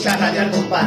escucha 0.00 0.16
Radio 0.16 0.40
al 0.40 0.50
compás. 0.50 0.86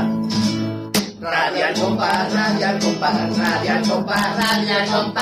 Radio 1.21 1.66
al 1.66 1.73
compás, 1.75 2.34
radio 2.34 2.68
al 2.68 2.80
compás, 2.80 3.13
radio 3.38 3.73
radio. 3.77 5.13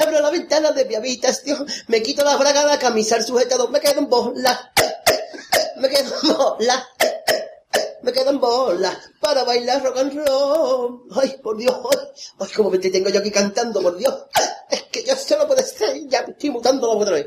Abro 0.00 0.20
la 0.20 0.30
ventana 0.30 0.72
de 0.72 0.84
mi 0.86 0.94
habitación, 0.94 1.66
me 1.88 2.02
quito 2.02 2.24
la 2.24 2.36
braga, 2.36 2.64
la 2.64 2.78
camisa, 2.78 3.16
el 3.16 3.24
sujetador, 3.24 3.70
me 3.70 3.80
quedo 3.80 3.98
en 3.98 4.08
bola. 4.08 4.72
Me 5.76 5.88
quedo 5.88 6.14
en 6.22 6.36
bola. 6.36 6.88
Me 8.02 8.12
quedo 8.12 8.30
en 8.30 8.40
bola 8.40 9.09
para 9.30 9.44
bailar 9.44 9.82
rock 9.84 9.96
and 9.98 10.26
roll. 10.26 11.02
Ay, 11.14 11.36
por 11.42 11.56
Dios, 11.56 11.74
ay, 11.92 11.98
ay, 12.40 12.48
cómo 12.56 12.70
me 12.70 12.78
tengo 12.78 13.08
yo 13.10 13.20
aquí 13.20 13.30
cantando, 13.30 13.80
por 13.80 13.96
Dios. 13.96 14.14
Es 14.68 14.82
que 14.90 15.04
yo 15.04 15.14
solo 15.16 15.46
puede 15.46 15.62
ser, 15.62 16.06
ya 16.08 16.22
me 16.26 16.32
estoy 16.32 16.50
mutando 16.50 16.86
la 16.88 17.00
otra 17.00 17.14
vez. 17.14 17.26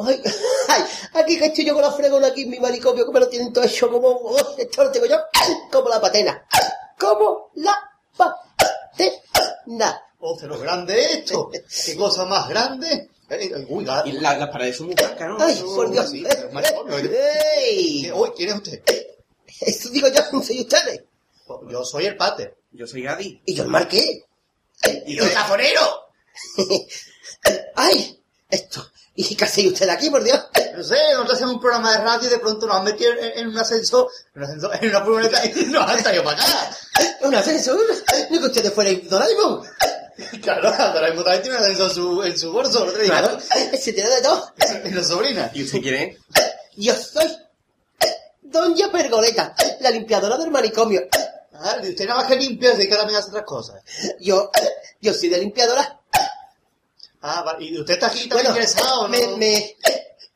Ay, 0.00 0.22
ay, 0.68 0.82
aquí 1.14 1.38
que 1.38 1.46
estoy 1.46 1.64
yo 1.64 1.74
con 1.74 1.82
la 1.82 1.90
fregona 1.90 2.28
aquí 2.28 2.42
en 2.42 2.50
mi 2.50 2.60
manicomio, 2.60 3.04
que 3.04 3.12
me 3.12 3.18
lo 3.20 3.28
tienen 3.28 3.52
todo 3.52 3.64
hecho 3.64 3.90
como, 3.90 4.08
oh, 4.08 4.36
esto 4.56 4.84
lo 4.84 4.92
tengo 4.92 5.06
yo, 5.06 5.16
como 5.72 5.88
la 5.88 6.00
patena. 6.00 6.46
Como 6.98 7.50
la 7.56 7.74
patena. 8.16 10.02
Oh, 10.20 10.36
pero 10.40 10.58
grande 10.58 11.00
esto. 11.14 11.50
Qué 11.84 11.96
cosa 11.96 12.24
más 12.24 12.48
grande. 12.48 13.10
Eh, 13.30 13.66
Uy, 13.68 13.84
la, 13.84 14.02
Y 14.06 14.12
la- 14.12 14.36
las 14.38 14.48
paredes 14.50 14.76
son 14.78 14.86
muy 14.86 14.94
blancas, 14.94 15.28
¿no? 15.28 15.36
Ay, 15.38 15.52
Eso- 15.54 15.74
por 15.74 15.90
Dios. 15.90 16.08
sí, 16.10 16.24
pero 16.28 16.50
manicomio. 16.50 16.96
¡Ey! 16.98 18.10
Uy, 18.12 18.30
¿quién 18.36 18.48
es 18.50 18.54
usted? 18.56 18.82
Eso 19.60 19.88
digo 19.90 20.08
yo, 20.08 20.20
no 20.32 20.42
soy 20.42 20.60
ustedes. 20.62 21.02
Yo 21.68 21.84
soy 21.84 22.06
el 22.06 22.16
pater. 22.16 22.56
Yo 22.72 22.86
soy 22.86 23.02
Gadi. 23.02 23.42
Y 23.46 23.54
yo 23.54 23.64
el 23.64 23.68
marqué. 23.68 24.24
Y 25.06 25.16
yo 25.16 25.24
el 25.24 25.32
cafonero. 25.32 26.06
¡Ay! 27.76 28.22
Esto. 28.48 28.90
¿Y 29.14 29.34
qué 29.34 29.44
hacéis 29.44 29.72
usted 29.72 29.88
aquí, 29.88 30.10
por 30.10 30.22
Dios? 30.22 30.40
No 30.76 30.84
sé, 30.84 30.96
nosotros 31.12 31.34
hacemos 31.34 31.54
un 31.54 31.60
programa 31.60 31.90
de 31.90 32.04
radio 32.04 32.28
y 32.28 32.30
de 32.30 32.38
pronto 32.38 32.66
nos 32.66 32.76
han 32.76 32.84
metido 32.84 33.12
en, 33.12 33.38
en 33.38 33.48
un 33.48 33.58
ascensor, 33.58 34.08
en 34.32 34.42
un 34.42 34.48
ascensor, 34.48 34.78
en 34.80 34.88
una 34.90 35.04
furgoneta 35.04 35.44
y 35.44 35.64
nos 35.66 35.90
han 35.90 36.02
traído 36.02 36.22
para 36.22 36.40
acá. 36.40 36.76
¿Un 37.22 37.34
ascensor? 37.34 37.80
Ni 38.30 38.38
que 38.38 38.44
ustedes 38.44 38.72
fueran 38.72 39.08
Doraemon. 39.08 39.64
Claro, 40.40 40.70
Doraemon 40.70 41.24
también 41.24 41.42
tiene 41.42 41.58
un 41.58 41.64
ascensor 41.64 41.88
en 41.88 41.94
su, 41.94 42.22
en 42.22 42.38
su 42.38 42.52
bolso, 42.52 42.84
¿no 42.86 42.92
te 42.92 43.02
digo? 43.02 43.14
Claro, 43.14 43.38
se 43.40 43.92
tiene 43.92 44.08
de 44.08 44.22
todo. 44.22 44.52
Y 44.84 44.90
la 44.90 45.02
sobrina. 45.02 45.50
¿Y 45.52 45.64
usted 45.64 45.80
quién 45.80 45.94
es? 45.94 46.18
Yo 46.76 46.94
soy 46.94 47.26
Doña 48.40 48.90
Pergoleta, 48.90 49.54
la 49.80 49.90
limpiadora 49.90 50.36
del 50.38 50.52
manicomio. 50.52 51.08
Ah, 51.60 51.76
usted 51.82 52.06
nada 52.06 52.20
más 52.20 52.28
que 52.28 52.36
limpia, 52.36 52.70
se 52.72 52.78
dedica 52.78 52.96
también 52.96 53.16
a 53.16 53.18
hacer 53.20 53.30
otras 53.30 53.44
cosas. 53.46 53.82
Yo, 54.20 54.50
yo 55.00 55.12
soy 55.14 55.28
de 55.28 55.38
limpiadora. 55.38 56.00
Ah, 57.20 57.42
vale. 57.42 57.64
¿Y 57.64 57.76
usted 57.80 57.94
está 57.94 58.06
aquí 58.06 58.28
también 58.28 58.46
Bueno, 58.46 58.50
interesado, 58.50 59.02
no? 59.02 59.08
me, 59.08 59.26
me, 59.38 59.76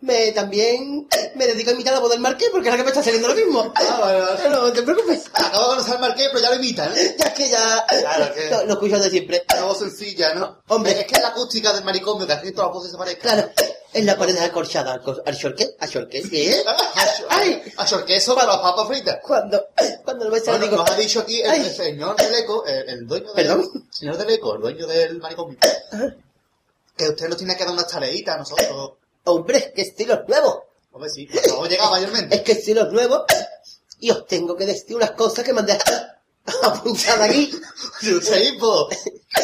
me 0.01 0.33
también 0.33 1.06
me 1.37 1.47
dedico 1.47 1.70
a 1.70 1.75
imitar 1.75 1.92
a 1.92 1.97
la 1.98 2.01
voz 2.01 2.11
del 2.11 2.19
marqués 2.19 2.48
porque 2.51 2.69
es 2.69 2.73
la 2.75 2.77
que 2.79 2.83
me 2.83 2.89
está 2.91 3.05
saliendo 3.05 3.29
lo 3.29 3.37
mismo. 3.37 3.73
Ah, 3.77 3.98
vale, 4.01 4.20
vale. 4.20 4.48
No 4.51 4.73
te 4.73 4.83
preocupes. 4.83 5.27
Acabo 5.33 5.62
de 5.62 5.69
conocer 5.77 5.95
al 5.95 6.01
marqués, 6.01 6.27
pero 6.33 6.41
ya 6.42 6.51
lo 6.51 6.56
imita, 6.56 6.87
¿eh? 6.92 7.14
Ya 7.17 7.27
es 7.27 7.34
que 7.34 7.48
ya 7.48 7.86
Claro 7.86 8.34
que- 8.34 8.51
lo, 8.51 8.64
lo 8.67 8.73
escucho 8.73 8.98
de 8.98 9.11
siempre. 9.11 9.45
Una 9.55 9.64
voz 9.64 9.79
sencilla, 9.79 10.35
¿no? 10.35 10.61
Hombre. 10.67 10.98
Es 10.98 11.07
que 11.07 11.14
es 11.14 11.23
la 11.23 11.29
acústica 11.29 11.73
del 11.73 11.85
manicomio, 11.85 12.27
que 12.27 12.33
hace 12.33 12.47
que 12.47 12.51
todas 12.52 12.67
las 12.70 12.74
voces 12.74 12.91
se 12.91 12.98
parezcan. 12.98 13.33
Claro, 13.33 13.52
en 13.95 14.07
la 14.07 14.17
pared 14.17 14.36
acorchada. 14.39 15.01
¿Archorqué? 15.27 15.77
¿Archorqué? 15.79 16.23
¿Qué? 16.30 16.63
¡Ay! 17.29 17.63
A 17.77 18.05
queso 18.05 18.35
para 18.35 18.48
las 18.48 18.58
papas 18.58 18.89
fritas. 18.89 19.19
Cuando, 19.23 19.69
cuando 20.05 20.25
lo 20.27 20.30
ves 20.30 20.45
Bueno, 20.47 20.64
digo... 20.64 20.77
nos 20.77 20.91
ha 20.91 20.97
dicho 20.97 21.20
aquí 21.20 21.41
el, 21.41 21.51
Ay. 21.51 21.61
el 21.61 21.75
señor 21.75 22.17
del 22.17 22.35
eco, 22.35 22.64
el, 22.67 22.89
el 22.89 23.07
dueño 23.07 23.33
del... 23.33 23.47
¿Perdón? 23.47 23.89
Señor 23.91 24.17
del 24.17 24.30
eco, 24.30 24.55
el 24.57 24.63
dueño 24.63 24.86
del 24.86 25.19
manicomio. 25.19 25.58
Que 26.97 27.08
usted 27.08 27.29
nos 27.29 27.39
tiene 27.39 27.57
que 27.57 27.64
dar 27.64 27.73
unas 27.73 27.89
tareitas 27.89 28.35
a 28.35 28.39
nosotros. 28.39 28.92
Hombre, 29.25 29.73
que 29.75 29.83
estilos 29.83 30.20
nuevos. 30.29 30.59
Hombre, 30.92 31.11
sí, 31.11 31.29
no 31.48 31.64
llega 31.67 31.89
mayormente. 31.91 32.36
Es 32.36 32.42
que 32.42 32.53
estilos 32.53 32.92
nuevos 32.92 33.23
y 34.01 34.11
os 34.11 34.27
tengo 34.27 34.57
que 34.57 34.67
decir 34.67 34.97
unas 34.97 35.13
cosas 35.13 35.45
que 35.45 35.53
me 35.53 35.61
han 35.61 35.67
dejado 35.67 36.07
apuntadas 36.64 37.30
aquí. 37.30 37.51
Usted 38.13 38.42
hipo. 38.42 38.89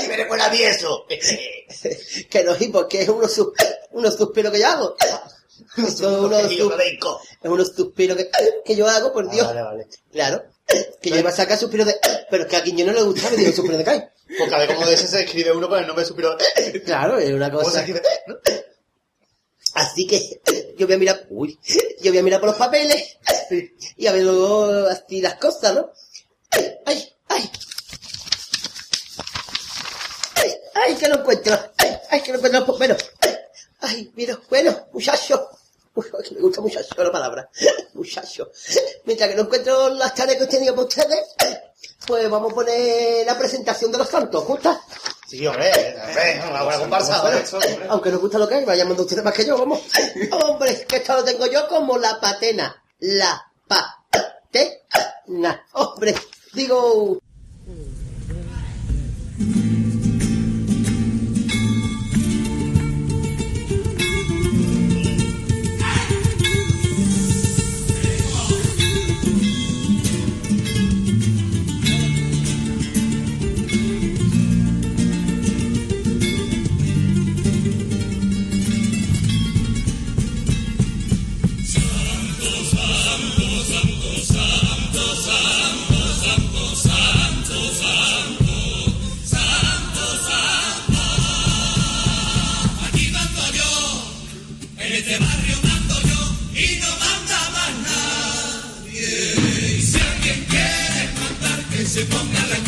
Y 0.05 0.09
me 0.09 0.17
recuerda 0.17 0.47
a 0.47 0.51
mí 0.51 0.61
eso. 0.61 1.05
que 2.31 2.45
no 2.45 2.57
hipo, 2.59 2.87
que 2.89 3.03
es 3.03 3.09
unos, 3.09 3.33
sus- 3.33 3.53
unos 3.99 4.17
suspiros 4.17 4.53
que 4.53 4.61
yo 4.61 4.67
hago. 4.69 4.97
Son 5.97 6.25
unos, 6.27 6.51
Y 6.53 6.57
yo 6.57 6.65
sus- 6.65 6.73
lo 6.73 6.77
dedico. 6.79 7.21
es 7.43 7.51
unos 7.51 7.69
suspiros 7.75 8.17
que, 8.17 8.31
que 8.65 8.77
yo 8.77 8.87
hago, 8.89 9.13
por 9.13 9.29
Dios. 9.31 9.47
Vale, 9.47 9.63
vale. 9.63 9.89
Claro. 10.13 10.43
Que 11.01 11.11
yo 11.11 11.17
iba 11.17 11.31
a 11.31 11.33
sacar 11.33 11.57
suspiros 11.59 11.87
de... 11.87 11.95
Pero 12.31 12.43
es 12.43 12.49
que 12.51 12.57
a 12.57 12.63
quien 12.63 12.77
yo 12.77 12.85
no 12.85 12.93
le 12.93 13.03
gusta 13.03 13.31
me 13.31 13.37
digo 13.37 13.53
suspiros 13.53 13.79
de 13.79 13.85
Kai. 13.85 14.05
Porque 14.39 14.55
a 14.55 14.59
ver 14.59 14.75
cómo 14.75 14.85
de 14.87 14.95
ese 14.95 15.07
se 15.07 15.23
escribe 15.23 15.53
uno 15.53 15.69
con 15.69 15.79
el 15.79 15.87
nombre 15.87 16.05
superior. 16.05 16.37
Claro, 16.85 17.19
es 17.19 17.33
una 17.33 17.49
¿Cómo 17.51 17.61
se 17.61 17.67
cosa... 17.67 17.79
escribe? 17.81 18.03
¿No? 18.27 18.35
Así 19.75 20.07
que 20.07 20.41
yo 20.77 20.87
voy 20.87 20.97
a 20.97 20.99
mirar... 20.99 21.27
Uy, 21.31 21.59
yo 22.03 22.11
voy 22.11 22.19
a 22.19 22.23
mirar 22.23 22.41
por 22.41 22.51
los 22.51 22.59
papeles 22.59 23.17
y 23.97 24.07
a 24.09 24.13
ver 24.13 24.25
luego 24.25 24.67
así 24.89 25.23
las 25.23 25.35
cosas, 25.37 25.75
¿no? 25.75 25.91
¡Ay, 26.85 27.09
ay! 27.29 27.51
¡Ay, 30.35 30.51
ay, 30.75 30.95
que 30.97 31.09
no 31.09 31.17
encuentro! 31.21 31.59
¡Ay, 31.79 31.97
ay, 32.11 32.21
que 32.23 32.33
no 32.33 32.39
encuentro! 32.39 32.65
Bueno, 32.77 32.97
¡ay, 33.81 34.13
mira! 34.15 34.39
Bueno, 34.49 34.89
muchacho. 34.93 35.49
Me 35.95 36.41
gusta 36.41 36.61
muchacho 36.61 37.03
la 37.03 37.11
palabra. 37.11 37.51
Muchacho. 37.95 38.51
Mientras 39.05 39.31
que 39.31 39.35
no 39.35 39.43
encuentro 39.43 39.89
las 39.89 40.15
tareas 40.15 40.39
que 40.39 40.45
he 40.45 40.47
tenido 40.47 40.75
para 40.75 40.87
ustedes, 40.87 41.25
pues 42.07 42.31
vamos 42.31 42.53
a 42.53 42.55
poner 42.55 43.27
la 43.27 43.37
presentación 43.37 43.91
de 43.91 43.99
los 43.99 44.09
santos, 44.09 44.45
¿gusta? 44.45 44.81
Sí, 45.27 45.45
hombre, 45.47 45.71
hombre, 46.01 46.43
una 46.49 46.63
buena 46.63 46.79
comparsa. 46.79 47.21
Bueno, 47.21 47.39
hombre. 47.53 47.87
aunque 47.89 48.11
nos 48.11 48.21
gusta 48.21 48.39
lo 48.39 48.49
que 48.49 48.55
hay, 48.55 48.65
vayan 48.65 48.87
mandando 48.87 49.03
ustedes 49.03 49.25
más 49.25 49.35
que 49.35 49.45
yo, 49.45 49.59
vamos. 49.59 49.81
Hombre, 50.31 50.87
que 50.87 50.97
esto 50.97 51.15
lo 51.15 51.25
tengo 51.25 51.47
yo 51.47 51.67
como 51.69 51.99
la 51.99 52.21
patena. 52.21 52.81
La 53.01 53.51
patena. 53.67 55.67
Hombre, 55.73 56.15
digo... 56.55 57.21
se 101.99 102.05
ponga 102.05 102.47
la 102.47 102.68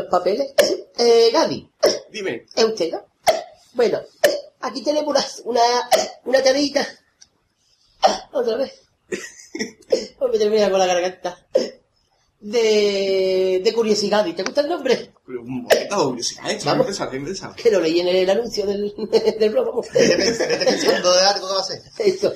los 0.00 0.10
papeles. 0.10 0.52
Eh, 1.00 1.30
Gaby, 1.32 1.70
Dime. 2.10 2.44
¿es 2.56 2.64
usted, 2.64 2.90
no? 2.90 3.06
Bueno, 3.74 4.00
aquí 4.58 4.82
tenemos 4.82 5.06
una, 5.14 5.24
una, 5.44 5.60
una 6.24 6.42
tareita. 6.42 6.84
Otra 8.32 8.56
vez. 8.56 8.72
Hoy 10.18 10.30
me 10.32 10.38
termina 10.38 10.68
con 10.70 10.80
la 10.80 10.86
garganta. 10.86 11.46
De, 12.40 13.60
de 13.64 13.72
curiosidad. 13.72 14.26
¿Y 14.26 14.32
te 14.32 14.42
gusta 14.42 14.62
el 14.62 14.68
nombre? 14.68 15.12
Un 15.28 15.68
poquito, 15.68 16.08
curiosidades, 16.10 16.64
Vamos. 16.64 16.86
siempre 16.86 16.94
sale, 16.94 17.10
siempre 17.12 17.34
sale. 17.36 17.54
Que 17.62 17.70
lo 17.70 17.78
leí 17.80 18.00
en 18.00 18.08
el 18.08 18.30
anuncio 18.30 18.66
del, 18.66 18.92
del 19.38 19.50
blog. 19.50 19.66
vamos. 19.66 19.86
Pensando 19.92 21.14
de 21.14 21.20
algo 21.26 21.46
que 21.48 21.54
va 21.54 21.60
a 21.60 21.64
ser. 21.64 21.82
Eso. 21.98 22.32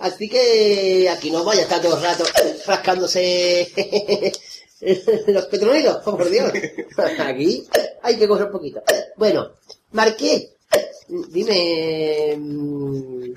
Así 0.00 0.28
que 0.28 1.08
aquí 1.08 1.30
no 1.30 1.44
vaya 1.44 1.60
a 1.60 1.64
estar 1.64 1.80
todo 1.80 1.96
el 1.96 2.02
rato 2.02 2.24
rascándose 2.66 3.70
los 5.26 5.46
petroleros, 5.46 5.98
oh, 6.06 6.16
por 6.16 6.28
Dios. 6.30 6.50
Aquí 7.18 7.68
hay 8.02 8.18
que 8.18 8.28
correr 8.28 8.46
un 8.46 8.52
poquito. 8.52 8.82
Bueno, 9.16 9.52
Marqués, 9.92 10.50
dime... 11.08 12.36
mm, 12.38 13.32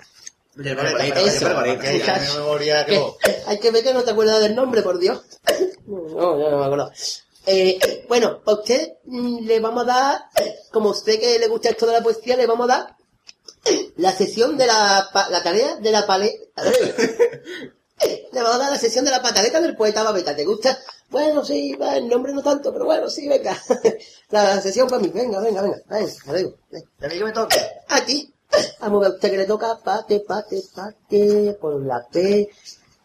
Eso. 0.56 1.46
barbareta, 1.46 1.82
que 1.92 2.00
ya 2.00 2.20
memoria 2.36 2.86
hay 3.48 3.60
que 3.60 3.72
ver 3.72 3.84
que 3.84 3.94
no 3.94 4.04
te 4.04 4.12
acuerdas 4.12 4.42
del 4.42 4.56
nombre, 4.56 4.82
por 4.82 5.00
Dios. 5.00 5.22
No, 5.88 6.40
ya 6.40 6.50
no 6.50 6.60
me 6.60 6.66
acuerdo. 6.66 6.92
Eh, 7.46 8.06
bueno, 8.08 8.42
a 8.46 8.54
usted 8.54 8.94
mm, 9.04 9.46
le 9.46 9.60
vamos 9.60 9.84
a 9.84 9.86
dar, 9.88 10.22
como 10.72 10.90
a 10.90 10.92
usted 10.94 11.20
que 11.20 11.40
le 11.40 11.48
gusta 11.48 11.70
esto 11.70 11.86
de 11.88 11.94
la 11.94 12.04
poesía, 12.04 12.38
le 12.38 12.46
vamos 12.48 12.70
a 12.70 12.74
dar 12.74 12.96
la 13.98 14.12
sesión 14.14 14.58
de 14.58 14.68
la, 14.68 15.10
la 15.30 15.44
tarea 15.44 15.76
de 15.78 15.92
la 15.92 16.06
paleta. 16.06 16.64
Le 18.34 18.42
vamos 18.42 18.56
a 18.56 18.60
dar 18.60 18.72
la 18.72 18.80
sesión 18.80 19.06
de 19.06 19.12
la 19.12 19.22
pataleta 19.22 19.62
del 19.62 19.76
poeta 19.76 20.04
Babeta. 20.04 20.36
¿Te 20.36 20.44
gusta? 20.46 20.78
Bueno, 21.14 21.46
sí, 21.46 21.76
va, 21.76 21.96
el 21.96 22.08
nombre 22.08 22.34
no 22.34 22.42
tanto, 22.42 22.74
pero 22.74 22.86
bueno, 22.86 23.08
sí, 23.08 23.30
venga. 23.30 23.56
La 24.32 24.60
sesión 24.60 24.88
para 24.88 25.00
mí. 25.00 25.12
Venga, 25.14 25.40
venga, 25.42 25.62
venga. 25.62 25.78
Venga, 25.88 26.12
te 26.26 26.38
digo. 26.38 26.56
¿A 27.02 27.08
mí 27.08 27.18
que 27.20 27.24
me 27.24 27.32
toca? 27.32 27.56
Aquí. 27.88 28.34
Vamos 28.80 28.98
a 28.98 29.10
ver 29.10 29.16
usted 29.16 29.30
que 29.30 29.38
le 29.38 29.46
toca 29.46 29.78
pate, 29.84 30.22
pate, 30.22 30.64
pate, 30.74 31.56
por 31.62 31.80
la 31.86 32.04
P, 32.12 32.50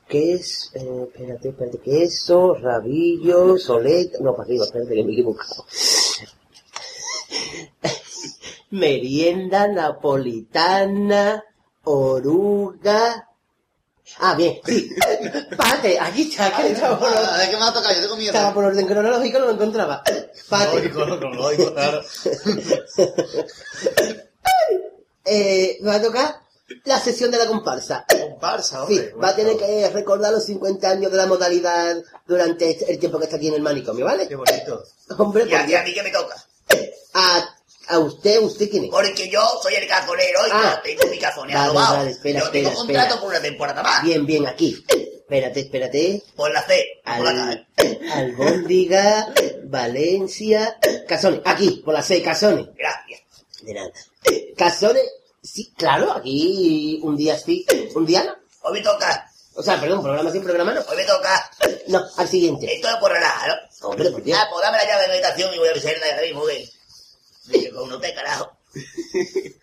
que 0.09 0.35
es, 0.35 0.71
eh, 0.75 1.07
espérate, 1.07 1.51
espérate, 1.51 1.79
queso, 1.81 2.55
rabillo, 2.55 3.59
soleta, 3.59 4.19
no, 4.21 4.33
para 4.33 4.45
arriba, 4.45 4.65
espérate 4.65 4.95
que 4.95 5.05
me 5.05 5.11
he 5.11 5.13
equivocado. 5.13 5.67
Merienda 8.71 9.69
napolitana, 9.69 11.45
oruga. 11.85 13.28
Ah, 14.21 14.35
bien, 14.35 14.61
sí. 14.67 14.91
Pate, 15.57 15.99
aquí 16.01 16.23
está, 16.31 16.55
que 16.57 16.73
estaba 16.73 16.99
por, 16.99 17.09
A 17.09 17.37
ver 17.39 17.51
qué 17.51 17.57
me 17.57 17.63
ha 17.65 17.73
tocado, 17.73 17.95
yo 17.95 18.01
tengo 18.03 18.17
miedo. 18.17 18.33
estaba 18.33 18.53
por 18.53 18.65
orden 18.65 18.87
cronológico, 18.87 19.39
no 19.39 19.47
lo 19.47 19.53
encontraba. 19.53 20.03
Pate. 20.49 20.77
Lógico, 20.77 21.05
lógico, 21.05 21.73
claro. 21.75 22.03
Eh, 25.31 25.77
me 25.83 25.91
va 25.91 25.97
a 25.97 26.03
tocar 26.03 26.37
la 26.85 26.99
sesión 26.99 27.31
de 27.31 27.37
la 27.39 27.47
comparsa. 27.47 28.05
Comparsa, 28.09 28.87
Sí, 28.87 28.95
hombre. 28.99 29.13
va 29.23 29.29
a 29.29 29.37
tener 29.37 29.57
que 29.59 29.91
recordar 29.91 30.33
los 30.33 30.45
50 30.47 30.89
años 30.89 31.11
de 31.11 31.19
la 31.19 31.27
modalidad 31.27 31.97
durante 32.27 32.71
este- 32.71 32.91
el 32.91 32.99
tiempo 32.99 33.19
que 33.19 33.25
está 33.25 33.37
aquí 33.37 33.49
en 33.49 33.55
el 33.55 33.61
manicomio, 33.63 34.07
¿vale? 34.07 34.27
Qué 34.27 34.37
bonito. 34.37 34.85
Hombre, 35.19 35.45
Y 35.47 35.55
a, 35.55 35.61
por 35.61 35.69
y 35.71 35.75
a 35.75 35.83
mí 35.83 35.93
que 35.93 36.03
me 36.03 36.11
toca. 36.11 36.35
A, 37.15 37.57
a 37.89 37.99
usted, 37.99 38.41
¿usted 38.41 38.69
quién 38.71 38.85
es? 38.85 38.91
Porque 38.91 39.29
yo 39.29 39.41
soy 39.63 39.75
el 39.75 39.87
cajonero 39.89 40.47
y 40.47 40.51
Ah. 40.53 40.75
no 40.77 40.83
tengo 40.83 41.07
mi 41.11 41.19
cajoneado 41.19 41.75
Vale, 41.75 41.97
vale, 41.99 42.11
espera, 42.11 42.41
yo 42.41 42.51
tengo 42.51 42.73
contrato 42.75 43.01
espera. 43.07 43.21
por 43.21 43.31
una 43.31 43.41
temporada 43.41 43.83
más. 43.83 44.03
Bien, 44.03 44.27
bien, 44.27 44.47
aquí. 44.47 44.85
Espérate, 44.89 45.61
espérate. 45.61 46.23
Por 46.37 46.51
la 46.53 46.63
C, 46.63 46.87
no 47.05 47.17
por 47.17 47.25
la 47.35 47.51
Al, 47.51 47.67
K. 47.77 48.15
Albóndiga, 48.15 49.35
Valencia, 49.65 50.79
Casones. 51.07 51.41
Aquí, 51.45 51.83
por 51.85 51.95
la 51.95 52.03
C, 52.03 52.23
Casones. 52.23 52.67
Gracias. 52.77 53.21
De 53.63 53.75
nada. 53.75 53.91
Casones, 54.57 55.03
sí, 55.43 55.73
claro, 55.77 56.13
aquí 56.13 57.01
un 57.03 57.17
día 57.17 57.39
sí, 57.39 57.67
un 57.95 58.07
día 58.07 58.25
no. 58.25 58.35
Hoy 58.63 58.79
me 58.79 58.81
toca. 58.85 59.31
O 59.55 59.63
sea, 59.63 59.81
perdón, 59.81 60.03
programa 60.03 60.31
sí, 60.31 60.39
programa 60.41 60.73
no. 60.73 60.81
Hoy 60.89 60.97
me 60.97 61.05
toca. 61.05 61.51
No, 61.89 62.05
al 62.17 62.29
siguiente. 62.29 62.73
Esto 62.73 62.89
es 62.89 62.97
por 62.97 63.11
relajar, 63.11 63.49
¿no? 63.81 63.89
Hombre, 63.89 64.11
por 64.11 64.23
Dios. 64.23 64.39
Ah, 64.41 64.47
pues 64.51 64.63
dame 64.63 64.79
la 64.79 64.85
llave 64.87 65.03
de 65.03 65.09
meditación 65.09 65.55
y 65.55 65.59
voy 65.59 65.69
a 65.69 65.71
avisarla 65.73 66.07
ahora 66.11 66.23
mismo 66.23 66.47
que... 66.47 66.69
Dice 67.49 67.71
con 67.71 67.93
un 67.93 68.01
té, 68.01 68.15
carajo. 68.15 68.53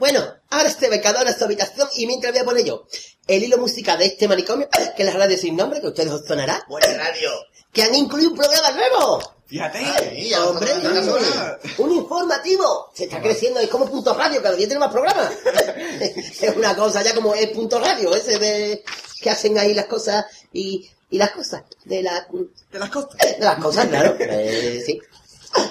Bueno, 0.00 0.24
ahora 0.48 0.68
este 0.68 0.88
becador 0.88 1.28
a 1.28 1.36
su 1.36 1.44
habitación 1.44 1.86
y 1.94 2.06
mientras 2.06 2.32
voy 2.32 2.40
a 2.40 2.44
poner 2.44 2.64
yo 2.64 2.86
el 3.26 3.44
hilo 3.44 3.58
musical 3.58 3.98
de 3.98 4.06
este 4.06 4.26
manicomio, 4.26 4.68
que 4.96 5.02
es 5.02 5.12
la 5.12 5.18
radio 5.18 5.36
sin 5.36 5.54
nombre, 5.54 5.80
que 5.80 5.86
a 5.86 5.90
ustedes 5.90 6.10
os 6.10 6.26
sonará, 6.26 6.64
Buena 6.68 6.88
radio. 6.96 7.30
que 7.72 7.82
han 7.82 7.94
incluido 7.94 8.30
un 8.30 8.36
programa 8.38 8.70
nuevo. 8.72 9.20
Fíjate. 9.46 9.78
Ay, 9.78 10.32
Hombre, 10.34 10.72
un, 10.74 11.84
un 11.86 11.92
informativo. 11.92 12.90
Se 12.94 13.04
está 13.04 13.20
creciendo, 13.20 13.60
es 13.60 13.68
como 13.68 13.88
punto 13.90 14.14
radio, 14.14 14.42
cada 14.42 14.56
día 14.56 14.66
tiene 14.66 14.80
más 14.80 14.90
programas. 14.92 15.30
es 16.00 16.56
una 16.56 16.74
cosa 16.74 17.02
ya 17.02 17.14
como 17.14 17.34
es 17.34 17.50
punto 17.50 17.78
radio, 17.78 18.14
ese 18.16 18.38
de 18.38 18.82
que 19.20 19.30
hacen 19.30 19.58
ahí 19.58 19.74
las 19.74 19.86
cosas 19.86 20.24
y, 20.52 20.88
y 21.10 21.18
las 21.18 21.32
cosas 21.32 21.62
de 21.84 22.02
la 22.02 22.26
De 22.72 22.78
las 22.78 22.90
costas. 22.90 23.18
de 23.38 23.44
las 23.44 23.58
cosas, 23.62 23.86
claro. 23.88 24.16
Eh, 24.18 24.82
sí. 24.84 24.98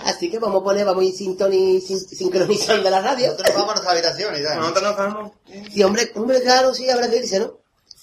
Así 0.05 0.29
que 0.29 0.39
vamos 0.39 0.61
a 0.61 0.63
poner, 0.63 0.85
vamos 0.85 1.03
a 1.03 1.05
ir 1.07 1.13
sintoni- 1.15 1.79
sin- 1.81 1.99
sincronizando 1.99 2.89
la 2.89 3.01
radio. 3.01 3.27
Nosotros 3.31 3.47
nos 3.49 3.55
vamos 3.57 3.71
a 3.71 3.73
nuestra 3.75 3.91
habitación 3.93 4.35
y 4.39 4.43
tal. 4.43 4.57
Nosotros 4.59 4.83
nos 4.83 4.97
vamos. 4.97 5.31
Sí, 5.73 5.83
hombre, 5.83 6.11
hombre, 6.15 6.41
claro, 6.41 6.73
sí, 6.73 6.89
habrá 6.89 7.09
que 7.09 7.17
irse, 7.17 7.39
¿no? 7.39 7.57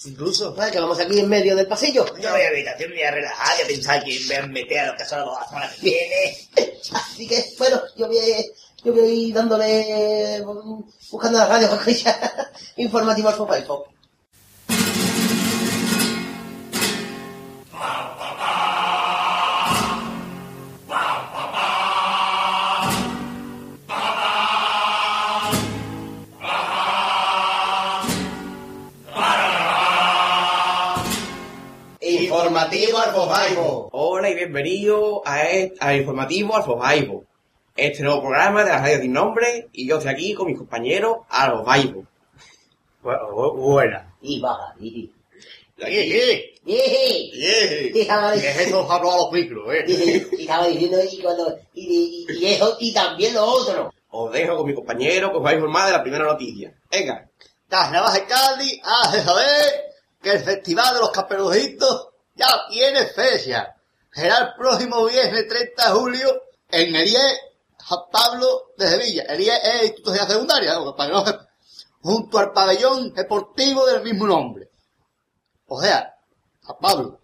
Incluso. 0.04 0.54
Vale, 0.54 0.71
que 0.73 0.80
vamos 0.80 0.99
aquí 1.00 1.18
en 1.18 1.28
medio 1.28 1.56
del 1.56 1.66
pasillo. 1.66 2.04
Yo 2.18 2.30
voy 2.30 2.40
a 2.42 2.49
habitación, 2.49 2.90
me 2.90 2.97
voy 2.97 3.04
a 3.04 3.11
relajar 3.11 3.56
y 3.59 3.62
a 3.62 3.66
pensar 3.66 4.04
que 4.04 4.21
me 4.21 4.26
voy 4.26 4.37
a 4.37 4.47
meter 4.47 4.78
a 4.78 4.87
los 4.88 4.97
casados 4.97 5.38
la 5.40 5.49
semana 5.49 5.71
que 5.75 5.80
viene. 5.83 6.37
Así 6.92 7.26
que, 7.26 7.45
bueno, 7.59 7.80
yo 7.97 8.06
voy 8.06 8.18
a, 8.18 8.23
yo 8.85 8.92
voy 8.92 9.00
a 9.00 9.06
ir 9.12 9.35
dándole, 9.35 10.42
mm, 10.45 10.83
buscando 11.11 11.38
la 11.38 11.47
radio 11.47 11.68
para 11.71 11.80
escuchar 11.83 12.50
informativo 12.76 13.28
Informativo. 32.73 33.88
Hola 33.92 34.28
y 34.30 34.35
bienvenido 34.35 35.23
a, 35.25 35.42
este, 35.49 35.76
al 35.78 35.96
informativo 35.99 36.56
Alfobaibo. 36.56 37.25
Este 37.76 38.02
nuevo 38.02 38.23
programa 38.23 38.64
de 38.64 38.70
la 38.70 38.78
radio 38.80 39.00
sin 39.02 39.12
nombre 39.12 39.68
y 39.73 39.87
yo 39.87 39.99
estoy 39.99 40.12
aquí 40.12 40.35
con 40.35 40.46
mis 40.49 40.58
compañeros 40.58 41.18
Alfobaibo. 41.28 42.04
Bu- 43.04 43.54
Buena. 43.56 44.12
Y 44.20 44.40
baja, 44.40 44.75
y... 44.80 45.11
¡Eh, 45.78 46.50
eh! 46.66 47.92
Y 47.94 48.00
estaba 48.00 48.32
¿Qué 48.32 48.38
es 48.50 48.61
eso? 48.66 48.90
Hablo 48.90 49.12
a 49.12 49.16
los 49.18 49.32
micros, 49.32 49.73
eh. 49.73 49.85
y- 49.87 50.37
y 50.37 50.40
estaba 50.42 50.66
diciendo 50.66 50.99
y 51.12 51.18
cuando 51.23 51.56
y, 51.75 52.26
y, 52.28 52.32
y 52.40 52.46
eso 52.46 52.76
y 52.80 52.92
también 52.92 53.35
lo 53.35 53.44
otro. 53.44 53.92
Os 54.11 54.32
dejo 54.32 54.56
con 54.56 54.66
mi 54.66 54.75
compañero 54.75 55.30
que 55.30 55.37
os 55.37 55.44
va 55.44 55.50
a 55.50 55.54
informar 55.54 55.87
de 55.87 55.92
la 55.92 56.02
primera 56.02 56.25
noticia. 56.25 56.75
Venga. 56.90 57.28
Carnaval 57.68 58.12
de 58.14 58.25
Cádiz 58.26 58.80
hace 58.82 59.23
saber 59.23 59.85
que 60.20 60.30
el 60.32 60.40
Festival 60.40 60.94
de 60.94 61.00
los 61.00 61.11
Caperucitos 61.11 62.08
ya 62.37 62.66
tiene 62.69 63.07
fecha. 63.07 63.75
Será 64.12 64.38
el 64.38 64.55
próximo 64.55 65.05
viernes 65.07 65.49
30 65.49 65.85
de 65.85 65.90
julio 65.93 66.43
en 66.71 66.95
el 66.95 67.09
IE 67.09 67.40
San 67.78 67.99
Pablo 68.11 68.73
de 68.76 68.88
Sevilla. 68.88 69.25
El 69.28 69.40
IE 69.40 69.57
es 69.57 69.75
el 69.81 69.87
Instituto 69.87 70.14
Secundaria, 70.14 70.78
junto 72.02 72.38
al 72.38 72.52
pabellón 72.52 73.12
deportivo 73.12 73.87
del 73.87 74.02
mismo 74.02 74.26
nombre. 74.26 74.71
O 75.66 75.81
sea, 75.81 76.14
San 76.64 76.76
Pablo. 76.78 77.21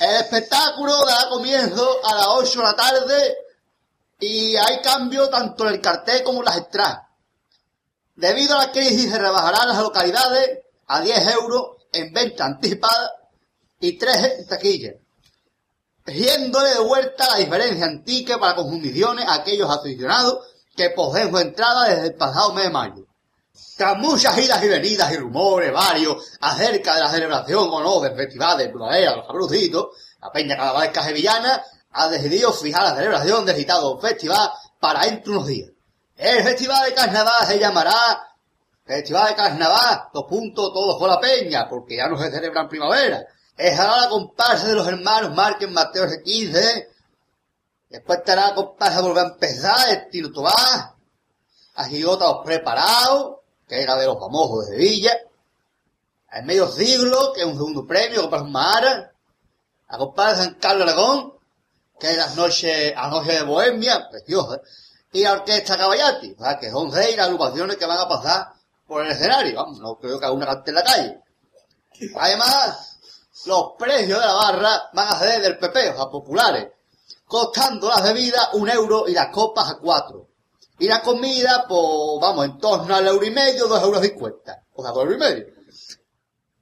El 0.00 0.16
espectáculo 0.16 1.04
da 1.06 1.28
comienzo 1.28 2.00
a 2.04 2.14
las 2.14 2.26
8 2.28 2.58
de 2.58 2.64
la 2.64 2.76
tarde 2.76 3.38
y 4.20 4.56
hay 4.56 4.80
cambio 4.82 5.28
tanto 5.28 5.66
en 5.66 5.74
el 5.74 5.80
cartel 5.80 6.22
como 6.22 6.40
en 6.40 6.44
las 6.44 6.56
entradas. 6.58 7.02
Debido 8.14 8.54
a 8.54 8.66
la 8.66 8.72
crisis 8.72 9.10
se 9.10 9.18
rebajarán 9.18 9.68
las 9.68 9.78
localidades 9.78 10.60
a 10.86 11.00
10 11.00 11.34
euros 11.34 11.76
en 11.92 12.12
venta 12.12 12.44
anticipada 12.44 13.17
y 13.80 13.98
3 13.98 14.16
en 14.38 14.46
taquilla, 14.46 14.92
riéndole 16.04 16.70
de 16.70 16.80
vuelta 16.80 17.28
la 17.28 17.36
diferencia 17.36 17.86
en 17.86 18.04
ticket 18.04 18.38
para 18.38 18.56
consumiciones 18.56 19.24
a 19.26 19.34
aquellos 19.34 19.70
aficionados 19.70 20.46
que 20.76 20.90
poseen 20.90 21.30
su 21.30 21.38
entrada 21.38 21.88
desde 21.88 22.06
el 22.08 22.14
pasado 22.14 22.52
mes 22.54 22.64
de 22.64 22.70
mayo. 22.70 23.06
Tras 23.76 23.98
muchas 23.98 24.36
idas 24.38 24.62
y 24.62 24.68
venidas 24.68 25.12
y 25.12 25.16
rumores 25.16 25.72
varios 25.72 26.38
acerca 26.40 26.94
de 26.94 27.00
la 27.00 27.10
celebración 27.10 27.68
o 27.70 27.80
no 27.80 28.00
del 28.00 28.16
festival 28.16 28.58
de 28.58 28.68
Primavera, 28.68 29.16
los 29.16 29.26
Cabrucitos, 29.26 29.88
la 30.20 30.30
Peña 30.30 30.56
Calabaresca 30.56 31.02
Sevillana 31.02 31.62
ha 31.92 32.08
decidido 32.08 32.52
fijar 32.52 32.84
la 32.84 32.96
celebración 32.96 33.44
del 33.44 33.56
citado 33.56 33.98
festival 33.98 34.50
para 34.78 35.04
dentro 35.04 35.32
de 35.32 35.38
unos 35.38 35.48
días. 35.48 35.70
El 36.16 36.42
festival 36.42 36.84
de 36.88 36.94
carnaval 36.94 37.46
se 37.46 37.58
llamará 37.58 38.28
Festival 38.84 39.28
de 39.28 39.34
Carnaval, 39.34 40.08
dos 40.12 40.24
puntos, 40.24 40.72
todos 40.72 40.98
con 40.98 41.10
la 41.10 41.20
peña, 41.20 41.68
porque 41.68 41.96
ya 41.96 42.08
no 42.08 42.18
se 42.18 42.30
celebra 42.30 42.68
primavera. 42.68 43.24
Es 43.58 43.76
ahora 43.76 44.02
la 44.02 44.08
comparsa 44.08 44.68
de 44.68 44.74
los 44.76 44.86
hermanos 44.86 45.34
Márquez 45.34 45.68
Mateo 45.68 46.06
de 46.06 46.22
15. 46.22 46.88
Después 47.88 48.20
estará 48.20 48.50
la 48.50 48.54
comparsa 48.54 49.00
volver 49.00 49.24
a 49.24 49.28
empezar, 49.30 49.90
el 49.90 50.08
Tiro 50.10 50.30
Tomás. 50.30 50.90
Así 51.74 52.04
otros 52.04 52.42
preparados, 52.44 53.38
que 53.66 53.82
era 53.82 53.96
de 53.96 54.06
los 54.06 54.16
famosos 54.16 54.66
de 54.68 54.76
Sevilla. 54.76 55.18
El 56.30 56.44
medio 56.44 56.68
siglo, 56.68 57.32
que 57.32 57.40
es 57.40 57.46
un 57.46 57.54
segundo 57.54 57.84
premio, 57.84 58.20
comparsa 58.20 58.46
Mara. 58.46 59.12
La 59.90 59.98
comparsa 59.98 60.44
San 60.44 60.54
Carlos 60.54 60.86
Aragón, 60.86 61.34
que 61.98 62.12
es 62.12 62.16
las 62.16 62.36
noches, 62.36 62.94
la 62.94 63.08
noche 63.08 63.32
de 63.32 63.42
Bohemia, 63.42 64.08
preciosa. 64.08 64.60
Y 65.12 65.24
la 65.24 65.32
orquesta 65.32 65.76
Caballati, 65.76 66.36
o 66.38 66.44
sea, 66.44 66.60
que 66.60 66.70
son 66.70 66.92
seis 66.92 67.16
las 67.16 67.26
agrupaciones 67.26 67.76
que 67.76 67.86
van 67.86 67.98
a 67.98 68.08
pasar 68.08 68.52
por 68.86 69.04
el 69.04 69.10
escenario. 69.10 69.56
Vamos, 69.56 69.80
no 69.80 69.96
creo 69.96 70.20
que 70.20 70.26
alguna 70.26 70.46
cante 70.46 70.70
en 70.70 70.74
la 70.76 70.84
calle. 70.84 71.20
Además, 72.14 72.97
los 73.46 73.72
precios 73.78 74.20
de 74.20 74.26
la 74.26 74.34
barra 74.34 74.90
van 74.92 75.08
a 75.08 75.18
ser 75.18 75.40
del 75.42 75.58
PP, 75.58 75.90
o 75.90 75.96
sea, 75.96 76.10
populares, 76.10 76.68
costando 77.24 77.88
las 77.88 78.02
bebidas 78.02 78.48
un 78.54 78.68
euro 78.68 79.06
y 79.08 79.12
las 79.12 79.28
copas 79.28 79.70
a 79.70 79.78
cuatro. 79.78 80.28
Y 80.78 80.86
la 80.86 81.02
comida, 81.02 81.64
pues, 81.68 81.80
vamos, 82.20 82.44
en 82.44 82.58
torno 82.58 82.94
al 82.94 83.06
euro 83.06 83.24
y 83.26 83.30
medio, 83.30 83.66
dos 83.66 83.82
euros 83.82 84.02
cincuenta. 84.02 84.62
O 84.74 84.82
sea, 84.82 84.92
dos 84.92 85.02
euros 85.04 85.16
y 85.16 85.20
medio. 85.20 85.46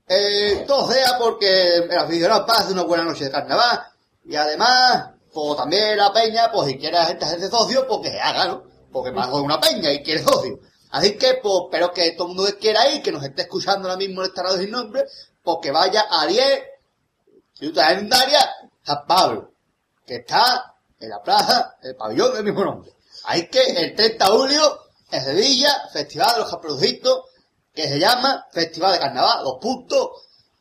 Eh, 0.09 0.65
todo 0.67 0.91
sea 0.91 1.19
porque 1.19 1.79
el 1.79 1.99
aficionado 1.99 2.47
pase 2.47 2.73
una 2.73 2.85
buena 2.85 3.03
noche 3.03 3.25
de 3.25 3.31
carnaval 3.31 3.83
y 4.25 4.37
además, 4.37 5.11
pues 5.33 5.57
también 5.57 5.97
la 5.97 6.13
peña, 6.13 6.51
pues 6.53 6.69
si 6.69 6.79
quiere 6.79 6.97
gente 7.05 7.25
hacerse 7.25 7.51
socio, 7.51 7.87
pues 7.89 8.01
que 8.03 8.11
se 8.13 8.21
haga, 8.21 8.47
¿no? 8.47 8.63
Porque 8.93 9.11
más 9.11 9.29
de 9.31 9.41
una 9.41 9.61
peña 9.61 9.93
y 9.93 10.03
quiere 10.03 10.23
socio. 10.23 10.61
Así 10.91 11.17
que, 11.17 11.41
pues, 11.43 11.55
espero 11.65 11.93
que 11.93 12.13
todo 12.13 12.29
el 12.29 12.35
mundo 12.35 12.51
quiera 12.59 12.89
ir, 12.89 13.03
que 13.03 13.13
nos 13.13 13.25
esté 13.25 13.43
escuchando 13.43 13.89
ahora 13.89 13.99
mismo 13.99 14.23
en 14.23 14.29
esta 14.29 14.43
radio 14.43 14.59
sin 14.59 14.71
nombre, 14.71 15.05
pues 15.47 15.59
que 15.63 15.71
vaya 15.71 16.07
a 16.11 16.27
10, 16.27 16.45
Ciudad 17.55 17.91
Legendaria, 17.91 18.41
San 18.83 19.07
Pablo, 19.07 19.53
que 20.05 20.17
está 20.17 20.75
en 20.99 21.09
la 21.09 21.23
plaza, 21.23 21.77
el 21.83 21.95
pabellón 21.95 22.35
del 22.35 22.43
mismo 22.43 22.65
nombre. 22.65 22.93
Así 23.27 23.47
que 23.47 23.63
el 23.63 23.95
30 23.95 24.25
de 24.25 24.31
julio, 24.31 24.81
en 25.13 25.25
Sevilla, 25.25 25.89
Festival 25.93 26.35
de 26.35 26.41
los 26.41 26.51
Caperucitos, 26.51 27.23
que 27.73 27.87
se 27.87 28.01
llama 28.01 28.45
Festival 28.51 28.95
de 28.95 28.99
Carnaval, 28.99 29.45
los 29.45 29.59
puntos, 29.61 30.09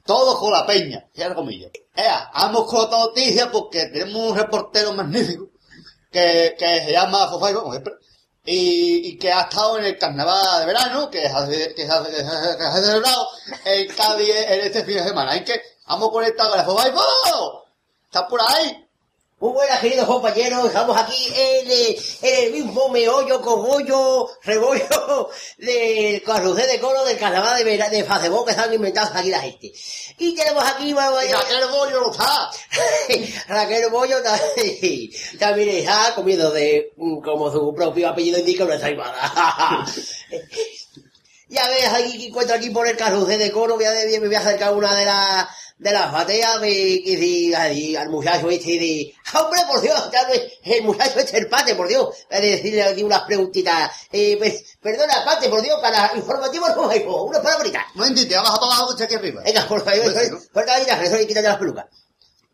todos 0.06 0.38
con 0.38 0.52
la 0.52 0.68
peña, 0.68 1.04
cierra 1.16 1.34
comillas. 1.34 1.72
Ea, 1.96 2.30
vamos 2.36 2.66
con 2.66 2.82
otra 2.82 3.00
noticia 3.00 3.52
porque 3.52 3.88
tenemos 3.88 4.30
un 4.30 4.38
reportero 4.38 4.94
magnífico 4.94 5.50
que, 6.12 6.56
que 6.60 6.86
se 6.86 6.92
llama 6.92 7.28
Fofaibo, 7.28 7.62
como 7.62 7.74
siempre, 7.74 7.96
y, 8.46 9.10
y 9.10 9.18
que 9.18 9.32
ha 9.32 9.42
estado 9.42 9.80
en 9.80 9.86
el 9.86 9.98
carnaval 9.98 10.60
de 10.60 10.66
verano, 10.68 11.10
que 11.10 11.22
se 11.22 11.28
ha, 11.28 11.46
celebrado 12.82 13.28
en 13.66 13.88
Cádiz 13.96 14.36
en 14.36 14.62
este 14.62 14.84
fin 14.84 14.96
de 14.96 15.04
semana. 15.04 15.32
Así 15.32 15.44
que 15.44 15.62
vamos 15.88 16.12
conectados 16.12 16.52
con 16.52 16.60
el 16.60 16.66
Fofaibo. 16.66 17.66
¿Estás 18.06 18.24
por 18.30 18.40
ahí? 18.42 18.85
Muy 19.46 19.54
buenas, 19.54 19.80
queridos 19.80 20.08
compañeros. 20.08 20.66
Estamos 20.66 20.98
aquí 20.98 21.28
en, 21.28 21.70
eh, 21.70 21.98
en 22.24 22.46
el 22.46 22.52
mismo 22.52 22.90
meollo, 22.90 23.40
cogollo, 23.42 24.28
rebollo 24.42 25.30
del 25.60 26.24
carrusel 26.24 26.66
de 26.68 26.80
coro 26.80 27.06
del 27.06 27.16
carnaval 27.16 27.64
de, 27.64 27.78
de 27.78 28.04
Facebook 28.04 28.46
que 28.46 28.52
están 28.52 28.74
inventando 28.74 29.12
aquí 29.14 29.30
la 29.30 29.42
gente. 29.42 29.72
Y 30.18 30.34
tenemos 30.34 30.64
aquí, 30.64 30.94
vamos 30.94 31.24
Y 31.26 31.32
aquel 31.32 31.68
bollo 31.70 32.02
no 32.02 32.12
está. 32.12 32.50
Raquel 33.48 33.92
Bollo 33.92 34.18
también, 34.24 35.12
también 35.40 35.70
está 35.70 36.14
comiendo 36.16 36.50
de, 36.50 36.94
mm, 36.98 37.22
como 37.22 37.52
su 37.52 37.72
propio 37.76 38.10
apellido 38.10 38.40
indica, 38.40 38.64
una 38.64 38.74
ensaimada. 38.74 39.86
Ya 41.56 41.68
ves, 41.70 41.88
aquí 41.88 42.18
que 42.20 42.28
encuentro 42.28 42.56
aquí 42.56 42.70
por 42.70 42.88
el 42.88 42.96
carrusel 42.98 43.40
de 43.40 43.52
coro, 43.52 43.76
voy 43.76 43.86
a, 43.86 43.92
me 43.92 44.20
voy 44.28 44.36
a 44.36 44.40
acercar 44.40 44.74
una 44.74 44.94
de 44.96 45.06
las 45.06 45.48
de 45.78 45.92
las 45.92 46.10
bateas 46.12 46.62
de, 46.62 47.02
que 47.04 47.18
si, 47.18 47.54
ahí, 47.54 47.96
al 47.98 48.10
muchacho 48.10 48.50
este 48.50 48.80
de, 48.80 49.14
¡Ah, 49.34 49.42
hombre, 49.42 49.60
por 49.68 49.82
Dios, 49.82 50.10
ya 50.12 50.26
no 50.26 50.34
es 50.34 50.42
el 50.64 50.84
muchacho 50.84 51.20
este 51.20 51.38
el 51.38 51.50
pate, 51.50 51.76
por 51.76 51.88
Dios, 51.88 52.06
voy 52.06 52.38
a 52.38 52.40
decirle 52.40 52.82
aquí 52.84 53.04
unas 53.04 53.24
preguntitas, 53.24 53.92
eh, 54.12 54.36
pues, 54.38 54.78
perdona, 54.82 55.26
pate, 55.26 55.50
por 55.50 55.62
Dios, 55.62 55.78
para 55.82 56.12
informativos 56.16 56.76
no 56.78 56.90
hay, 56.90 57.04
unas 57.06 57.42
palabritas. 57.42 57.84
Un 57.94 58.02
momentito, 58.02 58.36
vamos 58.36 58.52
a 58.52 58.60
para 58.60 58.76
abajo 58.76 58.94
aquí 59.04 59.16
arriba. 59.16 59.42
Venga, 59.44 59.68
por 59.68 59.84
favor, 59.84 60.14
Pues 60.14 60.32
¿no? 60.32 60.38
por 60.54 60.66
favor, 60.66 61.22
y 61.22 61.28
quítate 61.28 61.48
las 61.48 61.58
pelucas. 61.58 61.86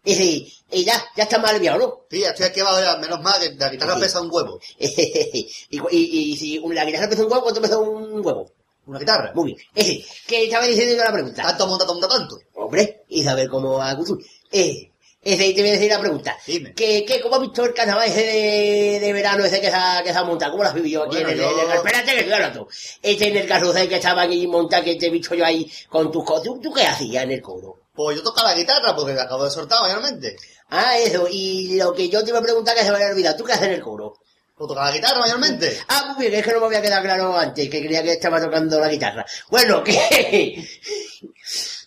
Y, 0.03 0.15
sí, 0.15 0.53
y 0.71 0.83
ya, 0.83 1.05
ya 1.15 1.23
está 1.23 1.37
mal 1.37 1.55
enviado, 1.57 1.77
¿no? 1.77 2.01
Sí, 2.09 2.23
estoy 2.23 2.47
aquí 2.47 2.59
abajo 2.59 2.81
ya, 2.81 2.97
menos 2.97 3.21
mal 3.21 3.39
que 3.39 3.53
la 3.53 3.69
guitarra 3.69 3.93
Sí. 3.95 4.01
pesa 4.01 4.19
un 4.21 4.31
huevo. 4.31 4.59
y, 4.79 5.77
y, 5.91 6.31
y 6.33 6.37
si 6.37 6.59
la 6.73 6.85
guitarra 6.85 7.07
pesa 7.07 7.23
un 7.23 7.31
huevo, 7.31 7.43
¿cuánto 7.43 7.61
pesa 7.61 7.77
un 7.77 8.25
huevo? 8.25 8.51
¿Una 8.91 8.99
guitarra? 8.99 9.31
Muy 9.33 9.53
bien. 9.53 9.57
Ese, 9.73 10.03
que 10.27 10.43
estaba 10.45 10.65
diciendo 10.67 10.95
yo 10.95 11.03
la 11.03 11.13
pregunta. 11.13 11.43
Tanto 11.43 11.65
monta, 11.67 11.85
monta 11.85 12.07
tanto. 12.09 12.37
Hombre, 12.55 13.03
y 13.07 13.23
saber 13.23 13.47
cómo 13.49 13.77
va 13.77 13.89
a 13.91 13.95
construir. 13.95 14.25
Eh, 14.51 14.91
ese, 15.23 15.47
y 15.47 15.53
te 15.53 15.61
voy 15.61 15.69
a 15.69 15.73
decir 15.73 15.89
la 15.89 15.99
pregunta. 16.01 16.37
Dime. 16.45 16.73
¿Qué, 16.73 17.05
qué, 17.07 17.21
¿Cómo 17.21 17.35
has 17.35 17.41
visto 17.41 17.63
el 17.63 17.73
carnaval 17.73 18.07
ese 18.09 18.21
de, 18.25 18.99
de 18.99 19.13
verano 19.13 19.45
ese 19.45 19.61
que 19.61 19.69
se 19.69 19.75
ha, 19.75 20.01
que 20.03 20.11
se 20.11 20.17
ha 20.17 20.23
montado? 20.23 20.51
¿Cómo 20.51 20.63
lo 20.63 20.69
has 20.69 20.75
vivido 20.75 21.03
aquí 21.03 21.15
Bueno, 21.15 21.29
en 21.29 21.35
el, 21.35 21.39
yo- 21.41 21.61
en 21.63 21.69
el- 21.71 21.77
Espérate 21.77 22.11
que 22.11 22.17
estoy 22.19 22.33
hablando. 22.33 22.67
Este 23.01 23.27
en 23.29 23.37
el 23.37 23.47
carrusel 23.47 23.87
que 23.87 23.95
estaba 23.95 24.23
aquí 24.23 24.45
montado, 24.47 24.83
que 24.83 24.95
te 24.95 25.07
he 25.07 25.09
visto 25.09 25.35
yo 25.35 25.45
ahí 25.45 25.71
con 25.89 26.11
tus 26.11 26.25
cosas. 26.25 26.43
¿Tú, 26.43 26.59
tú 26.59 26.73
qué 26.73 26.83
hacías 26.83 27.23
en 27.23 27.31
el 27.31 27.41
coro? 27.41 27.77
Pues 27.93 28.17
yo 28.17 28.23
toco 28.23 28.43
la 28.43 28.53
guitarra 28.55 28.95
porque 28.95 29.13
la 29.13 29.23
acabo 29.23 29.45
de 29.45 29.51
soltar 29.51 29.81
mayormente. 29.83 30.35
Ah, 30.69 30.97
eso. 30.97 31.27
Y 31.29 31.75
lo 31.77 31.93
que 31.93 32.09
yo 32.09 32.23
te 32.23 32.29
iba 32.31 32.39
a 32.39 32.43
preguntar 32.43 32.75
que 32.75 32.81
se 32.83 32.89
me 32.89 32.95
había 32.97 33.09
olvidado. 33.11 33.37
¿Tú 33.37 33.43
qué 33.45 33.53
haces 33.53 33.67
en 33.67 33.73
el 33.73 33.81
coro? 33.81 34.15
Pues 34.61 34.69
tocar 34.69 34.85
la 34.85 34.95
guitarra 34.95 35.19
mayormente. 35.19 35.77
Ah, 35.87 36.13
muy 36.15 36.27
bien, 36.27 36.39
es 36.39 36.45
que 36.45 36.51
no 36.53 36.59
me 36.59 36.65
había 36.67 36.81
quedado 36.83 37.03
claro 37.03 37.35
antes, 37.37 37.67
que 37.67 37.81
creía 37.81 38.03
que 38.03 38.11
estaba 38.11 38.39
tocando 38.39 38.79
la 38.79 38.89
guitarra. 38.89 39.25
Bueno, 39.49 39.83
que... 39.83 39.93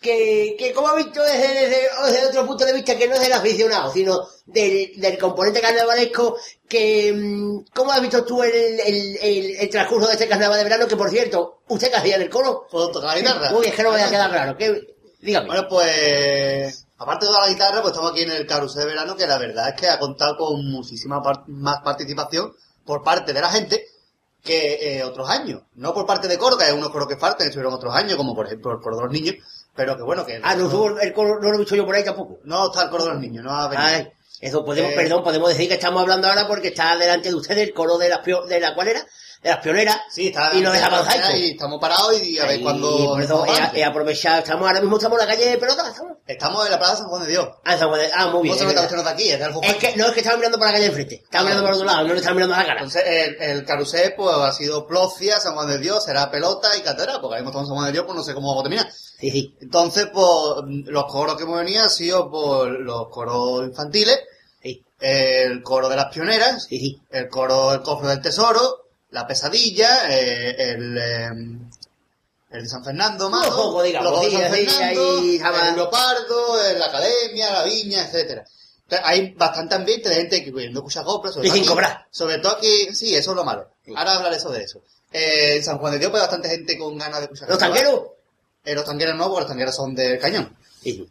que, 0.00 0.56
que 0.58 0.72
¿cómo 0.72 0.88
has 0.88 0.96
visto 0.96 1.22
desde, 1.22 1.48
desde- 1.54 1.88
desde 2.12 2.26
otro 2.26 2.46
punto 2.46 2.64
de 2.66 2.72
vista 2.72 2.96
que 2.96 3.06
no 3.08 3.14
es 3.14 3.20
del 3.20 3.32
aficionado, 3.32 3.92
sino 3.92 4.26
del, 4.46 4.90
del 5.00 5.18
componente 5.18 5.60
carnavalesco, 5.60 6.36
que... 6.68 7.12
mm, 7.12 7.64
¿Cómo 7.74 7.92
has 7.92 8.00
visto 8.00 8.24
tú 8.24 8.42
el, 8.42 8.52
el, 8.52 9.16
el, 9.22 9.56
el 9.56 9.68
transcurso 9.70 10.08
de 10.08 10.14
este 10.14 10.28
carnaval 10.28 10.58
de 10.58 10.64
verano? 10.64 10.86
Que, 10.88 10.96
por 10.96 11.10
cierto, 11.10 11.60
¿usted 11.68 11.90
qué 11.90 11.96
hacía 11.96 12.16
en 12.16 12.22
el 12.22 12.30
coro? 12.30 12.66
Puedo 12.70 12.90
tocar 12.90 13.10
la 13.14 13.20
guitarra. 13.20 13.54
Uy, 13.56 13.66
es 13.66 13.74
que 13.74 13.82
no 13.82 13.90
me 13.90 13.96
había 13.96 14.10
quedado 14.10 14.30
claro. 14.32 14.56
que 14.58 14.94
Dígame. 15.20 15.46
Bueno, 15.46 15.66
pues, 15.68 16.83
aparte 16.98 17.26
de 17.26 17.32
toda 17.32 17.46
la 17.46 17.52
guitarra, 17.52 17.80
pues 17.82 17.92
estamos 17.92 18.12
aquí 18.12 18.22
en 18.22 18.30
el 18.30 18.46
carrusel 18.46 18.82
de 18.82 18.86
verano, 18.88 19.16
que 19.16 19.26
la 19.26 19.38
verdad 19.38 19.68
es 19.70 19.80
que 19.80 19.88
ha 19.88 19.98
contado 19.98 20.36
con 20.36 20.64
muchísima 20.70 21.22
par- 21.22 21.44
más 21.48 21.80
participación 21.82 22.52
por 22.84 23.02
parte 23.02 23.32
de 23.32 23.40
la 23.40 23.50
gente 23.50 23.84
que 24.42 24.98
eh, 24.98 25.04
otros 25.04 25.28
años. 25.30 25.62
No 25.74 25.94
por 25.94 26.04
parte 26.06 26.28
de 26.28 26.36
coro, 26.38 26.56
que 26.58 26.64
hay 26.64 26.72
unos 26.72 26.90
coros 26.90 27.08
que 27.08 27.16
faltan, 27.16 27.46
estuvieron 27.46 27.72
otros 27.72 27.94
años, 27.94 28.16
como 28.16 28.34
por 28.34 28.46
ejemplo 28.46 28.72
el 28.72 28.80
coro 28.80 28.96
de 28.96 29.02
los 29.04 29.12
niños, 29.12 29.36
pero 29.74 29.96
que 29.96 30.02
bueno, 30.02 30.24
que 30.26 30.40
ah, 30.42 30.54
no, 30.54 30.70
subo 30.70 31.00
el 31.00 31.12
coro, 31.14 31.40
no 31.40 31.48
lo 31.48 31.54
he 31.54 31.58
visto 31.58 31.74
yo 31.74 31.86
por 31.86 31.94
ahí 31.94 32.04
tampoco. 32.04 32.38
no 32.44 32.66
está 32.66 32.82
el 32.84 32.90
coro 32.90 33.04
de 33.04 33.10
los 33.12 33.20
niños, 33.20 33.42
no 33.42 33.50
ha 33.52 33.68
venido. 33.68 33.88
Ay, 33.88 34.12
eso 34.40 34.64
podemos, 34.64 34.92
Eh, 34.92 34.94
perdón, 34.94 35.24
podemos 35.24 35.48
decir 35.48 35.66
que 35.68 35.74
estamos 35.74 36.02
hablando 36.02 36.28
ahora 36.28 36.46
porque 36.46 36.68
está 36.68 36.94
delante 36.96 37.30
de 37.30 37.34
usted 37.34 37.56
el 37.56 37.72
coro 37.72 37.96
de 37.96 38.10
la, 38.10 38.18
de 38.18 38.60
la 38.60 38.74
¿cuál 38.74 38.88
era? 38.88 39.06
De 39.44 39.50
las 39.50 39.58
pioneras 39.60 39.96
Sí, 40.10 40.28
está 40.28 40.50
y 40.54 40.60
nos 40.62 40.72
dejaba 40.72 41.04
y 41.36 41.50
estamos 41.52 41.78
parados 41.80 42.20
y 42.22 42.38
a 42.38 42.46
ver 42.46 42.60
eso 42.60 43.44
he, 43.46 43.78
he 43.80 43.84
aprovechado, 43.84 44.38
estamos 44.38 44.66
ahora 44.66 44.80
mismo 44.80 44.96
estamos 44.96 45.20
en 45.20 45.28
la 45.28 45.34
calle 45.34 45.50
de 45.50 45.58
pelota, 45.58 45.86
estamos. 45.88 46.12
estamos 46.26 46.64
en 46.64 46.70
la 46.72 46.78
plaza 46.78 46.96
San 46.96 47.06
Juan 47.08 47.22
de 47.24 47.28
Dios. 47.28 47.48
Ah, 47.64 47.76
San 47.76 47.88
Juan 47.88 48.00
de- 48.00 48.10
ah, 48.12 48.26
muy 48.28 48.42
bien. 48.44 48.56
No 48.58 48.70
aquí, 49.08 49.28
es 49.30 49.38
del 49.38 49.52
Es 49.62 49.74
que, 49.76 49.96
no, 49.96 50.06
es 50.06 50.12
que 50.12 50.20
estaba 50.20 50.36
mirando 50.38 50.56
por 50.58 50.66
la 50.66 50.72
calle 50.72 50.84
de 50.84 50.88
enfrente. 50.88 51.14
Estaba 51.16 51.44
mirando 51.44 51.62
por 51.64 51.74
otro 51.74 51.86
lado, 51.86 52.02
no 52.06 52.12
le 52.14 52.18
estaba 52.18 52.34
mirando 52.34 52.54
a 52.54 52.58
la 52.58 52.64
cara. 52.66 52.80
Entonces, 52.80 53.02
el, 53.06 53.36
el 53.42 53.64
carrusel, 53.64 54.14
pues, 54.16 54.34
ha 54.34 54.52
sido 54.52 54.86
Plocia, 54.86 55.38
San 55.38 55.54
Juan 55.54 55.68
de 55.68 55.78
Dios, 55.78 56.04
será 56.04 56.30
pelota 56.30 56.74
y 56.76 56.80
catedral, 56.82 57.20
porque 57.20 57.36
ahí 57.36 57.40
hemos 57.42 57.50
estado 57.52 57.64
en 57.64 57.68
San 57.68 57.76
Juan 57.76 57.86
de 57.86 57.92
Dios, 57.92 58.04
pues 58.06 58.16
no 58.16 58.24
sé 58.24 58.34
cómo 58.34 58.48
vamos 58.48 58.62
a 58.62 58.68
terminar. 58.68 58.90
Sí, 58.92 59.30
sí. 59.30 59.54
Entonces, 59.60 60.08
pues, 60.12 60.26
los 60.86 61.04
coros 61.04 61.36
que 61.36 61.42
hemos 61.42 61.58
venido 61.58 61.82
han 61.84 61.90
sido, 61.90 62.30
pues, 62.30 62.70
los 62.80 63.08
coros 63.10 63.66
infantiles, 63.66 64.18
Sí, 64.62 64.82
el 65.00 65.62
coro 65.62 65.90
de 65.90 65.96
las 65.96 66.06
pioneras, 66.12 66.64
sí, 66.66 66.78
sí. 66.78 67.00
el 67.10 67.28
coro 67.28 67.74
El 67.74 67.82
cofre 67.82 68.08
del 68.08 68.22
tesoro, 68.22 68.83
la 69.14 69.26
pesadilla, 69.26 70.10
eh, 70.10 70.54
el, 70.58 70.98
eh, 70.98 71.28
el 72.50 72.62
de 72.62 72.68
San 72.68 72.84
Fernando, 72.84 73.30
más 73.30 73.48
los 73.48 73.82
de 73.82 73.88
sí, 73.90 73.96
San 74.36 74.50
Fernando, 74.52 75.22
estaba- 75.24 75.68
el 75.68 75.76
leopardo, 75.76 76.64
eh, 76.64 76.78
la 76.78 76.86
academia, 76.86 77.52
la 77.52 77.64
viña, 77.64 78.04
etcétera. 78.06 78.44
Hay 79.02 79.30
bastante 79.32 79.74
ambiente 79.76 80.08
de 80.08 80.14
gente 80.16 80.44
que 80.44 80.50
no 80.70 80.80
escucha 80.80 81.02
coplas, 81.02 81.34
sobre 81.34 81.46
Y 81.46 81.50
todo 81.50 81.54
sin 81.56 81.62
aquí- 81.64 81.68
cobrar. 81.72 82.06
Sobre 82.10 82.38
todo 82.38 82.56
aquí, 82.56 82.88
sí, 82.94 83.14
eso 83.14 83.30
es 83.30 83.36
lo 83.36 83.44
malo. 83.44 83.68
Ahora 83.96 84.16
hablaré 84.16 84.38
sobre 84.38 84.62
eso. 84.64 84.80
Eh, 85.12 85.56
en 85.56 85.64
San 85.64 85.78
Juan 85.78 85.92
de 85.94 85.98
Dios, 86.00 86.10
pues 86.10 86.22
bastante 86.22 86.48
gente 86.48 86.76
con 86.78 86.98
ganas 86.98 87.18
de 87.20 87.24
escuchar 87.24 87.48
¿Los 87.48 87.58
coplas. 87.58 87.72
tanqueros? 87.72 88.02
Eh, 88.64 88.74
los 88.74 88.84
tanqueros 88.84 89.16
no, 89.16 89.24
porque 89.28 89.40
los 89.40 89.48
tanqueros 89.48 89.74
son 89.76 89.94
del 89.94 90.18
cañón. 90.18 90.56
Sí. 90.82 91.08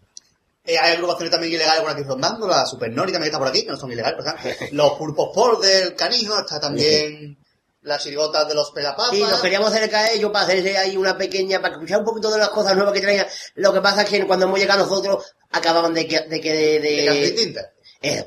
Eh, 0.65 0.77
hay 0.77 0.93
agrupaciones 0.93 1.31
también 1.31 1.53
ilegales 1.53 1.81
por 1.81 1.91
aquí 1.91 2.03
rondando, 2.03 2.47
la 2.47 2.65
Super 2.65 2.89
Nori 2.91 3.11
también 3.11 3.29
está 3.29 3.39
por 3.39 3.47
aquí, 3.49 3.63
que 3.63 3.71
no 3.71 3.77
son 3.77 3.91
ilegales, 3.91 4.17
por 4.23 4.33
ejemplo. 4.35 4.67
Los 4.71 4.93
Pulpos 4.93 5.29
Por 5.33 5.59
del 5.59 5.93
Canijo, 5.95 6.39
está 6.39 6.59
también 6.59 7.37
las 7.83 8.01
chirigotas 8.03 8.47
de 8.47 8.55
los 8.55 8.71
Pelapapas. 8.71 9.11
Sí, 9.11 9.21
nos 9.21 9.41
queríamos 9.41 9.71
acercar 9.71 10.05
a 10.05 10.11
ellos 10.11 10.31
para 10.31 10.45
hacerse 10.45 10.77
ahí 10.77 10.97
una 10.97 11.17
pequeña, 11.17 11.61
para 11.61 11.75
escuchar 11.75 11.99
un 11.99 12.05
poquito 12.05 12.31
de 12.31 12.37
las 12.39 12.49
cosas 12.49 12.75
nuevas 12.75 12.93
que 12.93 13.01
traían. 13.01 13.27
Lo 13.55 13.73
que 13.73 13.81
pasa 13.81 14.03
es 14.03 14.09
que 14.09 14.25
cuando 14.25 14.45
hemos 14.45 14.59
llegado 14.59 14.85
nosotros, 14.85 15.23
acababan 15.51 15.93
de 15.93 16.07
que, 16.07 16.21
de 16.21 16.41
que, 16.41 16.51
de, 16.53 16.79
de 16.79 17.09
de, 17.09 17.21
distintas. 17.31 17.67
eso. 18.01 18.25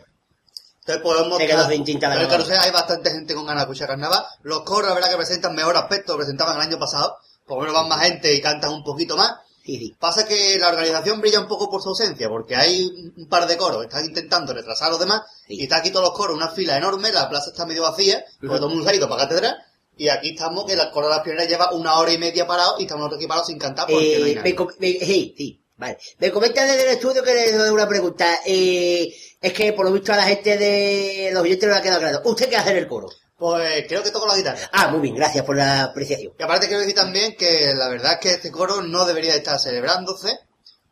Entonces 0.81 1.03
podemos... 1.03 1.39
De 1.39 1.47
que 1.47 1.55
los 1.55 1.69
distintas, 1.69 2.09
la 2.11 2.15
En 2.17 2.21
el 2.23 2.27
verdad. 2.29 2.45
carrusel 2.45 2.59
hay 2.65 2.71
bastante 2.71 3.11
gente 3.11 3.35
con 3.35 3.45
ganas 3.47 3.63
de 3.63 3.73
escuchar 3.73 3.89
carnaval. 3.89 4.25
Los 4.43 4.61
coros, 4.63 4.89
la 4.89 4.95
verdad 4.95 5.11
que 5.11 5.17
presentan 5.17 5.55
mejor 5.55 5.77
aspecto, 5.77 6.13
lo 6.13 6.19
presentaban 6.19 6.57
el 6.57 6.63
año 6.63 6.79
pasado. 6.79 7.19
Por 7.45 7.57
lo 7.59 7.63
menos 7.63 7.75
van 7.75 7.89
más 7.89 8.03
gente 8.07 8.33
y 8.35 8.41
cantan 8.41 8.71
un 8.73 8.85
poquito 8.85 9.17
más. 9.17 9.33
Sí. 9.67 9.95
Pasa 9.99 10.27
que 10.27 10.59
la 10.59 10.69
organización 10.69 11.21
brilla 11.21 11.41
un 11.41 11.49
poco 11.49 11.69
por 11.71 11.83
su 11.83 11.89
ausencia, 11.89 12.29
porque 12.29 12.55
hay 12.57 12.85
un 13.17 13.27
par 13.29 13.47
de 13.49 13.57
coros 13.57 13.79
que 13.81 13.87
están 13.87 14.05
intentando 14.05 14.53
retrasar 14.55 14.89
a 14.89 14.91
los 14.93 15.01
demás, 15.01 15.23
Sí. 15.47 15.55
y 15.59 15.63
está 15.65 15.79
aquí 15.79 15.91
todos 15.91 16.07
los 16.07 16.15
coros, 16.17 16.37
una 16.37 16.49
fila 16.51 16.77
enorme, 16.77 17.11
la 17.13 17.29
plaza 17.29 17.51
está 17.51 17.67
medio 17.67 17.83
vacía, 17.83 18.25
porque 18.41 18.57
todo 18.57 18.67
el 18.67 18.75
mundo 18.75 18.85
se 18.85 18.93
ha 18.93 18.97
ido 18.97 19.09
para 19.09 19.23
catedral, 19.23 19.57
y 19.99 20.09
aquí 20.09 20.31
estamos, 20.31 20.65
que 20.67 20.77
la 20.77 20.91
coro 20.91 21.09
de 21.09 21.15
las 21.15 21.23
pioneras 21.25 21.49
lleva 21.49 21.73
una 21.73 21.99
hora 21.99 22.13
y 22.13 22.19
media 22.19 22.47
parado, 22.47 22.77
y 22.79 22.83
estamos 22.83 23.01
nosotros 23.03 23.19
aquí 23.19 23.27
parados 23.27 23.47
sin 23.49 23.59
cantar 23.59 23.87
porque 23.87 24.19
no 24.19 24.25
hay 24.27 24.33
Eh, 24.33 24.35
nadie. 24.37 24.55
me, 24.55 24.67
me- 24.99 25.07
sí, 25.07 25.35
sí, 25.37 25.61
vale. 25.77 25.99
Me 26.19 26.31
comenta 26.31 26.65
desde 26.65 26.83
el 26.83 26.89
estudio 26.97 27.23
que 27.23 27.35
le 27.35 27.53
doy 27.53 27.71
una 27.71 27.89
pregunta. 27.89 28.41
Eh, 28.47 29.13
es 29.41 29.53
que 29.53 29.73
por 29.73 29.87
lo 29.87 29.93
visto 29.93 30.13
a 30.13 30.17
la 30.17 30.25
gente 30.25 30.57
de 30.59 31.31
los 31.33 31.43
oyentes 31.43 31.67
no 31.69 31.75
le 31.75 31.81
ha 31.81 31.83
quedado 31.83 32.01
claro. 32.01 32.21
¿Usted 32.25 32.49
qué 32.49 32.57
hace 32.57 32.71
en 32.71 32.77
el 32.79 32.89
coro? 32.89 33.09
Pues 33.39 33.85
creo 33.87 34.03
que 34.03 34.11
toco 34.11 34.27
la 34.27 34.37
guitarra. 34.37 34.69
Ah, 34.73 34.89
muy 34.89 35.01
bien, 35.01 35.15
gracias 35.15 35.45
por 35.45 35.57
la 35.57 35.83
apreciación. 35.85 36.33
Y 36.39 36.43
aparte 36.43 36.67
quiero 36.69 36.81
decir 36.81 36.95
también 36.95 37.37
que 37.37 37.73
la 37.75 37.89
verdad 37.89 38.15
es 38.15 38.19
que 38.21 38.31
este 38.31 38.51
coro 38.51 38.81
no 38.83 39.05
debería 39.05 39.33
de 39.33 39.39
estar 39.39 39.59
celebrándose, 39.61 40.39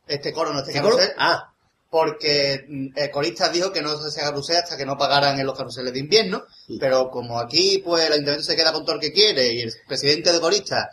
este 0.07 0.33
coro 0.33 0.53
no 0.53 0.61
este 0.61 0.73
¿Qué 0.73 0.81
coro? 0.83 0.97
carrusel, 0.97 1.17
Ah, 1.19 1.51
porque 1.89 2.67
mm, 2.69 2.89
el 2.97 3.11
corista 3.11 3.49
dijo 3.49 3.73
que 3.73 3.81
no 3.81 3.97
se 3.97 4.21
carrusel 4.21 4.57
hasta 4.57 4.77
que 4.77 4.85
no 4.85 4.99
pagaran 4.99 5.39
en 5.41 5.47
los 5.47 5.57
carruseles 5.57 5.93
de 5.95 6.01
invierno, 6.01 6.45
Sí. 6.67 6.77
pero 6.79 7.09
como 7.11 7.39
aquí 7.41 7.79
pues 7.79 8.05
el 8.05 8.13
ayuntamiento 8.13 8.45
se 8.45 8.57
queda 8.57 8.73
con 8.73 8.85
todo 8.85 8.97
el 8.97 9.01
que 9.01 9.13
quiere 9.13 9.51
y 9.53 9.61
el 9.63 9.73
presidente 9.89 10.31
de 10.31 10.41
corista 10.41 10.91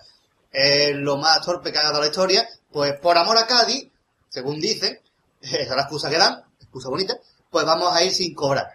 es 0.54 0.95
lo 0.95 1.17
más 1.17 1.41
torpe 1.45 1.71
que 1.73 1.80
ha 1.80 1.84
dado 1.84 1.99
la 1.99 2.08
historia, 2.08 2.47
pues 2.71 2.93
por 3.02 3.17
amor 3.17 3.38
a 3.38 3.45
Cádiz, 3.47 3.89
según 4.30 4.62
dicen, 4.62 4.97
esa 5.41 5.58
es 5.58 5.69
la 5.69 5.82
excusa 5.82 6.10
que 6.10 6.17
dan, 6.17 6.41
excusa 6.62 6.88
bonita, 6.88 7.17
pues 7.49 7.65
vamos 7.65 7.93
a 7.93 8.02
ir 8.04 8.13
sin 8.13 8.34
cobrar. 8.34 8.67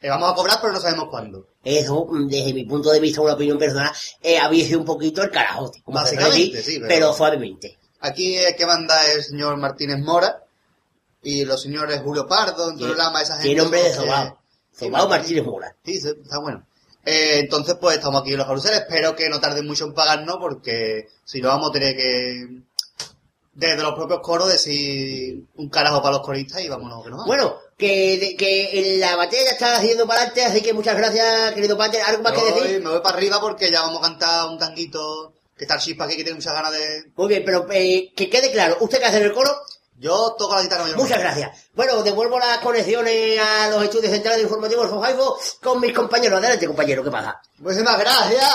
Eh, 0.00 0.08
vamos 0.08 0.30
a 0.32 0.34
cobrar 0.34 0.58
pero 0.60 0.72
no 0.72 0.80
sabemos 0.80 1.08
cuándo. 1.10 1.46
eso, 1.64 2.06
mm, 2.08 2.28
desde 2.28 2.54
mi 2.54 2.64
punto 2.64 2.90
de 2.90 3.00
vista, 3.00 3.20
una 3.20 3.34
opinión 3.34 3.58
personal, 3.58 3.90
eh, 4.22 4.38
avise 4.38 4.76
un 4.76 4.84
poquito 4.84 5.22
el 5.22 5.30
carajote. 5.30 5.82
como 5.82 5.98
Básicamente, 5.98 6.56
decir, 6.56 6.62
sí, 6.62 6.78
pero- 6.78 6.88
pero 6.88 7.12
suavemente. 7.14 7.78
Aquí 8.00 8.36
el 8.36 8.54
que 8.54 8.64
manda 8.66 9.04
es 9.08 9.16
el 9.16 9.24
señor 9.24 9.56
Martínez 9.56 9.98
Mora 9.98 10.44
y 11.22 11.44
los 11.44 11.60
señores 11.60 12.00
Julio 12.00 12.26
Pardo, 12.26 12.70
Antonio 12.70 12.94
Lama, 12.94 13.22
esa 13.22 13.34
gente. 13.34 13.48
Tiene 13.48 13.62
nombre 13.62 13.82
de 13.82 13.92
Sobao. 13.92 14.38
Sobao 14.72 15.08
Martínez. 15.08 15.44
Mora. 15.44 15.74
Sí, 15.84 15.96
está 15.96 16.38
bueno. 16.38 16.64
Eh, 17.04 17.40
entonces, 17.40 17.76
pues 17.80 17.96
estamos 17.96 18.22
aquí 18.22 18.32
en 18.32 18.38
los 18.38 18.46
caruseles. 18.46 18.80
Espero 18.80 19.16
que 19.16 19.28
no 19.28 19.40
tarden 19.40 19.66
mucho 19.66 19.86
en 19.86 19.94
pagarnos, 19.94 20.36
porque 20.40 21.08
si 21.24 21.40
no 21.40 21.48
vamos 21.48 21.70
a 21.70 21.72
tener 21.72 21.96
que, 21.96 22.60
desde 23.58 23.82
los 23.82 23.94
propios 23.94 24.20
coros, 24.20 24.52
decir 24.52 25.42
un 25.56 25.68
carajo 25.68 26.00
para 26.00 26.18
los 26.18 26.24
coristas 26.24 26.62
y 26.62 26.68
vámonos 26.68 27.02
que 27.02 27.10
vamos. 27.10 27.26
Bueno, 27.26 27.56
que, 27.76 28.16
de- 28.16 28.36
que 28.36 28.96
la 29.00 29.16
batalla 29.16 29.42
ya 29.46 29.50
está 29.50 29.76
haciendo 29.76 30.06
para 30.06 30.20
adelante, 30.20 30.44
así 30.44 30.62
que 30.62 30.72
muchas 30.72 30.96
gracias, 30.96 31.52
querido 31.54 31.76
Pater. 31.76 32.00
¿Algo 32.06 32.22
más 32.22 32.32
que 32.34 32.44
decir? 32.52 32.80
me 32.82 32.90
voy 32.90 33.00
para 33.00 33.16
arriba 33.16 33.40
porque 33.40 33.68
ya 33.68 33.80
vamos 33.80 33.98
a 33.98 34.02
cantar 34.02 34.48
un 34.48 34.58
tanguito 34.58 35.32
que 35.56 35.64
está 35.64 35.74
el 35.74 35.80
chispa 35.80 36.04
aquí, 36.04 36.14
que 36.16 36.22
tiene 36.22 36.36
muchas 36.36 36.52
ganas 36.52 36.70
de... 36.70 37.10
Muy 37.16 37.26
bien, 37.26 37.42
pero 37.44 37.66
eh, 37.72 38.12
que 38.14 38.30
quede 38.30 38.52
claro, 38.52 38.76
¿usted 38.78 39.00
qué 39.00 39.06
hace 39.06 39.16
en 39.16 39.24
el 39.24 39.32
coro? 39.32 39.50
Yo 39.98 40.36
toco 40.38 40.54
la 40.54 40.62
guitarra 40.62 40.84
mayor. 40.84 40.98
Muchas 40.98 41.18
gracias. 41.18 41.64
Bueno, 41.74 42.00
devuelvo 42.04 42.38
las 42.38 42.58
conexiones 42.58 43.40
a 43.40 43.68
los 43.70 43.82
estudios 43.82 44.12
centrales 44.12 44.38
de 44.38 44.44
informativos 44.44 44.88
Fojaibo 44.88 45.36
con 45.60 45.80
mis 45.80 45.92
compañeros. 45.92 46.38
Adelante, 46.38 46.68
compañero, 46.68 47.02
¿qué 47.02 47.10
pasa? 47.10 47.40
Muchísimas 47.58 47.98
gracias. 47.98 48.54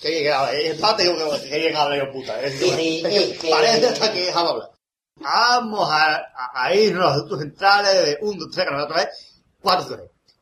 Que 0.00 0.10
llegado, 0.10 0.48
empate 0.52 1.04
yo 1.04 1.14
que 1.14 1.48
que 1.48 1.58
llegado 1.60 1.94
yo 1.94 2.10
puta. 2.10 2.40
Es, 2.40 2.58
Sí, 2.58 3.02
sí, 3.04 3.36
sí, 3.38 3.50
parece 3.50 3.88
hasta 3.88 4.12
que 4.12 4.26
dejamos 4.26 4.52
hablar. 4.52 4.70
Vamos 5.16 5.90
a, 5.90 6.14
a, 6.16 6.64
a 6.64 6.74
irnos 6.74 7.02
a 7.02 7.08
los 7.08 7.16
asuntos 7.16 7.40
centrales 7.40 8.04
de 8.06 8.18
1, 8.22 8.38
2, 8.38 8.50
3, 8.50 8.66
que 8.66 8.74
otra 8.74 8.96
vez. 8.96 9.08
4, 9.60 9.86
3. 9.96 10.00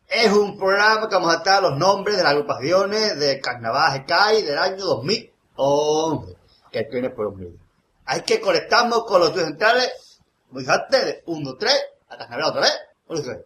Es 0.09 0.33
un 0.33 0.57
programa 0.57 1.09
que 1.09 1.15
vamos 1.17 1.35
a 1.35 1.39
estar 1.39 1.61
los 1.61 1.77
nombres 1.77 2.17
de 2.17 2.23
las 2.23 2.33
agrupaciones 2.33 3.19
de 3.19 3.41
Carnaval 3.41 4.05
GKI 4.07 4.43
del 4.43 4.59
año 4.59 4.85
2011. 4.85 6.37
Que 6.71 6.85
tiene 6.85 7.11
por 7.11 7.27
un 7.27 7.39
medio. 7.39 7.59
Hay 8.07 8.23
que 8.23 8.41
conectarnos 8.41 9.05
con 9.05 9.21
los 9.21 9.31
estudios 9.31 9.51
centrales. 9.51 10.21
Muy 10.51 10.65
fuerte, 10.65 11.05
de 11.05 11.23
1, 11.27 11.51
2, 11.51 11.59
3, 11.59 11.75
a 12.11 12.17
Carnaval 12.17 12.45
otra 12.51 12.61
vez. 12.63 12.79
1, 13.09 13.21
2, 13.21 13.27
3. 13.27 13.39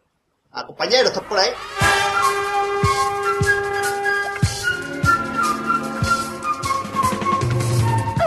A 0.53 0.67
compañeros, 0.67 1.07
¿estás 1.07 1.25
por 1.25 1.39
ahí? 1.39 1.51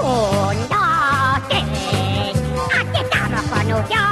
Un, 0.06 0.56
dos, 0.70 1.42
tres. 1.50 1.64
Aquí 2.80 2.98
estamos 3.02 3.42
con 3.50 3.72
otra 3.74 4.06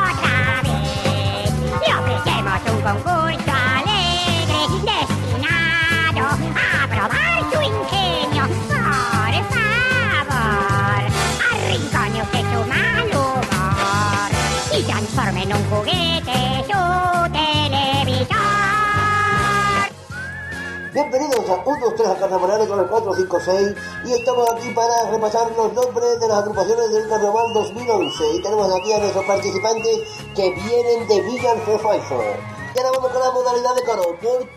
vez. 0.64 1.54
Le 1.86 1.94
ofrecemos 1.94 2.60
un 2.72 2.80
concurso 2.82 3.54
alegre 3.78 4.62
destinado 4.90 6.24
a 6.32 6.88
probar 6.88 7.40
su 7.52 7.60
ingenio. 7.62 8.44
Por 8.68 9.36
favor, 9.54 11.02
arrincone 11.54 12.18
usted 12.24 12.44
su 12.52 12.60
mal 12.68 13.08
humor 13.14 14.32
y 14.76 14.82
transforme 14.82 15.42
en 15.44 15.52
un 15.54 15.64
juguete 15.70 16.03
Bienvenidos 20.94 21.50
a 21.50 21.56
1, 21.66 21.80
2, 21.80 21.96
3 21.98 22.08
a 22.08 22.20
Carnavalero 22.20 22.68
con 22.68 22.80
el 22.80 22.86
4, 22.86 23.16
5, 23.16 23.40
6 23.44 23.76
y 24.06 24.14
estamos 24.14 24.48
aquí 24.52 24.70
para 24.76 25.10
repasar 25.10 25.52
los 25.58 25.74
nombres 25.74 26.20
de 26.20 26.28
las 26.28 26.38
agrupaciones 26.38 26.94
del 26.94 27.10
Carnaval 27.10 27.52
2011 27.52 28.36
y 28.36 28.42
tenemos 28.44 28.72
aquí 28.72 28.94
a 28.94 29.00
nuestros 29.00 29.26
participantes 29.26 30.00
que 30.36 30.52
vienen 30.52 31.08
de 31.08 31.22
Villan 31.22 31.60
Fofaifo. 31.62 32.22
Y 32.76 32.78
ahora 32.78 32.92
vamos 32.92 33.12
con 33.12 33.22
la 33.24 33.32
modalidad 33.32 33.74
de 33.74 33.84
coro. 33.86 34.04
Por 34.22 34.48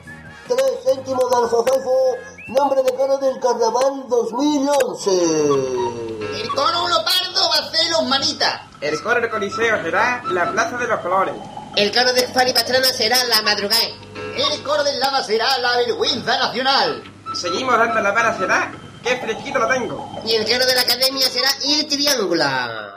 3 0.59 0.63
céntimos 0.85 1.31
de 1.31 1.37
alfafaifo, 1.39 2.17
nombre 2.49 2.83
de 2.83 2.95
coro 2.95 3.17
del 3.17 3.41
Carnaval 3.41 4.05
2011. 4.07 5.11
El 5.11 6.49
coro 6.51 6.87
Leopardo 6.87 7.49
va 7.49 7.57
a 7.57 7.67
hacer 7.67 7.91
los 7.93 8.05
manitas. 8.05 8.61
El 8.83 9.03
coro 9.03 9.23
del 9.23 9.31
Coliseo 9.31 9.83
será 9.83 10.23
la 10.27 10.53
Plaza 10.53 10.77
de 10.77 10.87
los 10.87 11.01
Colores. 11.01 11.35
El 11.77 11.91
coro 11.95 12.13
de 12.13 12.29
Fali 12.29 12.53
Pastrana 12.53 12.89
será 12.89 13.25
la 13.25 13.41
madrugada. 13.41 14.06
El 14.37 14.63
coro 14.63 14.85
del 14.85 15.01
lama 15.01 15.23
será 15.23 15.57
la 15.59 15.79
vergüenza 15.79 16.37
nacional. 16.39 17.03
Seguimos 17.35 17.79
dando 17.79 18.01
la 18.01 18.13
vara 18.13 18.37
será. 18.37 18.73
¡Qué 19.03 19.17
fresquito 19.17 19.59
lo 19.59 19.69
tengo! 19.69 20.11
Y 20.27 20.35
el 20.35 20.45
coro 20.45 20.67
de 20.67 20.75
la 20.75 20.83
academia 20.83 21.27
será 21.29 21.49
Il 21.65 21.87
Triángula. 21.87 22.93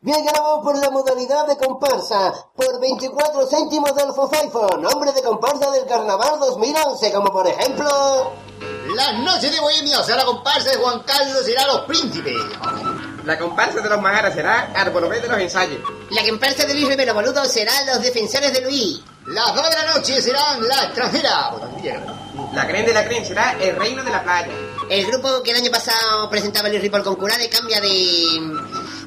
Bien, 0.00 0.18
vamos 0.34 0.64
por 0.64 0.76
la 0.78 0.90
modalidad 0.90 1.46
de 1.46 1.56
comparsa. 1.56 2.32
Por 2.56 2.80
24 2.80 3.46
céntimos 3.46 3.94
del 3.94 4.12
Fofaifo. 4.12 4.76
Nombre 4.78 5.12
de 5.12 5.22
comparsa 5.22 5.70
del 5.70 5.86
Carnaval 5.86 6.40
2011. 6.40 7.12
Como 7.12 7.32
por 7.32 7.46
ejemplo... 7.46 8.32
Las 8.96 9.14
noches 9.20 9.50
de 9.50 9.60
Bohemia, 9.60 10.00
o 10.00 10.04
sea, 10.04 10.16
la 10.16 10.24
comparsa 10.24 10.70
de 10.70 10.76
Juan 10.76 11.00
Carlos 11.00 11.44
será 11.44 11.66
los 11.66 11.82
príncipes. 11.82 12.34
La 13.24 13.38
comparsa 13.38 13.80
de 13.80 13.88
los 13.88 14.00
Magaras 14.00 14.34
será 14.34 14.72
Arbolové 14.74 15.20
de 15.20 15.28
los 15.28 15.38
Ensayos. 15.38 15.80
La 16.10 16.26
comparsa 16.28 16.66
de 16.66 16.74
Luis 16.74 16.88
Rivero 16.88 17.14
Boludo 17.14 17.44
será 17.44 17.72
Los 17.86 18.02
Defensores 18.02 18.52
de 18.52 18.60
Luis. 18.60 19.00
Las 19.26 19.54
dos 19.54 19.70
de 19.70 19.76
la 19.76 19.94
noche 19.94 20.20
serán 20.20 20.66
la 20.66 20.84
extranjera. 20.84 21.52
La 22.52 22.66
creen 22.66 22.86
de 22.86 22.92
la 22.92 23.04
creen 23.04 23.24
será 23.24 23.52
el 23.60 23.76
reino 23.76 24.02
de 24.02 24.10
la 24.10 24.22
playa. 24.22 24.48
El 24.90 25.06
grupo 25.06 25.42
que 25.42 25.52
el 25.52 25.58
año 25.58 25.70
pasado 25.70 26.28
presentaba 26.28 26.68
el 26.68 26.80
Ripoll 26.80 27.04
con 27.04 27.14
Curare 27.14 27.48
cambia 27.48 27.80
de, 27.80 28.24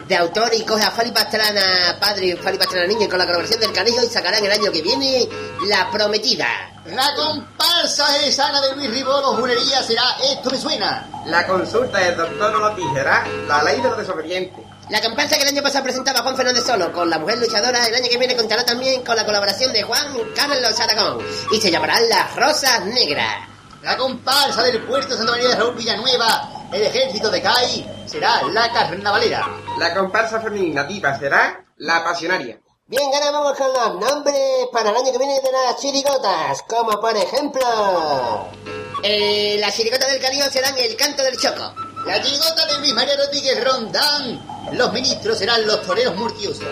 de 0.07 0.15
autor 0.15 0.53
y 0.53 0.63
coge 0.63 0.83
a 0.83 0.91
Fali 0.91 1.11
Pastrana 1.11 1.97
padre 1.99 2.27
y 2.27 2.33
Fali 2.37 2.57
Pastrana 2.57 2.87
niño 2.87 3.05
y 3.05 3.09
con 3.09 3.19
la 3.19 3.25
colaboración 3.25 3.59
del 3.59 3.73
Canijo 3.73 4.03
y 4.03 4.07
sacarán 4.07 4.43
el 4.43 4.51
año 4.51 4.71
que 4.71 4.81
viene 4.81 5.27
La 5.67 5.91
Prometida. 5.91 6.47
La 6.85 7.13
comparsa 7.15 8.07
sana 8.31 8.61
de 8.61 8.75
Luis 8.75 8.91
Ribolo 8.91 9.33
Junería 9.33 9.83
será 9.83 10.15
Esto 10.23 10.49
me 10.49 10.57
suena. 10.57 11.09
La 11.25 11.45
consulta 11.45 11.97
del 11.99 12.15
doctor 12.15 12.55
Olotti 12.55 12.83
será 12.93 13.25
la 13.47 13.63
ley 13.63 13.81
de 13.81 13.89
los 13.89 13.97
desobedientes. 13.97 14.64
La 14.89 15.01
comparsa 15.01 15.35
que 15.35 15.41
el 15.41 15.49
año 15.49 15.63
pasado 15.63 15.83
presentaba 15.83 16.21
Juan 16.21 16.37
Fernández 16.37 16.63
Solo 16.63 16.91
con 16.91 17.09
la 17.09 17.17
mujer 17.17 17.39
luchadora, 17.39 17.87
el 17.87 17.95
año 17.95 18.07
que 18.07 18.19
viene 18.19 18.35
contará 18.35 18.63
también 18.63 19.03
con 19.03 19.15
la 19.15 19.25
colaboración 19.25 19.73
de 19.73 19.81
Juan 19.81 20.15
Carlos 20.35 20.79
Aragón 20.79 21.25
y 21.51 21.59
se 21.59 21.71
llamarán 21.71 22.07
Las 22.07 22.35
Rosas 22.35 22.85
Negras. 22.85 23.49
La 23.81 23.97
comparsa 23.97 24.61
del 24.61 24.83
puerto 24.83 25.17
Santa 25.17 25.31
María 25.31 25.49
de 25.49 25.55
Raúl 25.55 25.75
Villanueva, 25.75 26.67
el 26.71 26.83
ejército 26.83 27.31
de 27.31 27.41
CAI, 27.41 28.05
será 28.05 28.43
la 28.43 28.71
carnavalera. 28.71 29.47
La 29.79 29.91
comparsa 29.91 30.39
femenina 30.39 30.83
diva 30.83 31.17
será 31.17 31.65
la 31.77 32.03
pasionaria. 32.03 32.59
Bien, 32.85 33.09
ahora 33.11 33.31
vamos 33.31 33.57
con 33.57 33.73
los 33.73 33.99
nombres 33.99 34.67
para 34.71 34.91
el 34.91 34.95
año 34.97 35.11
que 35.11 35.17
viene 35.17 35.41
de 35.41 35.51
las 35.51 35.81
chirigotas, 35.81 36.61
como 36.67 36.99
por 37.01 37.17
ejemplo... 37.17 38.49
Eh, 39.01 39.57
las 39.59 39.75
chirigotas 39.75 40.11
del 40.11 40.21
Caribe 40.21 40.49
serán 40.51 40.77
el 40.77 40.95
canto 40.95 41.23
del 41.23 41.37
choco. 41.37 41.84
La 42.05 42.21
chigota 42.21 42.67
de 42.67 42.77
Luis 42.79 42.93
María 42.93 43.17
Rodríguez 43.17 43.63
Rondán. 43.63 44.39
Los 44.73 44.93
ministros 44.93 45.39
serán 45.39 45.65
los 45.65 45.81
toreros 45.81 46.15
murciosos. 46.15 46.63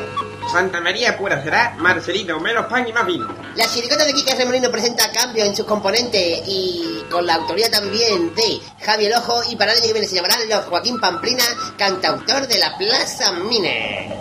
Santa 0.51 0.79
María 0.79 1.17
Pura 1.17 1.41
será 1.41 1.73
Marcelino, 1.79 2.39
menos 2.39 2.67
pan 2.67 2.87
y 2.87 2.93
más 2.93 3.05
vino. 3.07 3.27
La 3.55 3.67
chiricota 3.67 4.05
de 4.05 4.13
Quique 4.13 4.35
Remolino 4.35 4.69
presenta 4.69 5.11
cambios 5.11 5.47
en 5.47 5.55
sus 5.55 5.65
componentes 5.65 6.41
y 6.45 7.03
con 7.09 7.25
la 7.25 7.35
autoría 7.35 7.71
también 7.71 8.35
de 8.35 8.61
Javier 8.85 9.15
Ojo 9.15 9.41
y 9.49 9.55
para 9.55 9.71
el 9.71 9.79
año 9.79 9.87
que 9.87 9.93
viene 9.93 10.07
se 10.07 10.15
llamarán 10.15 10.47
los 10.47 10.65
Joaquín 10.65 10.99
Pamplina, 10.99 11.43
cantautor 11.77 12.47
de 12.47 12.59
la 12.59 12.77
Plaza 12.77 13.31
Mine. 13.31 14.15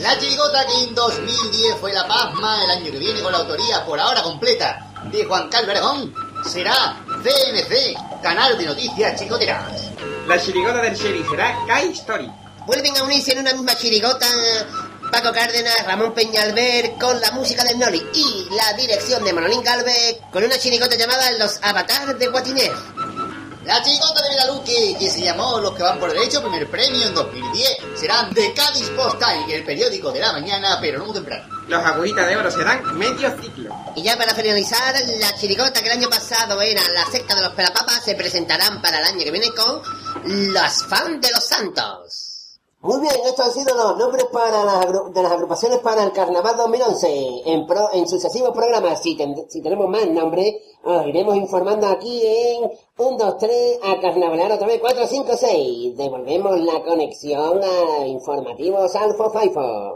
La 0.00 0.18
chigota 0.18 0.66
que 0.66 0.82
en 0.82 0.94
2010 0.96 1.76
fue 1.80 1.92
la 1.92 2.08
pasma, 2.08 2.64
el 2.64 2.70
año 2.70 2.90
que 2.90 2.98
viene 2.98 3.22
con 3.22 3.30
la 3.30 3.38
autoría 3.38 3.84
por 3.84 4.00
ahora 4.00 4.20
completa 4.22 4.84
de 5.12 5.24
Juan 5.24 5.48
Carlos 5.48 5.70
Aragón, 5.70 6.12
será 6.44 6.96
CNC, 7.22 8.20
canal 8.20 8.58
de 8.58 8.66
noticias 8.66 9.20
chicoteras. 9.20 9.85
La 10.26 10.40
chirigota 10.40 10.82
del 10.82 10.96
Sherry 10.96 11.24
será 11.30 11.56
Kai 11.68 11.92
Story. 11.92 12.28
Vuelven 12.66 12.96
a 12.96 13.04
unirse 13.04 13.32
en 13.32 13.38
una 13.38 13.52
misma 13.52 13.76
chirigota 13.76 14.26
Paco 15.12 15.32
Cárdenas, 15.32 15.86
Ramón 15.86 16.14
Peñalver 16.14 16.94
con 17.00 17.20
la 17.20 17.30
música 17.30 17.62
del 17.62 17.78
Noli 17.78 18.04
y 18.12 18.48
la 18.50 18.76
dirección 18.76 19.24
de 19.24 19.32
Manolín 19.32 19.62
Galvez 19.62 20.18
con 20.32 20.42
una 20.42 20.58
chirigota 20.58 20.96
llamada 20.96 21.30
Los 21.38 21.60
Avatares 21.62 22.18
de 22.18 22.26
Guatiner. 22.26 22.72
La 23.66 23.82
chigota 23.82 24.22
de 24.22 24.28
Veraluque, 24.30 24.96
que 24.98 25.10
se 25.10 25.22
llamó 25.22 25.60
Los 25.60 25.74
que 25.76 25.84
van 25.84 25.98
por 26.00 26.12
derecho, 26.12 26.40
primer 26.40 26.68
premio 26.70 27.06
en 27.06 27.14
2010, 27.14 27.76
serán 27.94 28.32
de 28.32 28.52
Cádiz 28.52 28.90
Postal, 28.90 29.48
el 29.48 29.64
periódico 29.64 30.10
de 30.10 30.20
la 30.20 30.32
mañana, 30.32 30.78
pero 30.80 30.98
no 30.98 31.06
muy 31.06 31.14
temprano. 31.14 31.44
Los 31.68 31.84
agujitas 31.84 32.28
de 32.28 32.36
oro 32.36 32.50
serán 32.50 32.96
medio 32.96 33.28
ciclo. 33.40 33.74
Y 33.96 34.02
ya 34.04 34.16
para 34.16 34.34
finalizar, 34.34 34.94
la 35.18 35.36
chirigota 35.36 35.80
que 35.80 35.86
el 35.86 35.98
año 35.98 36.08
pasado 36.08 36.60
era 36.60 36.80
la 36.92 37.06
secta 37.06 37.34
de 37.34 37.42
los 37.42 37.52
pelapapas 37.54 38.04
se 38.04 38.14
presentarán 38.14 38.80
para 38.80 39.00
el 39.00 39.04
año 39.04 39.24
que 39.24 39.32
viene 39.32 39.50
con 39.50 39.82
Los 40.24 40.84
Fans 40.86 41.20
de 41.20 41.30
los 41.30 41.44
Santos. 41.44 42.58
Muy 42.80 43.00
bien, 43.00 43.14
estos 43.24 43.46
han 43.46 43.52
sido 43.52 43.74
los 43.76 43.96
nombres 43.98 44.24
para 44.26 44.64
las 44.64 44.86
de 45.12 45.22
las 45.22 45.32
agrupaciones 45.32 45.78
para 45.78 46.04
el 46.04 46.12
Carnaval 46.12 46.56
2011. 46.56 47.42
En, 47.46 47.66
pro- 47.66 47.90
en 47.92 48.06
sucesivos 48.08 48.50
programas, 48.52 49.02
si, 49.02 49.16
ten- 49.16 49.46
si 49.48 49.60
tenemos 49.60 49.88
más 49.88 50.06
nombres, 50.08 50.54
os 50.84 51.06
iremos 51.06 51.36
informando 51.36 51.86
aquí 51.88 52.22
en 52.24 52.70
1, 52.98 53.16
2, 53.18 53.36
3, 53.38 53.78
a 53.82 54.00
Carnavalar 54.00 54.52
otra 54.52 54.66
vez, 54.68 54.78
4, 54.80 55.06
5, 55.06 55.36
6. 55.36 55.96
Devolvemos 55.96 56.60
la 56.60 56.82
conexión 56.84 57.60
a 57.64 58.06
informativos 58.06 58.94
Alfo 58.94 59.30
Faifo. 59.30 59.92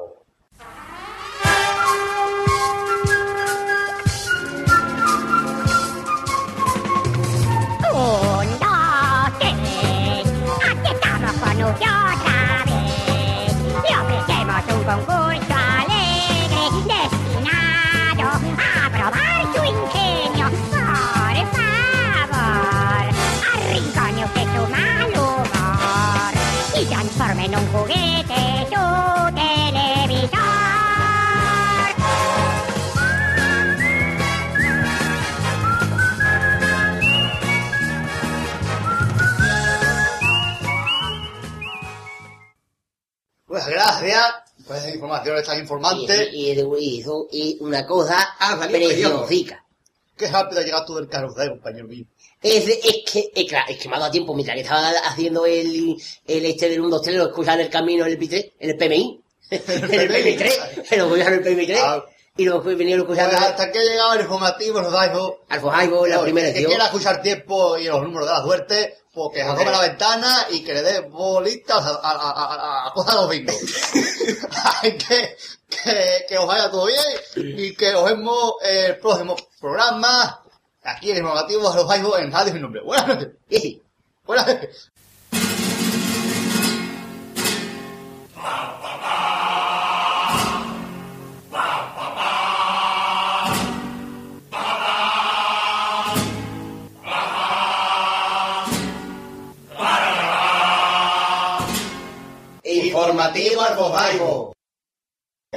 Gracias 43.70 44.24
por 44.66 44.76
esas 44.76 44.94
informaciones 44.94 45.44
tan 45.46 45.58
informantes. 45.58 46.28
Y, 46.32 46.50
y, 46.50 46.60
y, 46.80 47.04
y 47.32 47.56
una 47.60 47.86
cosa 47.86 48.16
Ah, 48.38 48.58
preciosica. 48.70 49.64
Qué 50.16 50.28
rápido 50.28 50.60
ha 50.60 50.64
llegado 50.64 50.84
tú 50.84 50.96
del 50.96 51.08
carrusel, 51.08 51.48
compañero 51.50 51.86
mío. 51.88 52.04
Es, 52.42 52.66
es 52.68 52.78
que, 53.10 53.30
es, 53.34 53.48
claro, 53.48 53.66
es 53.70 53.78
que 53.78 53.88
me 53.88 53.96
ha 53.96 53.98
dado 54.00 54.10
tiempo 54.12 54.34
mientras 54.34 54.54
que 54.54 54.62
estaba 54.62 54.90
haciendo 55.06 55.46
el, 55.46 55.96
el 56.26 56.44
este 56.46 56.68
del 56.68 56.80
1, 56.80 56.90
2, 56.90 57.02
3, 57.02 57.16
lo 57.16 57.24
escuchaba 57.28 57.54
en 57.54 57.60
el 57.66 57.70
camino 57.70 58.04
en 58.06 58.12
el 58.12 58.18
P3, 58.18 58.52
en 58.58 58.70
el 58.70 58.76
PMI, 58.76 59.20
en 59.50 59.60
el 60.00 60.10
PMI3, 60.10 60.52
lo 60.98 61.04
escuchaba 61.06 61.30
en 61.30 61.34
el 61.34 61.44
PMI3, 61.44 61.78
Ah. 61.82 62.04
y 62.36 62.44
luego 62.44 62.62
fui 62.62 62.74
venía 62.74 62.96
Pues 63.04 63.18
escuchando 63.18 63.46
hasta 63.46 63.70
que 63.72 63.78
ha 63.78 63.82
llegado 63.82 64.14
el 64.14 64.20
informativo, 64.22 64.80
nos 64.82 64.92
dais 64.92 65.12
vos. 65.12 65.34
al 65.48 65.60
Fojaibo, 65.60 66.06
la 66.06 66.20
primera 66.22 66.46
que 66.48 66.52
edición. 66.52 66.70
quiera 66.70 66.84
escuchar 66.86 67.22
tiempo 67.22 67.76
y 67.78 67.84
los 67.84 68.02
números 68.02 68.26
de 68.28 68.34
la 68.34 68.42
suerte, 68.42 68.94
pues 69.12 69.30
que 69.34 69.40
se 69.40 69.68
a 69.68 69.70
la 69.70 69.80
ventana 69.80 70.46
y 70.50 70.62
que 70.62 70.72
le 70.72 70.82
dé 70.82 71.00
bolitas 71.00 71.84
a, 71.84 71.90
a, 71.90 72.10
a, 72.12 72.86
a, 72.88 72.92
cosas 72.92 73.14
de 73.14 73.20
los 73.20 73.30
bingos. 73.30 73.54
Que, 74.82 75.36
que, 75.68 76.24
que 76.28 76.38
os 76.38 76.46
vaya 76.46 76.70
todo 76.70 76.86
bien 76.86 77.56
y 77.58 77.74
que 77.74 77.94
os 77.94 78.04
vemos 78.04 78.54
el 78.62 78.98
próximo 78.98 79.36
programa 79.60 80.42
aquí 80.82 81.10
en 81.10 81.16
el 81.16 81.22
informativo 81.22 81.70
de 81.70 81.76
los 81.76 81.86
Baibo 81.86 82.16
en 82.18 82.32
Radio 82.32 82.52
Sin 82.52 82.62
Nombre. 82.62 82.82
Buenas 82.82 83.08
noches. 83.08 83.30
Buenas 84.24 84.46
noches. 84.46 84.90
Informativo 103.10 103.60
Arbojaibo. 103.62 104.52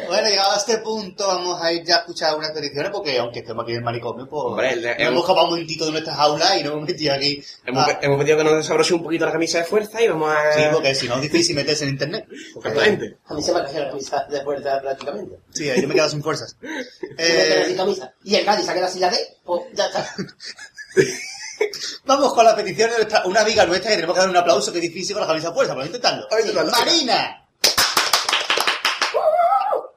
Bueno, 0.08 0.28
llegado 0.28 0.54
a 0.54 0.58
este 0.58 0.80
punto, 0.80 1.28
vamos 1.28 1.62
a 1.62 1.72
ir 1.72 1.84
ya 1.86 1.98
a 1.98 2.00
escuchar 2.00 2.36
unas 2.36 2.50
peticiones, 2.52 2.90
porque 2.92 3.20
aunque 3.20 3.40
estemos 3.40 3.62
aquí 3.62 3.74
en 3.74 3.78
el 3.78 3.84
manicomio, 3.84 4.28
pues 4.28 4.42
Hombre, 4.44 4.74
el- 4.74 4.82
nos 4.82 4.96
el- 4.96 5.02
hemos 5.02 5.20
escapado 5.22 5.44
un 5.46 5.50
momentito 5.52 5.86
de 5.86 5.92
nuestra 5.92 6.16
jaula 6.16 6.58
y 6.58 6.64
nos 6.64 6.74
hemos 6.74 6.88
metido 6.88 7.14
aquí. 7.14 7.44
Hemos, 7.64 7.88
hemos 8.02 8.18
pedido 8.18 8.38
que 8.40 8.44
nos 8.44 8.56
desabroche 8.58 8.96
un 8.96 9.04
poquito 9.04 9.26
la 9.28 9.32
camisa 9.34 9.60
de 9.60 9.66
fuerza 9.66 10.02
y 10.02 10.08
vamos 10.08 10.36
a... 10.36 10.54
sí, 10.54 10.64
porque 10.72 10.96
si 10.96 11.08
no 11.08 11.16
es 11.18 11.22
difícil 11.22 11.56
meterse 11.56 11.84
en 11.84 11.92
internet. 11.92 12.26
Exactamente. 12.58 13.18
A 13.26 13.34
mí 13.36 13.44
se 13.44 13.54
me 13.54 13.60
ha 13.60 13.66
caído 13.66 13.82
la 13.84 13.90
camisa 13.90 14.26
de 14.32 14.42
fuerza 14.44 14.82
prácticamente. 14.82 15.36
Sí, 15.54 15.70
ahí 15.70 15.82
yo 15.82 15.88
me 15.88 15.94
he 15.94 15.96
quedado 15.96 16.10
sin 16.10 16.24
fuerzas. 16.24 16.58
Sin 16.60 17.10
Eh, 17.20 17.74
camisa. 17.78 18.14
Y 18.24 18.34
el 18.36 18.46
Cádiz 18.46 18.66
saqué 18.66 18.82
la 18.82 18.88
silla 18.90 19.12
D, 19.12 19.18
pues 19.46 19.62
ya 19.76 19.86
está. 19.86 20.16
vamos 22.06 22.34
con 22.34 22.46
la 22.46 22.56
petición 22.56 22.90
de 22.90 22.96
nuestra, 22.98 23.26
una 23.28 23.42
amiga 23.42 23.64
nuestra 23.68 23.92
que 23.92 23.96
tenemos 23.98 24.16
que 24.16 24.22
dar 24.22 24.30
un 24.30 24.38
aplauso 24.38 24.72
que 24.72 24.80
es 24.80 24.82
difícil 24.84 25.14
con 25.14 25.22
la 25.22 25.28
camisa 25.28 25.50
de 25.50 25.54
fuerza, 25.54 25.74
pero 25.76 25.86
intentarlo. 25.86 26.26
A 26.32 26.40
intentarlo. 26.40 26.72
¡Marina! 26.72 27.40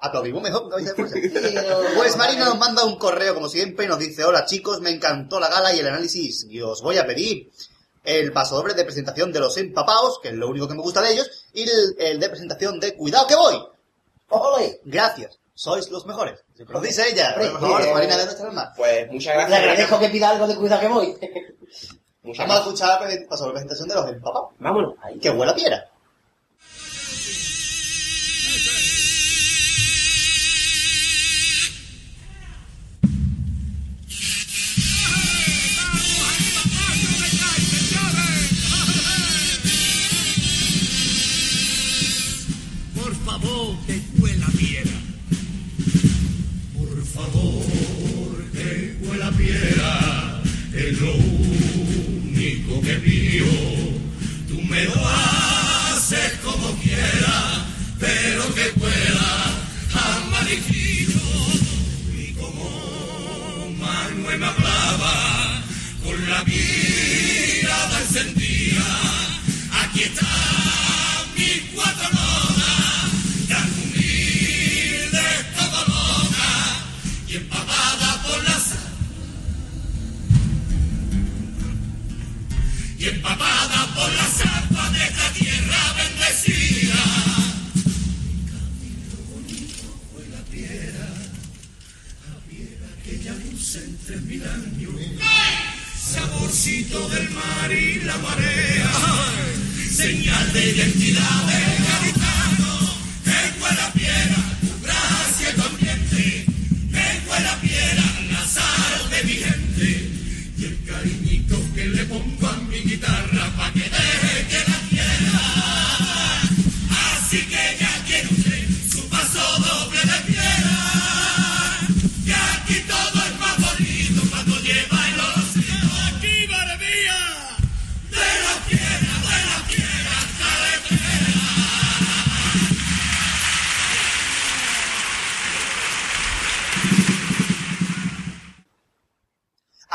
Aplaudimos 0.06 0.42
mejor 0.42 0.68
pero- 0.96 1.80
Pues 1.96 2.16
Marina 2.16 2.44
nos 2.46 2.58
manda 2.58 2.84
un 2.84 2.96
correo, 2.98 3.34
como 3.34 3.48
siempre, 3.48 3.84
y 3.84 3.88
nos 3.88 3.98
dice, 3.98 4.24
hola 4.24 4.44
chicos, 4.46 4.80
me 4.80 4.90
encantó 4.90 5.38
la 5.40 5.48
gala 5.48 5.74
y 5.74 5.78
el 5.80 5.86
análisis, 5.88 6.46
y 6.48 6.60
os 6.60 6.82
voy 6.82 6.98
a 6.98 7.06
pedir 7.06 7.50
el 8.04 8.32
pasodoble 8.32 8.74
de 8.74 8.84
presentación 8.84 9.32
de 9.32 9.40
los 9.40 9.56
empapaos, 9.56 10.20
que 10.22 10.28
es 10.28 10.34
lo 10.34 10.48
único 10.48 10.68
que 10.68 10.74
me 10.74 10.82
gusta 10.82 11.02
de 11.02 11.12
ellos, 11.12 11.46
y 11.52 11.62
el, 11.62 11.96
el 11.98 12.20
de 12.20 12.28
presentación 12.28 12.78
de 12.80 12.94
Cuidado 12.94 13.26
que 13.26 13.34
voy. 13.34 13.62
¡Ole! 14.28 14.80
Gracias, 14.84 15.38
sois 15.54 15.90
los 15.90 16.06
mejores. 16.06 16.40
Nos 16.68 16.82
dice 16.82 17.08
ella, 17.10 17.34
por 17.36 17.60
favor, 17.60 17.82
eh, 17.82 17.92
Marina 17.92 18.16
de 18.16 18.24
nuestra 18.24 18.48
alma. 18.48 18.72
Pues 18.76 19.10
muchas 19.10 19.34
Le 19.34 19.40
gracias. 19.40 19.60
agradezco 19.60 19.98
que 19.98 20.08
pida 20.08 20.30
algo 20.30 20.46
de 20.46 20.56
cuidado 20.56 20.80
que 20.80 20.88
voy. 20.88 21.16
Muchas 22.22 22.46
Vamos 22.48 22.56
a 22.56 22.64
escuchar 22.64 22.88
la 22.88 22.98
pre- 23.06 23.26
pasodoble 23.28 23.60
de 23.60 23.66
presentación 23.66 23.88
de 23.88 23.94
los 23.94 24.08
empapaos. 24.16 24.54
Vámonos. 24.58 24.94
Que 25.20 25.30
huela 25.30 25.54
piedra. 25.54 25.88
Es 50.76 51.00
lo 51.00 51.14
único 51.14 52.80
que 52.82 52.94
pido. 52.96 53.46
Tú 54.48 54.60
me 54.62 54.84
lo 54.84 54.94
haces 55.08 56.32
como 56.44 56.76
quieras, 56.78 57.64
pero 57.98 58.54
que 58.54 58.78
pueda 58.78 59.54
amarillo. 59.92 61.20
Y 62.16 62.32
como 62.34 63.74
Manuel 63.78 64.38
me 64.38 64.46
hablaba, 64.46 65.64
con 66.04 66.30
la 66.30 66.44
mirada 66.44 67.25
y 83.36 83.42
empapada 83.42 83.94
por 83.94 84.12
las 84.12 84.40
aguas 84.40 84.92
de 84.92 85.04
esta 85.04 85.32
tierra 85.32 85.94
bendecida. 85.96 86.94
Saborcito 95.96 97.08
del 97.10 97.30
mar 97.30 97.72
y 97.72 98.00
la 98.00 98.16
marea, 98.18 98.92
señal 99.90 100.52
de 100.52 100.70
identidad 100.70 101.44
de 101.46 101.60
gaditano, 101.84 102.94
tengo 103.24 103.68
en 103.68 103.76
la 103.76 103.92
piedra 103.92 104.45
guitarra 112.96 113.52
pa' 113.56 113.72
que 113.72 113.90
deje 113.90 114.25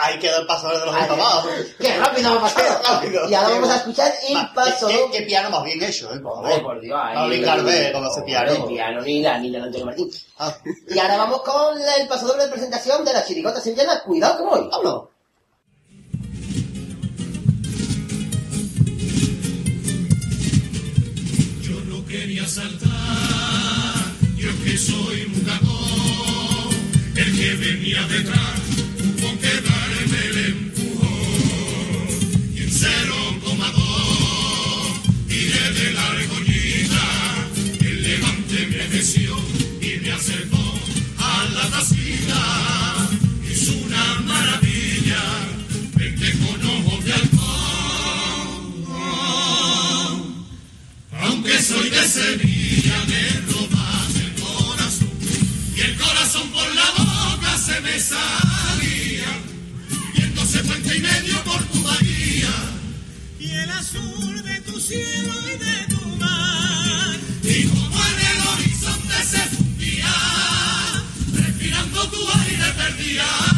Ahí 0.03 0.17
quedó 0.19 0.39
el 0.41 0.47
pasador 0.47 0.79
de 0.79 0.85
los 0.87 0.95
Ay, 0.95 1.01
empapados. 1.03 1.45
¡Qué 1.79 1.97
rápido 1.97 2.29
ha 2.29 2.33
Qué 2.33 2.39
pasado! 2.39 2.81
rápido. 2.87 3.29
Y 3.29 3.33
ahora 3.35 3.49
vamos 3.49 3.69
a 3.69 3.75
escuchar 3.77 4.11
el 4.27 4.35
Va, 4.35 4.51
paso 4.53 4.87
¿Qué, 4.87 4.95
qué, 5.11 5.17
qué 5.19 5.21
piano 5.25 5.49
más 5.51 5.63
bien 5.63 5.83
hecho, 5.83 6.11
eh, 6.13 6.19
por 6.19 6.37
Hombre, 6.39 6.59
por 6.59 6.81
Dios, 6.81 6.99
Paulín 7.13 7.41
Gardel 7.43 7.91
con 7.93 8.05
ese 8.07 8.21
piano. 8.23 8.51
El 8.51 8.63
piano 8.65 9.01
ni 9.01 9.21
la 9.21 9.37
ni 9.37 9.49
la 9.51 9.59
de 9.59 9.65
Antonio 9.65 9.85
Martín. 9.85 10.09
Ah, 10.39 10.57
Y 10.89 10.97
ahora 10.97 11.17
vamos 11.17 11.41
con 11.43 11.77
el 11.79 12.07
paso 12.07 12.25
doble 12.27 12.45
de 12.45 12.49
presentación 12.51 13.05
de 13.05 13.13
la 13.13 13.23
chirigota 13.25 13.61
sevillana. 13.61 14.01
Cuidado 14.01 14.37
que 14.37 14.43
voy. 14.43 14.67
Vámonos. 14.71 15.03
Yo 21.61 21.79
no 21.87 22.05
quería 22.05 22.47
saltar, 22.47 22.89
yo 24.37 24.49
que 24.63 24.77
soy 24.77 25.21
un 25.33 25.39
cagón, 25.41 26.69
el 27.15 27.37
que 27.37 27.53
venía 27.55 28.01
detrás 28.07 28.60
y 38.93 39.99
me 40.01 40.11
acercó 40.11 40.57
a 41.17 41.45
la 41.53 41.69
tacita. 41.69 43.07
Es 43.49 43.69
una 43.69 44.19
maravilla, 44.25 45.23
vente 45.95 46.33
con 46.39 46.61
ojos 46.67 47.05
de 47.05 47.13
halcón. 47.13 47.39
Aunque 51.21 51.57
soy 51.61 51.89
de 51.89 52.05
Sevilla, 52.05 53.05
me 53.07 53.50
Yeah. 73.01 73.50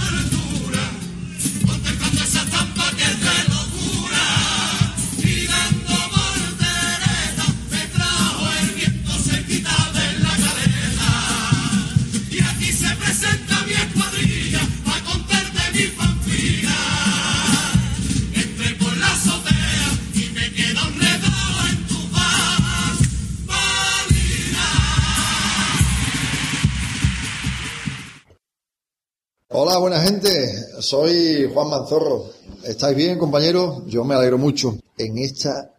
Soy 30.94 31.50
Juan 31.52 31.72
Manzorro. 31.72 32.30
¿Estáis 32.64 32.96
bien, 32.96 33.18
compañeros? 33.18 33.82
Yo 33.88 34.04
me 34.04 34.14
alegro 34.14 34.38
mucho. 34.38 34.78
En 34.96 35.18
esta 35.18 35.74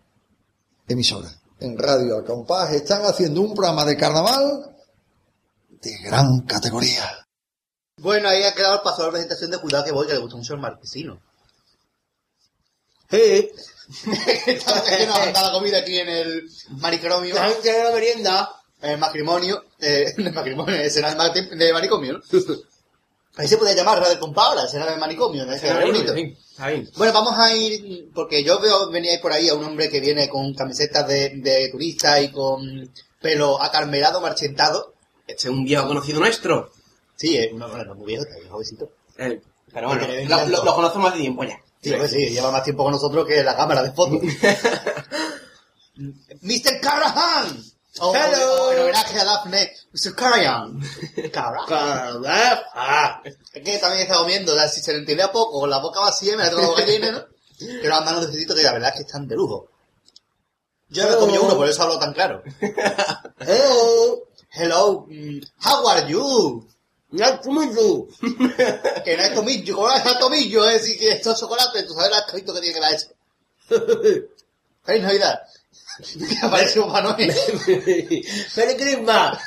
emisora, 0.88 1.30
en 1.60 1.78
Radio 1.78 2.16
Al 2.16 2.24
Compás, 2.24 2.72
están 2.72 3.02
haciendo 3.04 3.42
un 3.42 3.54
programa 3.54 3.84
de 3.84 3.96
carnaval 3.96 4.74
de 5.70 5.98
gran 5.98 6.40
categoría. 6.40 7.24
Bueno, 7.98 8.28
ahí 8.28 8.42
ha 8.42 8.54
quedado 8.54 8.74
el 8.74 8.80
pasador 8.80 9.12
de 9.12 9.18
presentación 9.20 9.52
de 9.52 9.58
cuidado 9.58 9.84
que 9.84 9.92
voy, 9.92 10.08
que 10.08 10.14
le 10.14 10.18
gusta 10.18 10.36
mucho 10.36 10.54
el 10.54 10.60
marquesino. 10.60 11.22
Sí. 13.08 13.52
Estamos 14.48 14.82
que 14.82 15.06
nos 15.06 15.32
la 15.32 15.52
comida 15.52 15.78
aquí 15.78 15.96
en 15.96 16.08
el 16.08 16.50
manicromio, 16.70 17.36
La 17.36 17.50
la 17.50 17.92
merienda. 17.94 18.50
en 18.82 18.90
el 18.90 18.98
matrimonio, 18.98 19.62
eh, 19.78 20.12
en 20.18 20.26
el 20.26 20.34
matrimonio, 20.34 20.74
ese 20.74 20.98
era 20.98 21.12
el 21.12 21.56
de 21.56 21.72
manicomio, 21.72 22.14
¿no? 22.14 22.20
Ahí 23.36 23.48
se 23.48 23.56
puede 23.58 23.74
llamar 23.74 23.98
Radio 24.00 24.20
Compa 24.20 24.44
ahora, 24.46 24.64
ese 24.64 24.76
era 24.76 24.92
el 24.94 25.00
manicomio, 25.00 25.44
¿no? 25.44 25.52
Ese 25.52 25.66
era 25.68 25.80
bonito. 25.86 26.12
Está 26.14 26.68
bien. 26.68 26.88
Bueno, 26.96 27.12
vamos 27.12 27.34
a 27.36 27.52
ir, 27.54 28.10
porque 28.14 28.44
yo 28.44 28.60
veo, 28.60 28.90
veníais 28.90 29.20
por 29.20 29.32
ahí 29.32 29.48
a 29.48 29.54
un 29.54 29.64
hombre 29.64 29.88
que 29.90 29.98
viene 30.00 30.28
con 30.28 30.54
camisetas 30.54 31.06
de, 31.08 31.30
de 31.36 31.68
turista 31.70 32.20
y 32.20 32.30
con 32.30 32.88
pelo 33.20 33.60
acarmelado, 33.60 34.20
marchentado. 34.20 34.94
Este 35.26 35.48
es 35.48 35.52
un 35.52 35.64
viejo 35.64 35.88
conocido 35.88 36.20
nuestro. 36.20 36.70
Sí, 37.16 37.36
es 37.36 37.50
bueno, 37.52 37.84
no 37.84 37.94
muy 37.96 38.06
viejo, 38.06 38.22
está 38.22 38.36
bien 38.36 38.50
jovencito. 38.50 38.90
Eh, 39.18 39.40
pero 39.72 39.88
bueno, 39.88 40.06
lo, 40.28 40.46
lo- 40.48 40.64
lo 40.64 40.74
conozco 40.74 40.98
más 41.00 41.14
de 41.14 41.20
tiempo 41.20 41.42
ya. 41.44 41.58
Sí, 41.82 41.92
pues 41.98 42.10
sí, 42.12 42.30
lleva 42.30 42.50
más 42.52 42.62
tiempo 42.64 42.84
con 42.84 42.92
nosotros 42.92 43.26
que 43.26 43.42
la 43.42 43.56
cámara 43.56 43.82
de 43.82 43.92
fotos. 43.92 44.20
Mr. 45.96 46.80
Carahan. 46.80 47.62
O, 48.00 48.12
Hello. 48.14 48.72
en 48.72 48.80
homenaje 48.82 49.20
a 49.20 49.24
Daphne. 49.24 49.72
Carahan. 50.16 50.80
Ah. 52.74 53.22
Es 53.24 53.62
que 53.62 53.78
también 53.78 54.02
está 54.02 54.16
comiendo, 54.16 54.56
si 54.68 54.80
se 54.80 54.92
le 54.92 54.98
entiende 54.98 55.22
a 55.22 55.30
poco, 55.32 55.60
con 55.60 55.70
la 55.70 55.78
boca 55.78 56.00
vacía, 56.00 56.36
me 56.36 56.42
la 56.44 56.50
tengo 56.50 56.76
la 56.76 56.84
llena, 56.84 57.10
¿no? 57.12 57.24
Pero 57.58 57.88
las 57.88 58.04
manos 58.04 58.26
necesito 58.26 58.54
que 58.54 58.62
la 58.62 58.72
verdad 58.72 58.88
es 58.90 58.96
que 58.96 59.02
están 59.02 59.28
de 59.28 59.36
lujo. 59.36 59.68
Yo 60.88 61.04
no 61.08 61.14
he 61.14 61.18
comido 61.18 61.42
uno, 61.44 61.56
por 61.56 61.68
eso 61.68 61.82
hablo 61.82 61.98
tan 61.98 62.12
claro. 62.12 62.42
Hello. 63.38 64.28
Hello, 64.56 65.06
how 65.64 65.88
are 65.88 66.08
you? 66.08 66.68
Nice 67.10 67.38
to 67.42 67.50
meet 67.50 67.74
you. 67.76 68.08
Que 69.04 69.16
no 69.16 69.22
es 69.24 69.34
tomillo, 69.34 69.76
¿cómo 69.76 69.90
es 69.92 70.18
tomillo? 70.18 70.68
Es 70.68 70.82
decir, 70.82 70.98
que 70.98 71.10
esto 71.12 71.32
es 71.32 71.40
chocolate, 71.40 71.82
tú 71.84 71.92
sabes 71.94 72.08
el 72.08 72.14
asquito 72.14 72.54
que 72.54 72.60
tiene 72.60 72.74
que 72.74 72.80
la 72.80 72.90
hecho. 72.92 73.06
¡Feliz 74.84 75.02
Navidad! 75.02 75.40
Que 75.98 76.38
aparece 76.46 76.78
Noel. 76.80 77.32
Feliz 77.32 78.76
Christmas. 78.76 79.38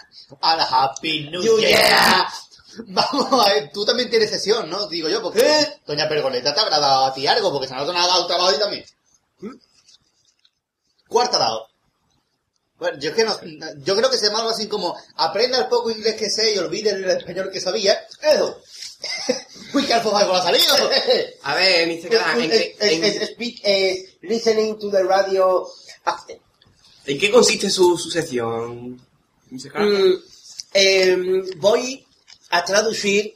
A 0.41 0.55
la 0.55 0.63
Happy 0.63 1.29
New 1.29 1.41
Year. 1.41 1.71
Year. 1.71 2.25
Vamos 2.87 3.45
a 3.45 3.49
ver, 3.53 3.71
tú 3.71 3.85
también 3.85 4.09
tienes 4.09 4.29
sesión, 4.29 4.69
¿no? 4.69 4.87
Digo 4.87 5.09
yo, 5.09 5.21
porque 5.21 5.39
¿Eh? 5.39 5.81
Doña 5.85 6.07
Pergoleta 6.07 6.53
te 6.53 6.59
habrá 6.59 6.79
dado 6.79 7.05
a 7.05 7.13
ti 7.13 7.25
algo, 7.25 7.51
porque 7.51 7.67
se 7.67 7.73
nos 7.73 7.89
ha 7.89 7.93
dado 7.93 8.27
trabajo 8.27 8.49
ahí 8.49 8.59
también. 8.59 8.85
Cuarta 11.07 11.37
dado. 11.37 11.67
Bueno, 12.77 12.99
yo 12.99 13.09
es 13.09 13.15
que 13.15 13.23
no, 13.23 13.35
yo 13.77 13.95
creo 13.95 14.09
que 14.11 14.17
se 14.17 14.27
llama 14.27 14.39
algo 14.39 14.51
así 14.51 14.67
como 14.67 14.95
aprenda 15.15 15.57
el 15.57 15.67
poco 15.67 15.89
inglés 15.89 16.13
que 16.15 16.29
sé 16.29 16.53
y 16.53 16.57
olvide 16.59 16.91
el 16.91 17.09
español 17.09 17.49
que 17.51 17.59
sabía. 17.59 17.99
Eso. 18.21 18.61
Uy, 19.73 19.85
qué 19.85 19.93
alfoja 19.95 20.19
ha 20.37 20.43
salido. 20.43 20.75
A 21.43 21.55
ver, 21.55 21.87
Mr. 21.87 22.09
Caran, 22.09 22.41
¿en, 22.41 22.49
qué- 22.51 23.27
speak, 23.33 23.59
eh, 23.63 24.17
listening 24.21 24.77
to 24.77 24.91
the 24.91 25.01
radio 25.03 25.67
after. 26.07 26.39
en 27.05 27.19
qué 27.19 27.31
consiste 27.31 27.69
su, 27.69 27.97
su 27.97 28.09
sección? 28.09 28.99
Mm, 29.49 30.13
em, 30.73 31.45
voy 31.57 32.05
a 32.49 32.63
traducir 32.63 33.33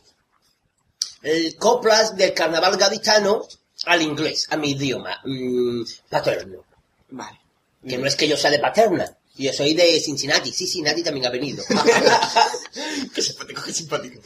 el 1.21 1.55
coplas 1.55 2.15
del 2.15 2.34
carnaval 2.34 2.77
gaditano 2.77 3.47
al 3.86 4.01
inglés, 4.01 4.47
a 4.49 4.57
mi 4.57 4.71
idioma 4.71 5.19
mm, 5.23 5.84
paterno. 6.10 6.63
Vale. 7.10 7.39
Que 7.88 7.97
no 7.97 8.05
es 8.05 8.15
que 8.15 8.27
yo 8.27 8.38
sea 8.38 8.51
de 8.51 8.60
paterna, 8.60 9.17
yo 9.38 9.53
soy 9.53 9.73
de 9.73 9.99
Cincinnati, 9.99 10.51
sí, 10.51 10.67
Cincinnati 10.67 11.03
también 11.03 11.25
ha 11.25 11.29
venido. 11.29 11.63
qué 13.15 13.21
simpático, 13.21 13.62
qué 13.63 13.73
simpático. 13.73 14.21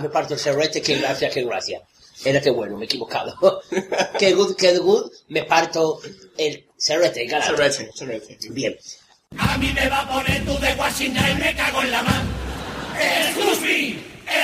Me 0.00 0.08
parto 0.08 0.34
el 0.34 0.40
serrete, 0.40 0.80
qué 0.80 0.96
gracia, 0.96 1.28
qué 1.28 1.44
gracia. 1.44 1.82
Era 2.24 2.40
que 2.40 2.50
bueno, 2.50 2.76
me 2.76 2.84
he 2.84 2.86
equivocado. 2.86 3.62
qué 4.18 4.32
good, 4.32 4.54
qué 4.56 4.78
good, 4.78 5.10
me 5.28 5.44
parto 5.44 6.00
el 6.38 6.66
serrete, 6.84 7.26
carajo. 7.26 7.56
Sorrete, 7.56 7.90
sorrete. 7.94 8.38
Bien. 8.50 8.76
A 9.38 9.56
mí 9.56 9.72
me 9.72 9.88
va 9.88 10.00
a 10.00 10.08
poner 10.12 10.44
tú 10.44 10.58
de 10.58 10.74
Washington 10.74 11.24
y 11.30 11.34
me 11.40 11.56
cago 11.56 11.82
en 11.82 11.90
la 11.90 12.02
mano. 12.02 12.30
¡Excuse 13.00 13.60
me! 13.62 13.98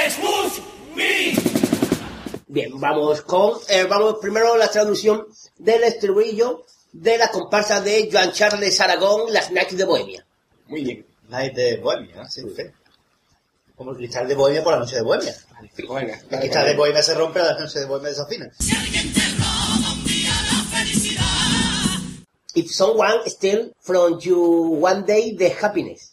¡Excuse 0.07 0.63
me! 0.97 1.35
Bien, 2.49 2.81
vamos 2.81 3.21
con, 3.23 3.59
eh, 3.69 3.85
vamos 3.85 4.17
primero 4.23 4.57
la 4.57 4.69
traducción 4.69 5.27
del 5.59 5.85
estribillo 5.85 6.65
de 6.93 7.19
la 7.19 7.29
comparsa 7.29 7.83
de 7.83 8.09
Joan 8.11 8.33
Charles 8.33 8.81
Aragón, 8.81 9.33
Las 9.33 9.53
Nights 9.53 9.77
de 9.77 9.85
Bohemia. 9.85 10.27
Muy 10.67 10.83
bien. 10.83 11.07
Night 11.29 11.55
de 11.55 11.77
Bohemia. 11.77 12.25
Sí, 12.25 12.43
sí. 12.57 12.63
Como 13.77 13.93
el 13.93 13.99
cristal 13.99 14.27
de 14.27 14.35
Bohemia 14.35 14.65
por 14.65 14.73
la 14.73 14.81
noche 14.81 14.97
de 14.97 15.03
Bohemia. 15.03 15.35
Venga. 15.77 16.19
El 16.31 16.39
cristal 16.41 16.67
de 16.67 16.75
Bohemia 16.75 17.03
se 17.03 17.15
rompe, 17.15 17.39
la 17.39 17.59
noche 17.59 17.81
de 17.81 17.87
Bohemia 17.87 18.09
desafina. 18.09 18.51
If 22.55 22.71
someone 22.71 23.29
steal 23.29 23.71
from 23.81 24.19
you 24.23 24.41
one 24.83 25.05
day 25.07 25.35
the 25.37 25.51
happiness. 25.51 26.13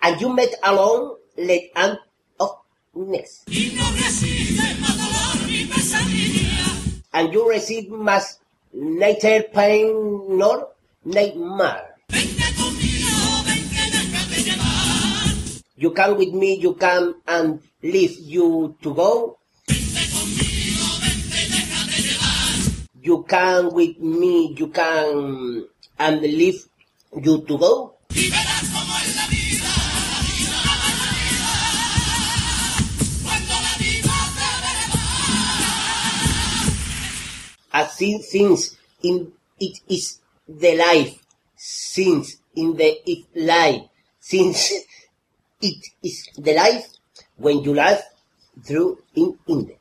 And 0.00 0.20
you 0.20 0.28
met 0.34 0.54
alone 0.62 1.16
let 1.38 1.62
end 1.74 1.98
of 2.40 2.50
next. 2.94 3.48
And 7.12 7.32
you 7.32 7.48
receive 7.48 7.88
más 7.90 8.38
neither 8.72 9.42
pain 9.54 10.36
nor 10.36 10.68
nightmare. 11.04 11.94
You 15.76 15.90
come 15.92 16.18
with 16.18 16.34
me, 16.34 16.58
you 16.58 16.74
come 16.74 17.22
and 17.26 17.60
leave 17.82 18.18
you 18.18 18.74
to 18.82 18.94
go. 18.94 19.38
You 23.08 23.24
can 23.26 23.72
with 23.72 23.98
me, 24.00 24.52
you 24.54 24.68
can 24.68 25.64
and 25.98 26.20
leave 26.20 26.62
you 27.16 27.40
to 27.40 27.56
go. 27.56 27.94
As 37.72 37.92
seen 37.96 38.20
things 38.20 38.76
in 39.02 39.32
it 39.58 39.80
is 39.88 40.20
the 40.46 40.76
life, 40.76 41.18
since 41.56 42.36
in 42.56 42.76
the 42.76 42.92
it 43.06 43.24
life, 43.34 43.88
since 44.20 44.70
it 45.62 45.82
is 46.02 46.28
the 46.36 46.52
life 46.52 46.84
when 47.38 47.60
you 47.60 47.72
laugh 47.72 48.02
through 48.62 48.98
in 49.14 49.38
in 49.46 49.78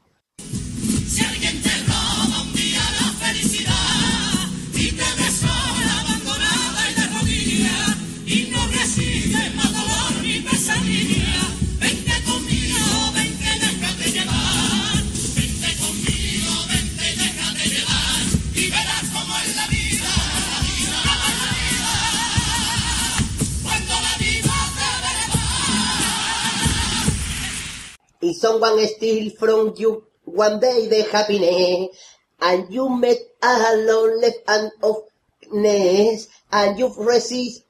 If 28.27 28.37
someone 28.37 28.85
steal 28.87 29.31
from 29.39 29.73
you 29.77 30.03
one 30.25 30.59
day 30.59 30.87
the 30.87 31.03
happiness, 31.11 31.95
and 32.41 32.67
you 32.73 32.89
met 32.89 33.17
alone 33.41 34.19
left 34.21 34.43
and 34.47 34.71
of 34.83 35.03
nest, 35.51 36.29
and 36.51 36.77
you've 36.77 36.97
received 36.97 37.63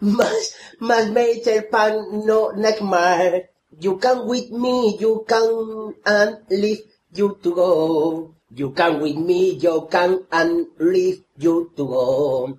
must 0.00 0.56
must 0.80 1.10
make 1.10 1.46
a 1.46 1.62
pan 1.62 2.24
no 2.24 2.50
nightmare. 2.50 3.50
You 3.80 3.98
come 3.98 4.26
with 4.26 4.50
me, 4.50 4.96
you 4.96 5.24
can 5.28 5.94
and 6.06 6.38
leave 6.50 6.82
you 7.12 7.38
to 7.42 7.54
go. 7.54 8.34
You 8.54 8.70
come 8.70 9.00
with 9.00 9.16
me, 9.16 9.60
you 9.60 9.86
can 9.90 10.24
and 10.32 10.66
leave 10.78 11.22
you 11.36 11.70
to 11.76 11.84
go. 11.84 12.58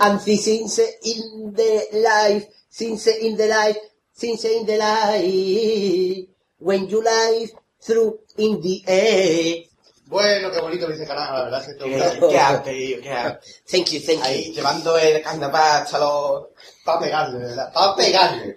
And 0.00 0.20
since 0.20 0.78
in 0.78 1.52
the 1.52 1.84
life, 1.92 2.46
since 2.70 3.06
in 3.08 3.36
the 3.36 3.46
life, 3.46 3.76
since 4.20 4.44
in 4.44 4.66
the 4.66 4.76
life, 4.76 6.28
when 6.58 6.86
you 6.88 7.02
life 7.02 7.52
through 7.80 8.20
in 8.36 8.60
the 8.60 8.82
air. 8.86 9.64
Bueno, 10.06 10.50
qué 10.50 10.60
bonito 10.60 10.88
dice 10.88 11.06
Carán, 11.06 11.32
la 11.32 11.44
verdad 11.44 11.60
es 11.60 11.66
que 11.66 11.72
esto 11.72 12.28
qué 12.28 12.38
arte, 12.38 12.72
tío, 12.72 13.00
qué 13.00 13.10
arte. 13.10 13.46
Thank 13.70 13.86
you, 13.90 14.00
thank 14.04 14.22
Ahí, 14.24 14.48
you. 14.48 14.54
llevando 14.54 14.98
el 14.98 15.22
carnaval 15.22 15.82
hasta 15.82 15.98
los... 16.00 16.48
para 16.84 17.00
pegarle, 17.00 17.38
¿verdad? 17.38 17.72
Para 17.72 17.94
pegarle. 17.94 18.56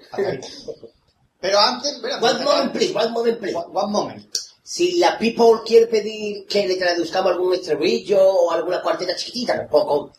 Pero 1.39 1.59
antes, 1.59 2.01
mira, 2.01 2.17
One 2.17 2.43
moment, 2.43 2.71
please, 2.73 2.93
one 2.93 3.11
moment, 3.11 3.39
please. 3.39 3.55
One, 3.55 3.67
one 3.71 3.91
moment. 3.91 4.35
Si 4.63 4.97
la 4.97 5.17
people 5.17 5.61
quiere 5.65 5.87
pedir 5.87 6.47
que 6.47 6.67
le 6.67 6.75
traduzcamos 6.75 7.31
algún 7.31 7.53
estribillo 7.53 8.19
o 8.19 8.51
alguna 8.51 8.81
cuarteta 8.81 9.15
chiquitita, 9.15 9.55
tampoco. 9.55 10.11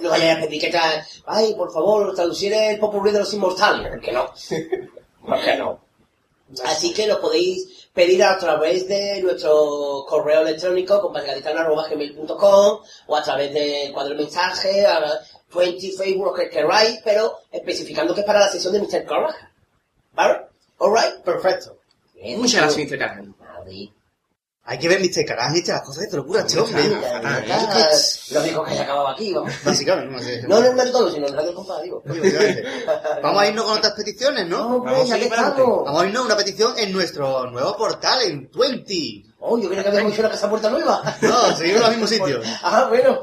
No 0.00 0.10
vaya 0.10 0.34
a 0.34 0.40
pedir 0.40 0.60
que 0.60 0.70
tra... 0.70 1.06
Ay, 1.26 1.54
por 1.54 1.72
favor, 1.72 2.14
traducir 2.14 2.52
el 2.52 2.78
popurrí 2.78 3.12
de 3.12 3.20
los 3.20 3.32
inmortales. 3.32 3.90
¿Por 3.90 4.00
qué 4.00 4.12
no? 4.12 4.32
¿Por 5.26 5.40
qué 5.44 5.56
no? 5.56 5.80
Así 6.64 6.92
que 6.92 7.06
lo 7.06 7.20
podéis 7.20 7.88
pedir 7.92 8.22
a 8.22 8.38
través 8.38 8.86
de 8.88 9.22
nuestro 9.22 10.04
correo 10.06 10.42
electrónico 10.42 11.00
compañeraditana.gmail.com 11.00 12.80
o 13.06 13.16
a 13.16 13.22
través 13.22 13.52
del 13.54 13.92
cuadro 13.92 14.14
de 14.14 14.22
mensaje, 14.22 14.84
a 14.86 15.20
20 15.54 15.92
Facebook, 15.92 16.36
que 16.36 16.50
queráis, 16.50 17.00
pero 17.04 17.38
especificando 17.50 18.14
que 18.14 18.20
es 18.20 18.26
para 18.26 18.40
la 18.40 18.48
sesión 18.48 18.72
de 18.72 18.80
Mr. 18.80 19.06
Carraja. 19.06 19.50
¿Vale? 20.12 20.40
¿Alright? 20.78 21.22
Perfecto. 21.24 21.78
Muchas 22.36 22.62
gracias, 22.62 22.90
Mr. 22.90 22.98
Caran. 22.98 23.34
Hay 24.66 24.78
que 24.78 24.88
ver 24.88 24.98
Mr. 24.98 25.26
Carán 25.26 25.54
y 25.54 25.58
estas 25.58 25.82
cosas 25.82 26.10
de 26.10 26.16
locura, 26.16 26.40
este 26.40 26.58
hombre. 26.58 26.88
Ya, 26.88 27.20
ya, 27.20 27.44
ya, 27.46 27.88
Lo 28.30 28.40
único 28.40 28.64
que 28.64 28.74
se 28.74 28.80
acababa 28.80 29.12
aquí, 29.12 29.34
vamos. 29.34 29.52
Básicamente, 29.62 30.10
no 30.10 30.22
sé. 30.22 30.42
No 30.48 30.64
en 30.64 30.80
el 30.80 30.90
todo, 30.90 31.10
sino 31.10 31.26
en 31.26 31.34
Radio 31.34 31.54
Compa, 31.54 31.82
digo. 31.82 32.02
Vamos 33.22 33.42
a 33.42 33.46
irnos 33.46 33.64
con 33.66 33.76
otras 33.76 33.92
peticiones, 33.92 34.48
No, 34.48 34.70
¿no? 34.70 34.80
Vamos 34.80 35.06
ya 35.06 35.16
a 35.16 35.18
que 35.18 35.24
ir 35.24 35.30
para 35.30 35.48
estamos. 35.48 35.84
Vamos 35.84 36.02
a 36.02 36.06
irnos 36.06 36.22
a 36.22 36.26
una 36.26 36.36
petición 36.36 36.78
en 36.78 36.92
nuestro 36.92 37.50
nuevo 37.50 37.76
portal, 37.76 38.22
en 38.22 38.50
20. 38.58 39.24
Oh, 39.40 39.58
yo 39.58 39.68
creía 39.68 39.82
que 39.82 39.90
habíamos 39.90 40.14
hecho 40.14 40.22
la 40.22 40.30
casa 40.30 40.48
puerta 40.48 40.70
nueva. 40.70 41.14
No, 41.20 41.56
seguimos 41.56 41.76
en 41.76 41.80
los 41.82 41.90
mismos 41.90 42.10
sitios. 42.10 42.46
Ah, 42.62 42.86
bueno. 42.88 43.20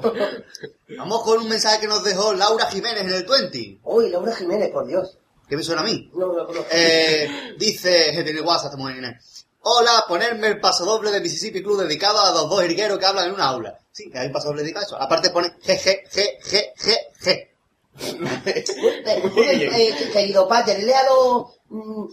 Vamos 0.95 1.23
con 1.23 1.39
un 1.39 1.49
mensaje 1.49 1.79
que 1.79 1.87
nos 1.87 2.03
dejó 2.03 2.33
Laura 2.33 2.67
Jiménez 2.67 3.01
en 3.01 3.13
el 3.13 3.25
20. 3.25 3.79
Uy, 3.83 4.09
Laura 4.11 4.35
Jiménez, 4.35 4.69
por 4.69 4.85
Dios. 4.85 5.17
¿Qué 5.49 5.57
me 5.57 5.63
suena 5.63 5.81
a 5.81 5.83
mí? 5.83 6.11
No, 6.13 6.31
no 6.31 6.45
conozco. 6.45 6.67
Eh, 6.71 7.55
dice, 7.57 8.11
tiene 8.23 8.41
WhatsApp, 8.41 8.67
estamos 8.67 8.91
en 8.91 8.97
Inés. 8.99 9.40
Hola, 9.63 10.05
ponerme 10.07 10.47
el 10.47 10.59
pasodoble 10.59 11.11
de 11.11 11.21
Mississippi 11.21 11.61
Club 11.61 11.81
dedicado 11.81 12.19
a 12.19 12.31
los 12.31 12.49
dos 12.49 12.65
irgueros 12.65 12.97
que 12.97 13.05
hablan 13.05 13.27
en 13.27 13.35
una 13.35 13.45
aula. 13.45 13.77
Sí, 13.91 14.09
que 14.09 14.17
hay 14.17 14.27
un 14.27 14.33
pasodoble 14.33 14.63
dedicado 14.63 14.85
a 14.85 14.87
eso. 14.87 15.01
Aparte 15.01 15.29
pone 15.29 15.55
jeje, 15.61 16.03
je, 16.11 16.39
je, 16.43 16.73
je, 16.77 16.97
je. 17.19 17.51
Eh, 17.99 18.65
eh, 19.05 20.09
querido 20.11 20.47
padre, 20.47 20.81
léalo 20.81 21.53
mm, 21.69 22.05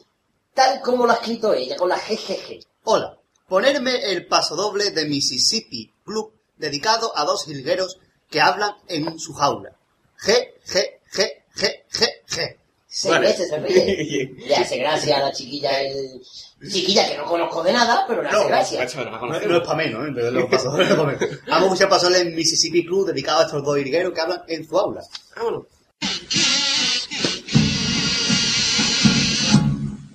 tal 0.52 0.82
como 0.82 1.06
lo 1.06 1.12
ha 1.12 1.16
escrito 1.16 1.54
ella, 1.54 1.76
con 1.76 1.88
la 1.88 1.96
GGG. 1.96 2.66
Hola, 2.84 3.16
ponerme 3.48 4.12
el 4.12 4.26
pasodoble 4.26 4.90
de 4.90 5.06
Mississippi 5.06 5.90
Club 6.04 6.34
dedicado 6.58 7.16
a 7.16 7.24
dos 7.24 7.46
jilgueros 7.46 7.98
que 8.28 8.42
hablan 8.42 8.74
en 8.88 9.18
su 9.18 9.32
jaula. 9.32 9.74
Je, 10.16 10.54
je, 10.66 11.00
je, 11.12 11.44
je, 11.54 11.84
je, 11.88 12.22
je. 12.26 12.57
Seis 13.00 13.14
Vale. 13.14 13.28
veces 13.28 13.48
se 13.48 13.58
ríe. 13.60 14.34
Le 14.44 14.56
hace 14.56 14.76
gracia 14.76 15.18
a 15.18 15.20
la 15.20 15.32
chiquilla, 15.32 15.80
el... 15.82 16.20
chiquilla 16.68 17.08
que 17.08 17.16
no 17.16 17.26
conozco 17.26 17.62
de 17.62 17.72
nada, 17.72 18.04
pero 18.08 18.24
le 18.24 18.28
hace 18.28 18.48
gracia. 18.48 18.80
macho, 18.80 19.04
no 19.04 19.10
No, 19.20 19.38
no 19.38 19.56
es 19.58 19.62
para 19.62 19.76
menos, 19.76 20.08
¿eh? 20.08 20.12
Pero 20.16 20.30
los 20.32 20.46
pasodobles 20.46 20.88
no 20.88 20.94
es 20.94 21.00
pa' 21.00 21.06
menos. 21.06 21.38
Vamos 21.46 21.80
a 21.80 21.84
escuchar 21.84 22.12
en 22.16 22.34
Mississippi 22.34 22.84
Club 22.84 23.06
dedicado 23.06 23.38
a 23.38 23.44
estos 23.44 23.62
dos 23.62 23.76
jilgueros 23.76 24.12
que 24.12 24.20
hablan 24.20 24.42
en 24.48 24.66
su 24.66 24.76
aula. 24.76 25.04
Vámonos. 25.36 25.66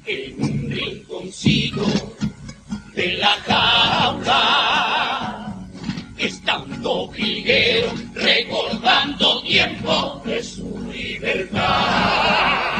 leoncito 0.05 1.85
de 2.95 3.13
la 3.13 3.31
jaula. 3.47 4.43
Estando 6.17 7.07
jilguero 7.13 7.93
recordando 8.13 9.41
tiempo 9.41 10.21
de 10.25 10.43
su 10.43 10.79
libertad. 10.91 12.72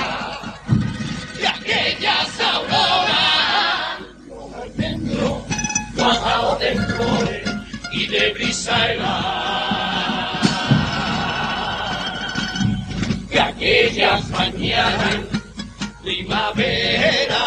Y 7.91 8.08
de 8.08 8.34
brisa 8.34 8.91
helada. 8.91 10.41
De 13.30 13.39
aquellas 13.39 14.30
mañanas 14.30 15.20
primavera, 16.04 17.45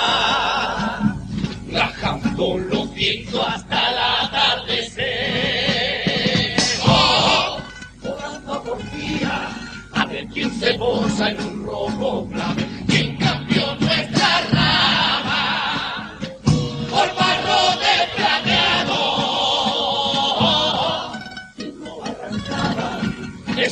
rajando 1.71 2.59
los 2.59 2.95
vientos 2.95 3.47
hasta 3.47 3.91
el 3.91 3.99
atardecer. 4.25 5.07
Oh, 6.87 7.59
volando 8.03 8.63
por 8.63 8.79
día, 8.93 9.49
a 9.93 10.07
ver 10.07 10.27
quién 10.33 10.51
se 10.59 10.75
posa 10.75 11.31
en 11.31 11.41
un 11.41 11.65
rojo 11.67 12.29
clave, 12.33 12.67
quién 12.89 13.17
cambió 13.17 13.75
nuestra 13.77 14.41
rama 14.53 15.16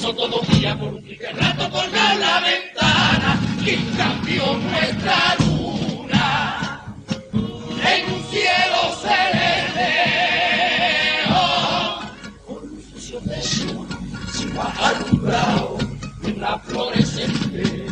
eso 0.04 0.14
todo 0.14 0.42
día 0.52 0.78
por 0.78 0.92
un 0.92 1.02
triste 1.02 1.32
rato 1.32 1.70
por 1.70 1.90
la 1.90 2.40
ventana, 2.40 3.40
quién 3.64 3.82
cambió 3.96 4.54
nuestra 4.58 5.34
luna 5.38 6.84
en 7.90 8.12
un 8.12 8.22
cielo 8.30 8.80
celeste. 9.00 9.92
Con 12.44 12.56
un 12.64 13.28
beso, 13.28 13.86
sin 14.34 14.54
bajar 14.54 14.94
un 15.10 15.22
bravo 15.22 15.78
en 16.24 16.40
la 16.40 16.58
florescente. 16.58 17.86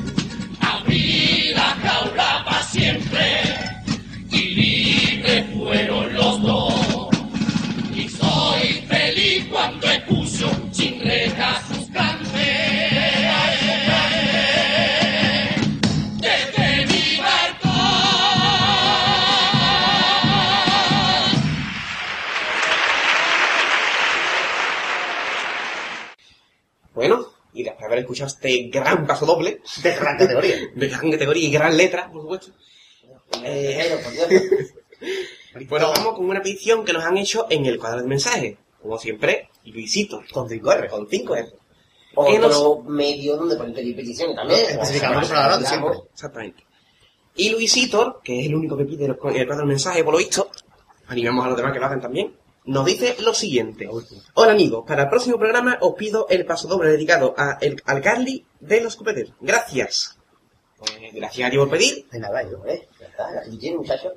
Abrí 0.60 1.54
la 1.54 1.70
jaula 1.82 2.44
para 2.44 2.62
siempre 2.62 3.42
y 4.30 4.42
libres 4.48 5.46
fueron 5.56 6.11
este 28.26 28.68
gran 28.68 29.06
paso 29.06 29.26
doble, 29.26 29.60
De 29.82 29.92
gran 29.94 30.16
categoría. 30.18 30.56
de 30.74 30.88
gran 30.88 31.10
categoría 31.10 31.48
y 31.48 31.52
gran 31.52 31.76
letra, 31.76 32.10
por 32.10 32.22
supuesto, 32.22 32.52
Eh, 33.44 33.98
Dios. 34.28 35.66
bueno, 35.68 35.90
vamos 35.92 36.14
con 36.16 36.28
una 36.28 36.42
petición 36.42 36.84
que 36.84 36.92
nos 36.92 37.04
han 37.04 37.16
hecho 37.16 37.46
en 37.50 37.66
el 37.66 37.78
cuadro 37.78 38.02
de 38.02 38.08
mensajes. 38.08 38.56
Como 38.80 38.98
siempre, 38.98 39.48
Luisito, 39.64 40.22
Con 40.32 40.48
5R. 40.48 40.88
con 40.90 41.08
5 41.08 41.36
R. 41.36 41.48
Otro 42.14 42.80
medio 42.82 43.36
donde 43.36 43.56
pedir 43.56 43.96
peticiones 43.96 44.36
también. 44.36 44.60
Específicamente 44.60 45.28
por 45.28 45.36
la 45.36 45.60
siempre. 45.66 45.90
Exactamente. 46.12 46.64
Y 47.36 47.48
Luisito, 47.50 48.20
que 48.22 48.40
es 48.40 48.46
el 48.46 48.54
único 48.54 48.76
que 48.76 48.84
pide 48.84 49.08
los- 49.08 49.16
el 49.34 49.46
cuadro 49.46 49.62
de 49.62 49.68
mensajes, 49.68 50.02
por 50.02 50.12
lo 50.12 50.18
visto, 50.18 50.50
animamos 51.06 51.44
a 51.46 51.48
los 51.48 51.56
demás 51.56 51.72
que 51.72 51.78
lo 51.78 51.86
hagan 51.86 52.00
también, 52.02 52.34
nos 52.64 52.86
dice 52.86 53.16
lo 53.20 53.34
siguiente. 53.34 53.88
Hola 54.34 54.52
amigos, 54.52 54.84
para 54.86 55.04
el 55.04 55.08
próximo 55.08 55.38
programa 55.38 55.78
os 55.80 55.94
pido 55.94 56.26
el 56.28 56.46
paso 56.46 56.68
doble 56.68 56.90
dedicado 56.90 57.34
a 57.36 57.58
el, 57.60 57.82
al 57.86 58.00
Carly 58.00 58.44
de 58.60 58.80
los 58.80 58.96
Cupeteros. 58.96 59.34
Gracias. 59.40 60.18
Pues, 60.78 60.92
gracias 61.12 61.46
a 61.46 61.50
ti 61.50 61.56
por 61.56 61.70
pedir 61.70 62.08
De 62.10 62.18
nada, 62.18 62.42
yo, 62.42 62.64
¿eh? 62.66 62.88
Ya 62.98 63.06
está, 63.06 63.76
muchacho. 63.76 64.14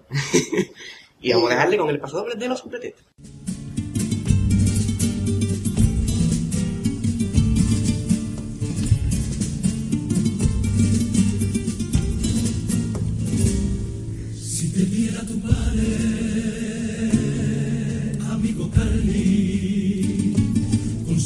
y 1.22 1.34
vamos 1.34 1.52
a 1.52 1.56
dejarle 1.56 1.78
con 1.78 1.90
el 1.90 2.00
paso 2.00 2.18
doble 2.18 2.36
de 2.36 2.48
los 2.48 2.62
Cupeteros. 2.62 3.00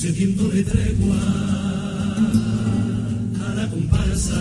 Concediéndole 0.02 0.64
tregua 0.64 1.20
a 3.45 3.54
la 3.54 3.68
comparsa 3.68 4.39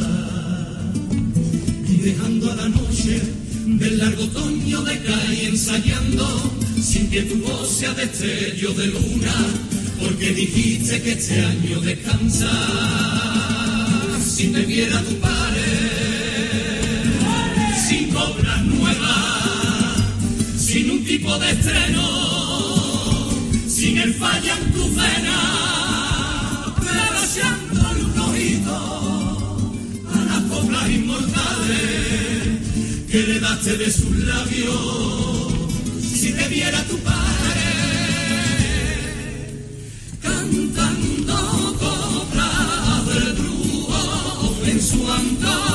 y 1.88 1.96
dejando 1.96 2.52
a 2.52 2.54
la 2.54 2.68
noche 2.68 3.20
del 3.66 3.98
largo 3.98 4.22
otoño 4.22 4.82
de 4.82 5.02
calle 5.02 5.48
ensayando 5.48 6.52
sin 6.80 7.10
que 7.10 7.22
tu 7.22 7.38
voz 7.38 7.68
sea 7.68 7.92
destello 7.94 8.72
de 8.74 8.86
luna, 8.86 9.34
porque 10.00 10.32
dijiste 10.32 11.02
que 11.02 11.12
este 11.14 11.40
año 11.44 11.80
descansa. 11.80 12.50
Si 14.24 14.52
te 14.52 14.62
viera 14.62 15.02
tu 15.02 15.16
padre, 15.16 15.64
sin 17.88 18.14
obras 18.14 18.64
nuevas, 18.64 19.96
sin 20.56 20.88
un 20.88 21.04
tipo 21.04 21.36
de 21.36 21.50
estreno, 21.50 22.27
sin 23.88 23.96
el 23.96 24.12
falla 24.14 24.54
en 24.54 24.72
tu 24.72 24.84
vena, 24.94 25.38
rebasándole 26.88 28.04
un 28.04 28.18
ojito 28.28 28.76
a 30.14 30.18
las 30.28 30.42
coplas 30.50 30.90
inmortales 30.90 32.48
que 33.10 33.20
le 33.28 33.40
daste 33.40 33.78
de 33.78 33.90
sus 33.90 34.14
labios. 34.30 35.52
Si 36.20 36.32
te 36.32 36.48
viera 36.48 36.82
tu 36.84 36.98
padre 36.98 37.66
cantando 40.20 41.36
coplas 41.80 43.06
del 43.06 43.32
brujo 43.38 44.58
en 44.66 44.82
su 44.82 45.10
antología 45.10 45.67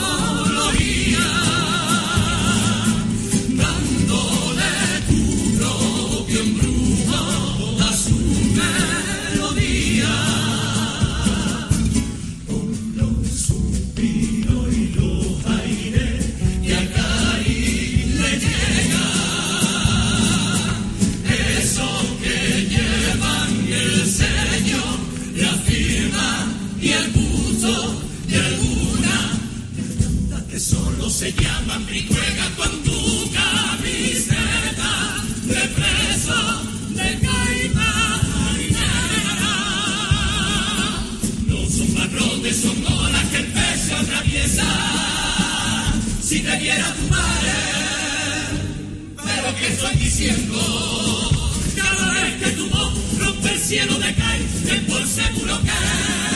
cielo 53.74 53.98
de 53.98 54.14
cae, 54.14 54.46
es 54.70 54.82
por 54.82 55.08
seguro 55.08 55.60
que 55.64 56.33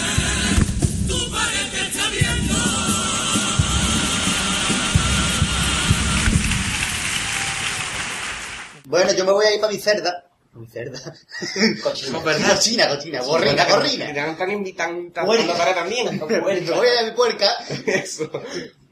Bueno, 8.87 9.11
yo 9.11 9.25
me 9.25 9.33
voy 9.33 9.45
a 9.45 9.53
ir 9.53 9.59
para 9.59 9.73
mi 9.73 9.79
cerda. 9.79 10.23
Mi 10.53 10.65
cerda. 10.65 10.97
Cochino. 11.83 12.23
Cochina, 12.23 12.87
cochina, 12.87 13.21
gorrina, 13.21 13.65
gorrina. 13.65 14.31
Están 14.31 14.49
invitando 14.51 15.25
Puerca. 15.25 15.53
para 15.57 15.75
también. 15.75 16.19
Me 16.27 16.39
voy 16.39 16.87
a 16.87 16.93
ir 16.93 16.99
a 16.99 17.03
mi 17.03 17.11
puerca. 17.11 17.49
Eso. 17.85 18.31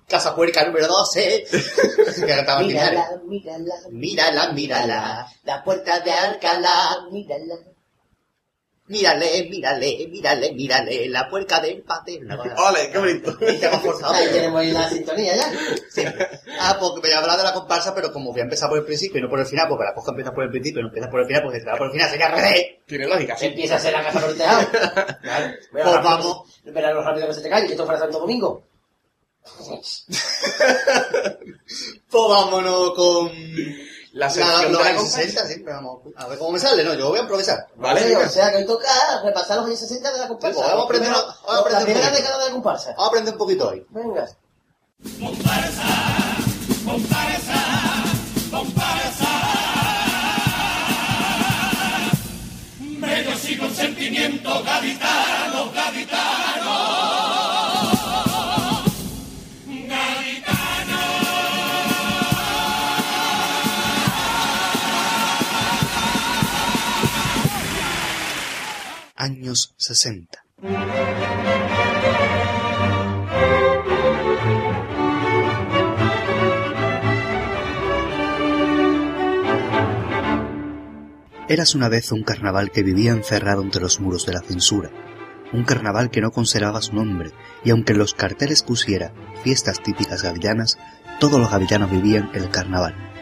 Casa 0.07 0.35
puerca 0.35 0.65
número 0.65 0.87
12. 0.87 1.47
que 1.49 2.31
estaba 2.31 2.61
en 2.61 2.67
Linares. 2.67 2.99
Mírala, 3.25 3.73
mírala. 3.89 3.89
Mírala, 3.89 4.51
mírala. 4.51 5.27
La 5.45 5.63
puerta 5.63 6.01
de 6.01 6.11
Alcalá, 6.11 7.07
mírala. 7.11 7.55
Mírale, 8.87 9.47
mírale, 9.49 10.07
mírale, 10.11 10.53
mírale, 10.53 11.09
la 11.09 11.27
puerca 11.27 11.59
del 11.59 11.81
paterno. 11.81 12.39
¡Ole, 12.57 12.91
qué 12.91 12.97
bonito! 12.99 13.35
Y 13.41 13.57
te 13.57 13.65
hemos 13.65 13.81
forzado. 13.81 14.13
Ahí 14.13 14.27
tenemos 14.27 14.61
ahí 14.61 14.71
la 14.71 14.87
sintonía 14.87 15.35
ya. 15.35 15.51
Sí. 15.89 16.03
Ah, 16.59 16.77
porque 16.79 17.01
me 17.01 17.07
voy 17.07 17.13
a 17.13 17.19
hablar 17.19 17.37
de 17.37 17.43
la 17.45 17.53
comparsa, 17.53 17.95
pero 17.95 18.13
como 18.13 18.31
voy 18.31 18.41
a 18.41 18.43
empezar 18.43 18.69
por 18.69 18.77
el 18.77 18.85
principio 18.85 19.17
y 19.17 19.23
no 19.23 19.29
por 19.29 19.39
el 19.39 19.47
final, 19.47 19.67
porque 19.67 19.85
la 19.85 19.93
cosa 19.95 20.11
empieza 20.11 20.33
por 20.33 20.43
el 20.43 20.51
principio 20.51 20.81
y 20.81 20.83
no 20.83 20.89
empieza 20.89 21.09
por 21.09 21.19
el 21.19 21.25
final, 21.25 21.41
porque 21.41 21.57
si 21.57 21.65
te 21.65 21.71
va 21.71 21.77
por 21.77 21.87
el 21.87 21.93
final 21.93 22.09
sería 22.11 22.29
revés. 22.29 22.65
Tiene 22.85 23.07
lógica, 23.07 23.35
sí. 23.35 23.47
Empieza 23.47 23.75
a 23.77 23.79
ser 23.79 23.93
la 23.93 24.03
casa 24.03 24.27
tejado. 24.27 24.69
Claro. 25.21 25.53
Pues 25.71 25.83
rápido, 25.83 26.03
vamos. 26.03 26.61
Espera 26.63 26.93
lo 26.93 27.03
rápido 27.03 27.27
que 27.27 27.33
se 27.33 27.41
te 27.41 27.49
cae, 27.49 27.65
que 27.65 27.71
esto 27.71 27.85
fuera 27.85 27.99
Santo 27.99 28.19
Domingo. 28.19 28.63
Pues 32.09 32.27
vámonos 32.29 32.93
con... 32.93 33.31
La 34.15 34.29
sección 34.29 34.71
los 34.71 34.77
de 34.79 34.83
la 34.83 34.89
años 34.91 35.01
comparsa. 35.03 35.21
60, 35.27 35.47
sí, 35.47 35.61
pero 35.65 35.75
vamos 35.75 35.99
a 36.15 36.27
ver 36.27 36.37
cómo 36.39 36.51
me 36.53 36.59
sale, 36.59 36.83
no, 36.85 36.93
yo 36.93 37.09
voy 37.09 37.19
a 37.19 37.21
improvisar. 37.23 37.67
Vale, 37.75 38.01
Sí, 38.07 38.13
o 38.15 38.29
sea 38.29 38.49
que 38.51 38.57
hoy 38.59 38.65
toca 38.65 38.87
repasar 39.23 39.57
los 39.57 39.65
años 39.67 39.79
60 39.79 40.11
de 40.13 40.19
la 40.19 40.27
comparsa. 40.29 40.55
Sí, 40.57 40.61
pues 40.63 40.71
vamos 40.71 40.83
a 40.83 40.85
aprender- 40.85 41.11
Primero, 41.11 41.35
vamos 41.45 41.55
a 41.55 41.59
aprender 41.59 41.79
La 41.79 41.85
primera 41.85 42.09
década 42.11 42.37
de 42.39 42.45
la 42.45 42.51
comparsa. 42.51 42.89
Vamos 42.91 43.03
a 43.03 43.07
aprender 43.07 43.33
un 43.33 43.37
poquito 43.37 43.67
hoy. 43.69 43.85
Venga. 43.89 44.29
Medio 52.99 53.35
siglo 53.37 53.65
en 53.67 53.75
sentimiento 53.75 54.63
gaditano, 54.63 55.71
gaditano. 55.71 56.24
Años 69.25 69.73
60. 69.77 70.45
Eras 81.49 81.73
una 81.73 81.89
vez 81.89 82.11
un 82.11 82.21
carnaval 82.21 82.69
que 82.69 82.83
vivía 82.83 83.13
encerrado 83.13 83.63
entre 83.63 83.81
los 83.81 83.99
muros 83.99 84.27
de 84.27 84.33
la 84.33 84.41
censura, 84.41 84.91
un 85.51 85.63
carnaval 85.63 86.11
que 86.11 86.21
no 86.21 86.29
conservaba 86.29 86.83
su 86.83 86.93
nombre, 86.93 87.31
y 87.63 87.71
aunque 87.71 87.93
en 87.93 87.97
los 87.97 88.13
carteles 88.13 88.61
pusiera 88.61 89.11
fiestas 89.43 89.81
típicas 89.81 90.21
gavillanas, 90.21 90.77
todos 91.19 91.39
los 91.39 91.49
gavillanos 91.49 91.89
vivían 91.89 92.29
el 92.35 92.51
carnaval. 92.51 93.14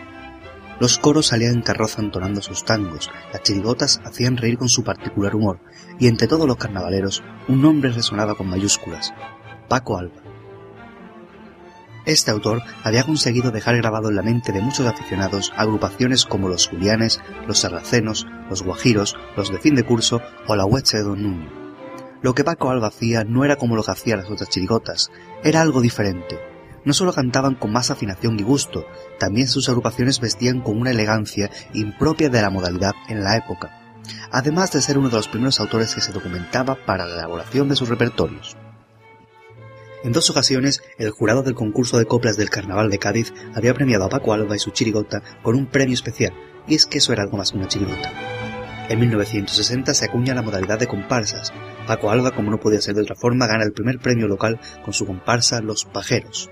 Los 0.80 0.98
coros 0.98 1.28
salían 1.28 1.54
en 1.54 1.62
carroza 1.62 2.02
entonando 2.02 2.42
sus 2.42 2.66
tangos, 2.66 3.10
las 3.32 3.44
chirigotas 3.44 4.02
hacían 4.04 4.38
reír 4.38 4.58
con 4.58 4.70
su 4.70 4.84
particular 4.84 5.36
humor, 5.36 5.60
y 6.00 6.08
entre 6.08 6.28
todos 6.28 6.48
los 6.48 6.58
carnavaleros 6.58 7.24
un 7.48 7.62
nombre 7.62 7.92
resonaba 7.92 8.36
con 8.36 8.50
mayúsculas, 8.50 9.14
Paco 9.70 9.98
Alba. 9.98 10.22
Este 12.06 12.32
autor 12.32 12.62
había 12.84 13.04
conseguido 13.04 13.52
dejar 13.52 13.78
grabado 13.78 14.10
en 14.10 14.18
la 14.18 14.24
mente 14.24 14.52
de 14.52 14.62
muchos 14.62 14.86
aficionados 14.86 15.54
agrupaciones 15.56 16.26
como 16.26 16.50
los 16.50 16.68
Julianes, 16.68 17.22
los 17.48 17.60
Sarracenos, 17.60 18.28
los 18.50 18.62
Guajiros, 18.62 19.16
los 19.38 19.50
de 19.50 19.60
fin 19.60 19.76
de 19.76 19.86
curso 19.86 20.22
o 20.48 20.56
la 20.58 20.66
Hueche 20.66 20.98
de 20.98 21.04
Don 21.04 21.24
Nuño. 21.24 21.50
Lo 22.22 22.34
que 22.34 22.44
Paco 22.44 22.70
Alba 22.70 22.88
hacía 22.88 23.24
no 23.24 23.46
era 23.46 23.56
como 23.56 23.78
lo 23.78 23.84
que 23.84 23.92
hacían 23.92 24.20
las 24.20 24.30
otras 24.30 24.50
chirigotas, 24.50 25.12
era 25.44 25.62
algo 25.62 25.80
diferente. 25.80 26.53
No 26.86 26.94
solo 26.94 27.14
cantaban 27.14 27.56
con 27.56 27.72
más 27.72 27.92
afinación 27.92 28.38
y 28.40 28.44
gusto, 28.44 28.86
también 29.20 29.48
sus 29.48 29.70
agrupaciones 29.70 30.20
vestían 30.20 30.62
con 30.62 30.78
una 30.80 30.92
elegancia 30.92 31.50
impropia 31.74 32.30
de 32.30 32.42
la 32.42 32.50
modalidad 32.50 32.94
en 33.08 33.24
la 33.24 33.38
época, 33.38 34.02
además 34.32 34.72
de 34.72 34.82
ser 34.82 34.98
uno 34.98 35.10
de 35.10 35.16
los 35.16 35.30
primeros 35.30 35.60
autores 35.60 35.96
que 35.96 36.02
se 36.02 36.12
documentaba 36.12 36.76
para 36.86 37.06
la 37.06 37.16
elaboración 37.16 37.70
de 37.70 37.76
sus 37.76 37.88
repertorios. 37.88 38.58
En 40.04 40.12
dos 40.12 40.30
ocasiones, 40.30 40.84
el 40.98 41.12
jurado 41.12 41.44
del 41.44 41.56
concurso 41.56 41.98
de 41.98 42.06
coplas 42.06 42.36
del 42.36 42.50
Carnaval 42.50 42.90
de 42.90 43.00
Cádiz 43.00 43.34
había 43.56 43.74
premiado 43.74 44.04
a 44.04 44.10
Paco 44.10 44.34
Alba 44.34 44.58
y 44.58 44.60
su 44.60 44.72
chirigota 44.72 45.24
con 45.42 45.56
un 45.56 45.68
premio 45.68 45.94
especial, 45.94 46.34
y 46.68 46.76
es 46.76 46.86
que 46.86 46.98
eso 46.98 47.14
era 47.14 47.24
algo 47.24 47.38
más 47.38 47.52
que 47.52 47.58
una 47.58 47.70
chirigota. 47.70 48.12
En 48.90 49.00
1960 49.00 49.94
se 49.94 50.04
acuña 50.04 50.36
la 50.36 50.42
modalidad 50.42 50.78
de 50.78 50.88
comparsas. 50.88 51.54
Paco 51.88 52.12
Alba, 52.12 52.32
como 52.32 52.52
no 52.52 52.60
podía 52.60 52.82
ser 52.82 52.96
de 52.96 53.04
otra 53.04 53.16
forma, 53.16 53.48
gana 53.48 53.64
el 53.64 53.72
primer 53.72 54.00
premio 54.00 54.28
local 54.28 54.60
con 54.84 54.94
su 54.94 55.06
comparsa 55.06 55.62
Los 55.62 55.86
Pajeros. 55.86 56.52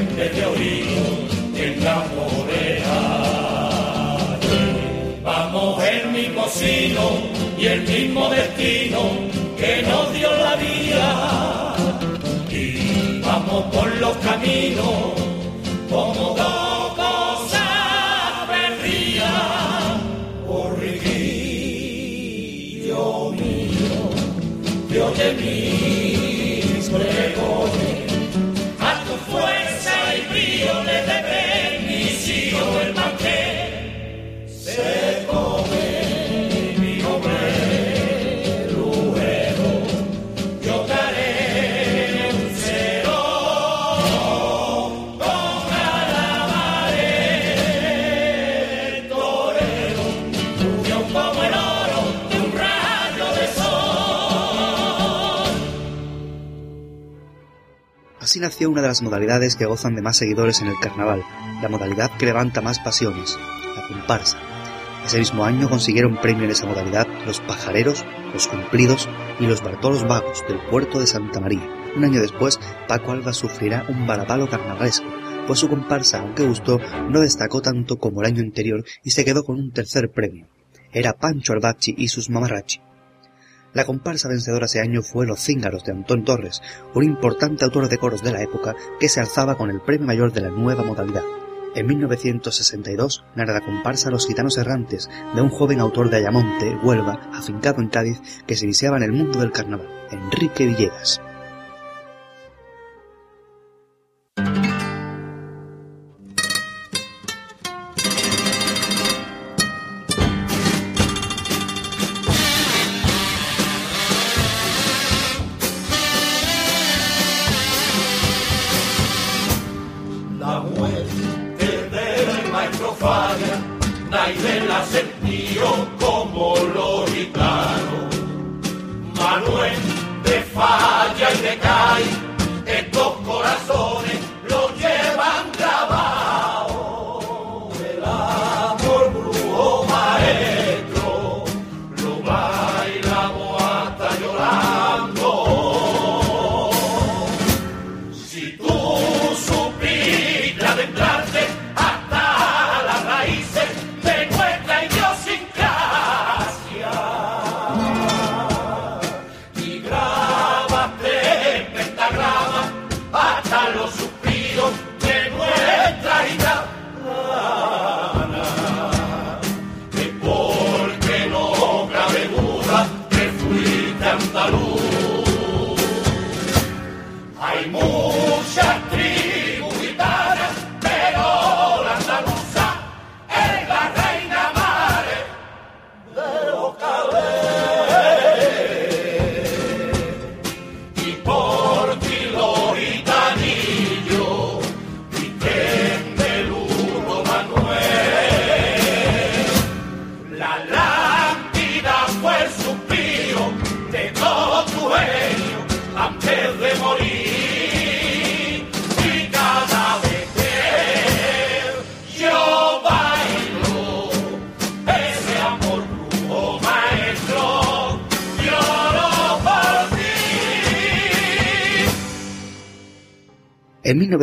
vez 0.00 0.34
de 0.34 0.44
oído 0.44 1.02
tenga 1.54 2.04
orejas. 2.42 3.30
Vamos 5.22 5.82
el 5.84 6.10
mismo 6.10 6.46
sino 6.48 7.10
y 7.58 7.66
el 7.66 7.82
mismo 7.82 8.28
destino 8.28 8.98
que 9.56 9.82
nos 9.82 10.12
dio 10.12 10.30
la 10.36 10.56
vida. 10.56 11.76
Y 12.50 13.20
vamos 13.20 13.64
por 13.74 13.94
los 13.96 14.16
caminos 14.18 15.12
como 15.88 16.34
dos 16.34 16.94
cosas 16.94 18.48
perdidas. 18.48 20.00
Borriguillo 20.46 21.12
mío, 23.32 24.10
Dios 24.90 25.18
de 25.18 25.32
mis 25.34 26.03
Así 58.34 58.40
nació 58.40 58.68
una 58.68 58.82
de 58.82 58.88
las 58.88 59.00
modalidades 59.00 59.54
que 59.54 59.64
gozan 59.64 59.94
de 59.94 60.02
más 60.02 60.16
seguidores 60.16 60.60
en 60.60 60.66
el 60.66 60.74
carnaval, 60.80 61.22
la 61.62 61.68
modalidad 61.68 62.10
que 62.18 62.26
levanta 62.26 62.60
más 62.60 62.80
pasiones, 62.80 63.38
la 63.76 63.86
comparsa. 63.86 64.53
Ese 65.04 65.18
mismo 65.18 65.44
año 65.44 65.68
consiguieron 65.68 66.16
premio 66.16 66.44
en 66.44 66.50
esa 66.50 66.66
modalidad 66.66 67.06
los 67.26 67.40
pajareros, 67.40 68.04
los 68.32 68.48
cumplidos 68.48 69.08
y 69.38 69.46
los 69.46 69.62
Bartolos 69.62 70.06
Vagos 70.08 70.42
del 70.48 70.58
puerto 70.70 70.98
de 70.98 71.06
Santa 71.06 71.40
María. 71.40 71.68
Un 71.94 72.04
año 72.04 72.20
después, 72.20 72.58
Paco 72.88 73.12
Alba 73.12 73.34
sufrirá 73.34 73.84
un 73.88 74.06
varapalo 74.06 74.48
carnavalesco, 74.48 75.06
pues 75.46 75.58
su 75.58 75.68
comparsa, 75.68 76.20
aunque 76.20 76.46
gustó, 76.46 76.80
no 77.10 77.20
destacó 77.20 77.60
tanto 77.60 77.98
como 77.98 78.22
el 78.22 78.28
año 78.28 78.40
anterior 78.40 78.82
y 79.02 79.10
se 79.10 79.26
quedó 79.26 79.44
con 79.44 79.56
un 79.56 79.72
tercer 79.72 80.10
premio. 80.10 80.46
Era 80.90 81.12
Pancho 81.12 81.52
Arbachi 81.52 81.94
y 81.98 82.08
sus 82.08 82.30
mamarrachi. 82.30 82.80
La 83.74 83.84
comparsa 83.84 84.28
vencedora 84.28 84.66
ese 84.66 84.80
año 84.80 85.02
fue 85.02 85.26
Los 85.26 85.40
Cíngaros 85.40 85.84
de 85.84 85.92
Antón 85.92 86.24
Torres, 86.24 86.62
un 86.94 87.04
importante 87.04 87.64
autor 87.64 87.88
de 87.88 87.98
coros 87.98 88.22
de 88.22 88.32
la 88.32 88.40
época 88.40 88.74
que 88.98 89.08
se 89.08 89.20
alzaba 89.20 89.56
con 89.56 89.68
el 89.70 89.80
premio 89.80 90.06
mayor 90.06 90.32
de 90.32 90.42
la 90.42 90.50
nueva 90.50 90.82
modalidad. 90.82 91.24
En 91.74 91.86
1962 91.86 93.24
gana 93.34 93.52
la 93.52 93.60
comparsa 93.60 94.10
Los 94.10 94.28
Gitanos 94.28 94.58
Errantes 94.58 95.10
de 95.34 95.42
un 95.42 95.48
joven 95.48 95.80
autor 95.80 96.08
de 96.08 96.18
Ayamonte, 96.18 96.76
Huelva, 96.84 97.30
afincado 97.32 97.80
en 97.82 97.88
Cádiz, 97.88 98.20
que 98.46 98.54
se 98.54 98.64
iniciaba 98.64 98.96
en 98.96 99.02
el 99.02 99.12
mundo 99.12 99.40
del 99.40 99.50
carnaval, 99.50 99.88
Enrique 100.12 100.66
Villegas. 100.66 101.20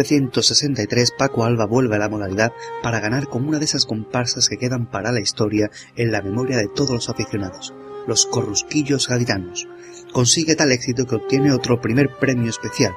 1963 0.02 1.12
Paco 1.18 1.46
Alba 1.46 1.66
vuelve 1.66 1.96
a 1.96 2.00
la 2.00 2.10
modalidad 2.10 2.52
para 2.82 3.00
ganar 3.00 3.28
como 3.28 3.50
una 3.50 3.60
de 3.60 3.66
esas 3.66 3.86
comparsas 3.86 4.50
que 4.50 4.58
quedan 4.58 4.90
para 4.90 5.12
la 5.12 5.22
historia 5.22 5.70
en 5.96 6.12
la 6.12 6.22
memoria 6.22 6.58
de 6.58 6.68
todos 6.68 6.92
los 6.92 7.10
aficionados, 7.10 7.74
los 8.08 8.26
corrusquillos 8.26 9.08
gaditanos. 9.08 9.68
Consigue 10.12 10.56
tal 10.56 10.72
éxito 10.72 11.06
que 11.06 11.16
obtiene 11.16 11.54
otro 11.54 11.80
primer 11.80 12.10
premio 12.20 12.50
especial. 12.50 12.94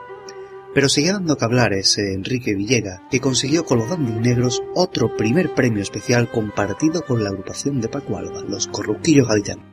Pero 0.75 0.89
sigue 0.89 1.13
dando 1.13 1.37
que 1.37 1.45
hablar 1.45 1.73
ese 1.73 2.15
Enrique 2.15 2.55
Villega, 2.55 3.07
que 3.11 3.21
consiguió 3.21 3.65
con 3.65 3.79
los 3.79 3.99
Negros 3.99 4.63
otro 4.75 5.17
primer 5.17 5.55
premio 5.55 5.83
especial 5.83 6.29
compartido 6.31 7.03
con 7.03 7.23
la 7.23 7.31
agrupación 7.31 7.81
de 7.81 7.89
Paco 7.89 8.17
Alba, 8.17 8.43
los 8.43 8.67
corrusquillos 8.67 9.29
gaditanos. 9.29 9.67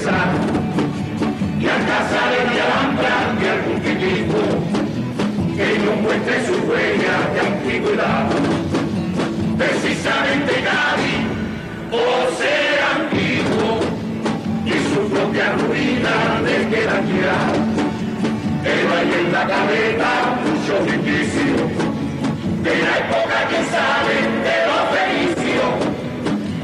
Y 0.00 1.66
al 1.68 1.84
casar 1.84 2.30
de 2.32 2.60
Alhambra 2.62 3.36
de 3.38 3.50
algún 3.50 3.80
que 5.56 5.78
no 5.84 5.92
muestre 6.00 6.46
su 6.46 6.54
huella 6.66 7.16
de 7.34 7.40
antigüedad. 7.40 8.30
Precisamente 9.58 10.52
Cali, 10.64 11.16
por 11.90 12.32
ser 12.38 12.80
antiguo 12.96 13.80
y 14.64 14.72
su 14.88 15.06
propia 15.10 15.52
ruina 15.52 16.40
le 16.46 16.56
queda 16.70 17.02
mirar. 17.02 17.52
Pero 18.62 18.96
hay 18.96 19.12
en 19.20 19.32
la 19.32 19.46
cabeza 19.46 20.08
muchos 20.46 20.94
indicios 20.94 21.60
de 22.62 22.74
la 22.84 22.98
época 23.04 23.48
que 23.50 23.60
saben 23.76 24.28
de 24.48 24.56
los 24.64 24.82
fenicios, 24.96 25.72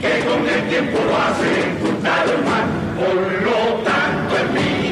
que 0.00 0.24
con 0.24 0.48
el 0.48 0.68
tiempo 0.70 0.98
lo 1.04 1.16
hacen 1.18 1.76
cruzado 1.82 2.32
el 2.32 2.44
mar, 2.44 2.85
por 2.96 3.14
lo 3.42 3.82
tanto 3.84 4.36
en 4.38 4.54
mi 4.54 4.85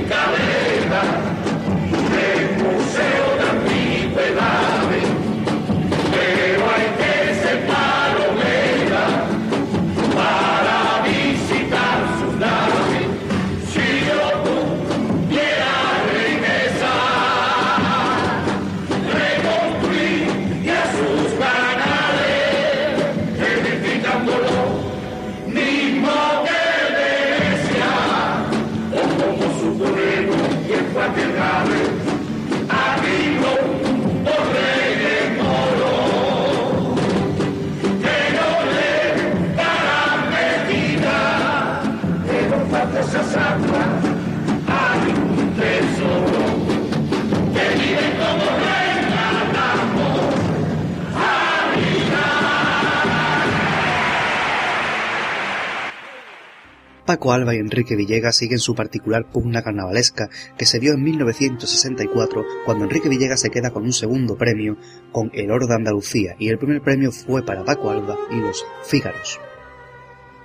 Paco 57.14 57.32
Alba 57.32 57.54
y 57.54 57.58
Enrique 57.58 57.94
Villegas 57.94 58.34
siguen 58.34 58.58
su 58.58 58.74
particular 58.74 59.30
pugna 59.30 59.62
carnavalesca 59.62 60.30
que 60.58 60.66
se 60.66 60.80
dio 60.80 60.94
en 60.94 61.04
1964 61.04 62.44
cuando 62.64 62.86
Enrique 62.86 63.08
Villegas 63.08 63.40
se 63.40 63.50
queda 63.50 63.70
con 63.70 63.84
un 63.84 63.92
segundo 63.92 64.36
premio 64.36 64.76
con 65.12 65.30
El 65.32 65.52
Oro 65.52 65.68
de 65.68 65.76
Andalucía 65.76 66.34
y 66.40 66.48
el 66.48 66.58
primer 66.58 66.82
premio 66.82 67.12
fue 67.12 67.44
para 67.44 67.64
Paco 67.64 67.90
Alba 67.90 68.18
y 68.32 68.40
los 68.40 68.66
Fígaros. 68.82 69.38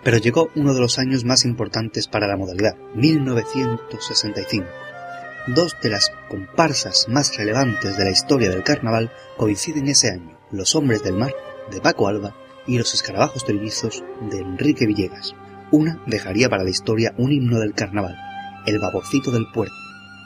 Pero 0.03 0.17
llegó 0.17 0.49
uno 0.55 0.75
de 0.75 0.79
los 0.79 0.99
años 0.99 1.25
más 1.25 1.43
importantes 1.43 2.07
para 2.07 2.27
la 2.27 2.37
modalidad, 2.37 2.77
1965. 2.93 4.67
Dos 5.47 5.75
de 5.81 5.89
las 5.89 6.11
comparsas 6.29 7.07
más 7.09 7.35
relevantes 7.35 7.97
de 7.97 8.03
la 8.03 8.11
historia 8.11 8.51
del 8.51 8.61
carnaval 8.61 9.11
coinciden 9.37 9.87
ese 9.87 10.11
año, 10.11 10.37
Los 10.51 10.75
Hombres 10.75 11.01
del 11.01 11.15
Mar, 11.15 11.33
de 11.71 11.81
Paco 11.81 12.07
Alba, 12.07 12.35
y 12.67 12.77
Los 12.77 12.93
Escarabajos 12.93 13.43
Trillizos, 13.43 14.03
de 14.29 14.37
Enrique 14.37 14.85
Villegas. 14.85 15.33
Una 15.71 16.01
dejaría 16.07 16.49
para 16.49 16.63
la 16.63 16.71
historia 16.71 17.13
un 17.17 17.31
himno 17.31 17.59
del 17.59 17.73
carnaval, 17.73 18.15
el 18.65 18.79
vaporcito 18.79 19.31
del 19.31 19.45
puerto. 19.53 19.75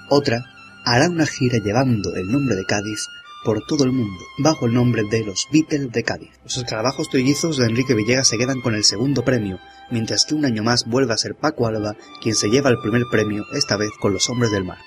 Otra 0.09 0.45
hará 0.85 1.09
una 1.09 1.25
gira 1.25 1.57
llevando 1.57 2.15
el 2.15 2.31
nombre 2.31 2.55
de 2.55 2.65
Cádiz 2.65 3.07
por 3.43 3.65
todo 3.65 3.83
el 3.83 3.91
mundo, 3.91 4.23
bajo 4.37 4.67
el 4.67 4.73
nombre 4.73 5.03
de 5.11 5.25
los 5.25 5.47
Beatles 5.51 5.91
de 5.91 6.03
Cádiz. 6.03 6.29
Los 6.43 6.55
escarabajos 6.57 7.09
trillizos 7.09 7.57
de 7.57 7.65
Enrique 7.65 7.93
Villegas 7.93 8.29
se 8.29 8.37
quedan 8.37 8.61
con 8.61 8.73
el 8.73 8.85
segundo 8.85 9.25
premio, 9.25 9.59
mientras 9.91 10.23
que 10.25 10.35
un 10.35 10.45
año 10.45 10.63
más 10.63 10.85
vuelve 10.87 11.13
a 11.13 11.17
ser 11.17 11.35
Paco 11.35 11.67
Alba 11.67 11.97
quien 12.21 12.35
se 12.35 12.49
lleva 12.49 12.69
el 12.69 12.79
primer 12.79 13.03
premio, 13.11 13.43
esta 13.53 13.75
vez 13.75 13.91
con 13.99 14.13
los 14.13 14.29
Hombres 14.29 14.51
del 14.51 14.63
Mar. 14.63 14.77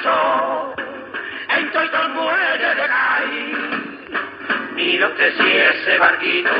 Castizo. 0.00 0.74
En 1.48 1.70
el 1.74 2.08
muelle 2.10 2.74
de. 2.74 2.88
Mira 4.74 5.08
usted 5.08 5.36
si 5.36 5.56
ese 5.56 5.98
barquito 5.98 6.50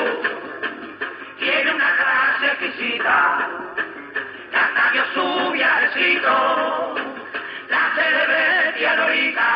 tiene 1.38 1.72
una 1.72 1.96
gracia 1.96 2.52
exquisita. 2.52 3.48
Hasta 4.52 4.92
dio 4.92 5.04
su 5.14 5.52
viajecito, 5.52 6.94
la 7.68 7.92
celebretia 7.94 8.96
lorica. 8.96 9.50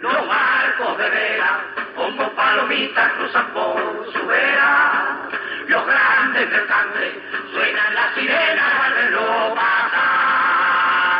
Los 0.00 0.28
barcos 0.28 0.98
de 0.98 1.10
vela, 1.10 1.60
como 1.96 2.30
palomitas, 2.34 3.12
cruzan 3.14 3.46
por 3.52 4.12
su 4.12 4.26
vera. 4.26 5.18
Los 5.66 5.86
grandes 5.86 6.50
mercantes 6.50 7.14
suenan 7.52 7.94
las 7.94 8.14
sirenas 8.14 8.72
al 8.84 9.54
pasar. 9.54 10.45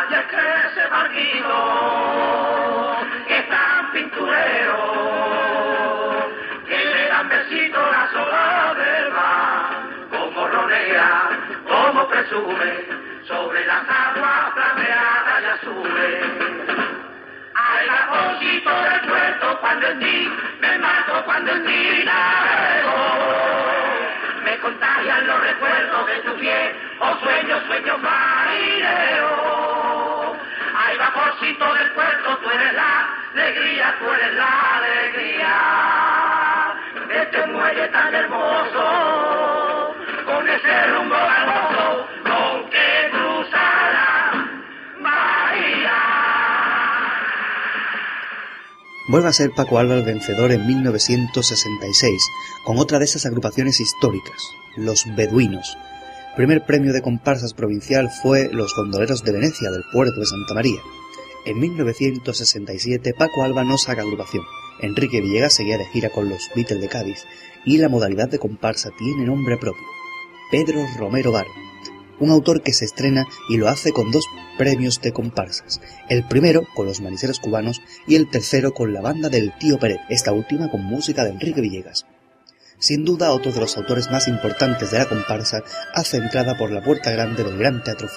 Y 0.08 0.14
es 0.14 0.26
que 0.26 0.36
ese 0.36 0.86
barquito 0.88 1.58
es 3.28 3.48
tan 3.48 3.90
pinturero 3.92 4.78
que 6.68 6.78
le 6.84 7.08
dan 7.08 7.28
besito 7.28 7.78
a 7.78 7.90
la 7.90 8.10
sola. 8.12 8.46
Como 10.10 10.46
ronea, 10.46 11.28
como 11.66 12.08
presume, 12.08 12.84
sobre 13.26 13.66
las 13.66 13.82
aguas 13.88 14.52
plateadas 14.54 15.42
y 15.42 15.46
azules. 15.46 16.24
Ay, 17.54 17.88
vaporcito 17.88 18.70
del 18.70 19.00
puerto 19.08 19.60
cuando 19.60 19.86
en 19.88 19.98
ti 19.98 20.30
me 20.60 20.78
mato, 20.78 21.24
cuando 21.24 21.50
en 21.50 21.66
ti 21.66 22.04
navego. 22.04 22.96
Me 24.44 24.56
contagian 24.58 25.26
los 25.26 25.40
recuerdos 25.40 26.06
de 26.06 26.16
tu 26.20 26.34
piel, 26.36 26.76
o 27.00 27.16
sueños, 27.18 27.62
sueños 27.66 27.98
marineros. 28.00 29.65
Ay, 30.86 30.96
vaporcito 30.98 31.74
del 31.74 31.90
puerto, 31.94 32.38
tú 32.38 32.48
eres 32.48 32.72
la 32.74 33.08
alegría, 33.32 33.96
tú 33.98 34.04
eres 34.08 34.34
la 34.36 34.76
alegría. 34.76 35.52
Este 37.10 37.46
muelle 37.48 37.88
tan 37.88 38.14
hermoso, 38.14 39.96
con 40.26 40.48
ese 40.48 40.86
rumbo 40.86 41.16
hermoso, 41.16 42.06
con 42.22 42.70
que 42.70 43.10
cruza 43.10 43.66
la 43.96 44.48
Bahía. 45.00 45.98
Vuelve 49.08 49.28
a 49.28 49.32
ser 49.32 49.50
Paco 49.56 49.80
Alba 49.80 49.94
el 49.94 50.04
vencedor 50.04 50.52
en 50.52 50.68
1966, 50.68 52.30
con 52.62 52.78
otra 52.78 53.00
de 53.00 53.06
esas 53.06 53.26
agrupaciones 53.26 53.80
históricas, 53.80 54.54
los 54.76 55.04
Beduinos. 55.16 55.76
Primer 56.36 56.66
premio 56.66 56.92
de 56.92 57.00
comparsas 57.00 57.54
provincial 57.54 58.10
fue 58.10 58.50
Los 58.52 58.74
Gondoleros 58.76 59.24
de 59.24 59.32
Venecia 59.32 59.70
del 59.70 59.84
puerto 59.90 60.20
de 60.20 60.26
Santa 60.26 60.52
María. 60.52 60.82
En 61.46 61.58
1967 61.58 63.14
Paco 63.14 63.42
Alba 63.42 63.64
no 63.64 63.78
saca 63.78 64.02
agrupación. 64.02 64.44
Enrique 64.82 65.22
Villegas 65.22 65.54
seguía 65.54 65.78
de 65.78 65.86
gira 65.86 66.10
con 66.10 66.28
los 66.28 66.50
Beatles 66.54 66.82
de 66.82 66.88
Cádiz 66.88 67.24
y 67.64 67.78
la 67.78 67.88
modalidad 67.88 68.28
de 68.28 68.38
comparsa 68.38 68.90
tiene 68.98 69.24
nombre 69.24 69.56
propio. 69.56 69.82
Pedro 70.50 70.84
Romero 70.98 71.32
Bar, 71.32 71.46
un 72.20 72.28
autor 72.28 72.62
que 72.62 72.74
se 72.74 72.84
estrena 72.84 73.24
y 73.48 73.56
lo 73.56 73.68
hace 73.68 73.92
con 73.92 74.10
dos 74.10 74.26
premios 74.58 75.00
de 75.00 75.14
comparsas. 75.14 75.80
El 76.10 76.28
primero 76.28 76.66
con 76.74 76.84
los 76.84 77.00
maniceros 77.00 77.40
cubanos 77.40 77.80
y 78.06 78.16
el 78.16 78.28
tercero 78.28 78.74
con 78.74 78.92
la 78.92 79.00
banda 79.00 79.30
del 79.30 79.56
Tío 79.58 79.78
Pérez, 79.78 80.00
esta 80.10 80.32
última 80.32 80.70
con 80.70 80.84
música 80.84 81.24
de 81.24 81.30
Enrique 81.30 81.62
Villegas. 81.62 82.04
Sin 82.78 83.04
duda, 83.04 83.32
otro 83.32 83.52
de 83.52 83.60
los 83.60 83.76
autores 83.76 84.10
más 84.10 84.28
importantes 84.28 84.90
de 84.90 84.98
la 84.98 85.06
comparsa 85.06 85.62
hace 85.94 86.18
entrada 86.18 86.56
por 86.58 86.70
la 86.70 86.82
puerta 86.82 87.10
grande 87.10 87.42
del 87.42 87.56
Gran 87.56 87.82
Teatro 87.82 88.08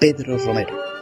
Pedro 0.00 0.36
Romero. 0.38 0.97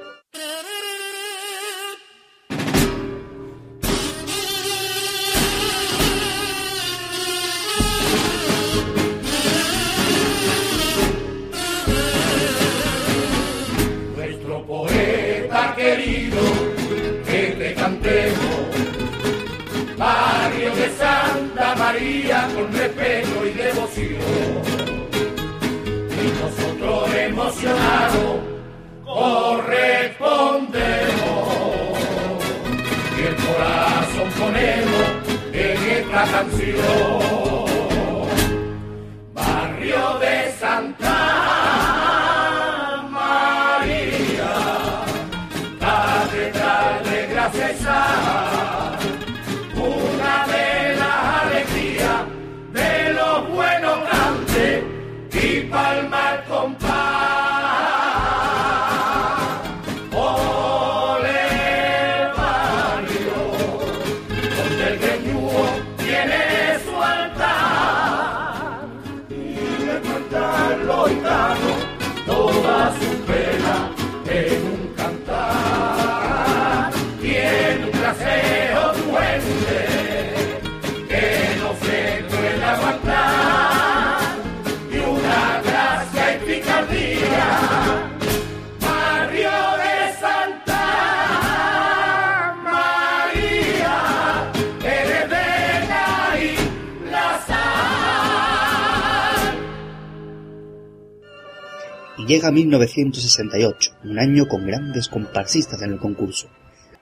1968, 103.05 103.93
un 104.05 104.19
año 104.19 104.47
con 104.47 104.67
grandes 104.67 105.09
comparsistas 105.09 105.83
en 105.83 105.93
el 105.93 105.99
concurso. 105.99 106.49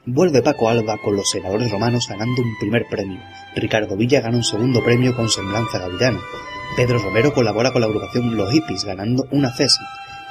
Vuelve 0.06 0.42
Paco 0.42 0.68
Alba 0.68 0.98
con 0.98 1.16
los 1.16 1.30
senadores 1.30 1.70
romanos 1.70 2.08
ganando 2.08 2.42
un 2.42 2.58
primer 2.60 2.84
premio. 2.90 3.20
Ricardo 3.56 3.96
Villa 3.96 4.20
gana 4.20 4.36
un 4.36 4.44
segundo 4.44 4.84
premio 4.84 5.16
con 5.16 5.30
Semblanza 5.30 5.78
Gavilana. 5.78 6.20
Pedro 6.76 6.98
Romero 6.98 7.32
colabora 7.32 7.72
con 7.72 7.80
la 7.80 7.86
agrupación 7.86 8.36
Los 8.36 8.52
Hippies 8.52 8.84
ganando 8.84 9.26
una 9.30 9.50
Cesi. 9.50 9.82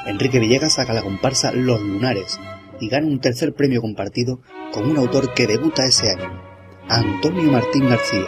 Enrique 0.05 0.39
Villegas 0.39 0.73
saca 0.73 0.93
la 0.93 1.01
comparsa 1.01 1.53
Los 1.53 1.81
Lunares 1.81 2.39
y 2.79 2.89
gana 2.89 3.07
un 3.07 3.19
tercer 3.19 3.53
premio 3.53 3.81
compartido 3.81 4.41
con 4.73 4.89
un 4.89 4.97
autor 4.97 5.33
que 5.33 5.47
debuta 5.47 5.85
ese 5.85 6.11
año, 6.11 6.41
Antonio 6.89 7.51
Martín 7.51 7.89
García, 7.89 8.25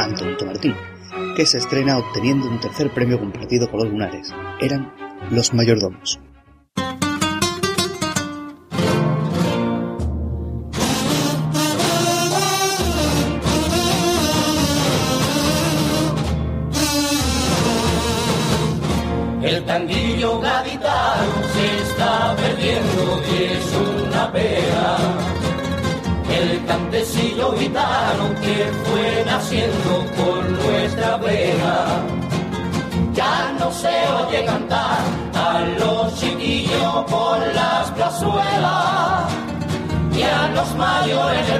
Antonito 0.00 0.46
Martín, 0.46 0.74
que 1.36 1.44
se 1.44 1.58
estrena 1.58 1.98
obteniendo 1.98 2.48
un 2.48 2.60
tercer 2.60 2.90
premio 2.90 3.18
compartido 3.18 3.70
con 3.70 3.80
Los 3.80 3.90
Lunares. 3.90 4.32
Eran 4.60 4.92
Los 5.30 5.52
Mayordomos. 5.52 6.23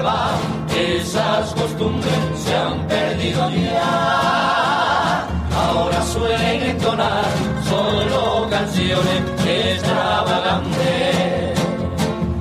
Esas 0.04 1.54
costumbres 1.54 2.12
se 2.36 2.54
han 2.54 2.86
perdido 2.86 3.48
ya. 3.50 5.26
Ahora 5.56 6.02
suelen 6.02 6.62
entonar 6.62 7.24
solo 7.66 8.46
canciones 8.50 9.22
extravagantes. 9.46 11.58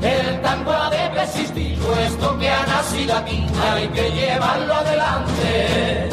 El 0.02 0.42
tango 0.42 0.74
ha 0.74 0.90
de 0.90 1.10
persistir, 1.16 1.80
puesto 1.80 2.38
que 2.38 2.50
ha 2.50 2.66
nacido 2.66 3.16
aquí 3.16 3.48
hay 3.72 3.88
que 3.88 4.12
llevarlo 4.12 4.74
adelante. 4.74 6.10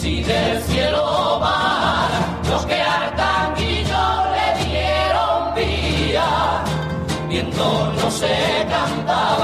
Si 0.00 0.22
del 0.22 0.62
cielo 0.62 1.38
bajan 1.38 2.08
los 2.48 2.64
que 2.64 2.80
a 2.80 3.08
Artanguillo 3.08 4.24
le 4.34 4.54
dieron 4.64 5.54
vía, 5.54 6.64
viendo 7.28 7.92
no 8.00 8.10
se 8.10 8.66
cantaban, 8.70 9.37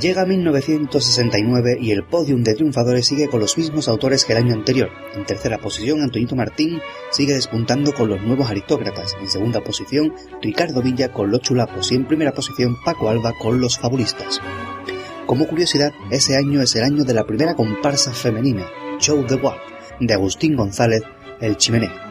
Llega 0.00 0.24
1969 0.24 1.76
y 1.78 1.90
el 1.90 2.04
podium 2.04 2.42
de 2.42 2.54
triunfadores 2.54 3.06
sigue 3.06 3.28
con 3.28 3.38
los 3.38 3.58
mismos 3.58 3.86
autores 3.86 4.24
que 4.24 4.32
el 4.32 4.38
año 4.38 4.54
anterior. 4.54 4.88
En 5.14 5.26
tercera 5.26 5.58
posición, 5.58 6.00
Antonito 6.00 6.34
Martín 6.34 6.80
sigue 7.10 7.34
despuntando 7.34 7.92
con 7.92 8.08
los 8.08 8.22
nuevos 8.22 8.48
aristócratas. 8.48 9.14
En 9.20 9.28
segunda 9.28 9.60
posición, 9.60 10.14
Ricardo 10.40 10.80
Villa 10.80 11.12
con 11.12 11.30
los 11.30 11.42
chulapos 11.42 11.92
y 11.92 11.96
en 11.96 12.06
primera 12.06 12.32
posición, 12.32 12.76
Paco 12.82 13.10
Alba 13.10 13.34
con 13.38 13.60
los 13.60 13.78
fabulistas. 13.78 14.40
Como 15.26 15.46
curiosidad, 15.46 15.92
ese 16.10 16.34
año 16.34 16.62
es 16.62 16.74
el 16.76 16.84
año 16.84 17.04
de 17.04 17.12
la 17.12 17.26
primera 17.26 17.54
comparsa 17.54 18.12
femenina, 18.12 18.66
Show 19.00 19.26
the 19.26 19.34
Wall, 19.34 19.58
de 20.00 20.14
Agustín 20.14 20.56
González, 20.56 21.02
el 21.42 21.58
chimenea. 21.58 22.09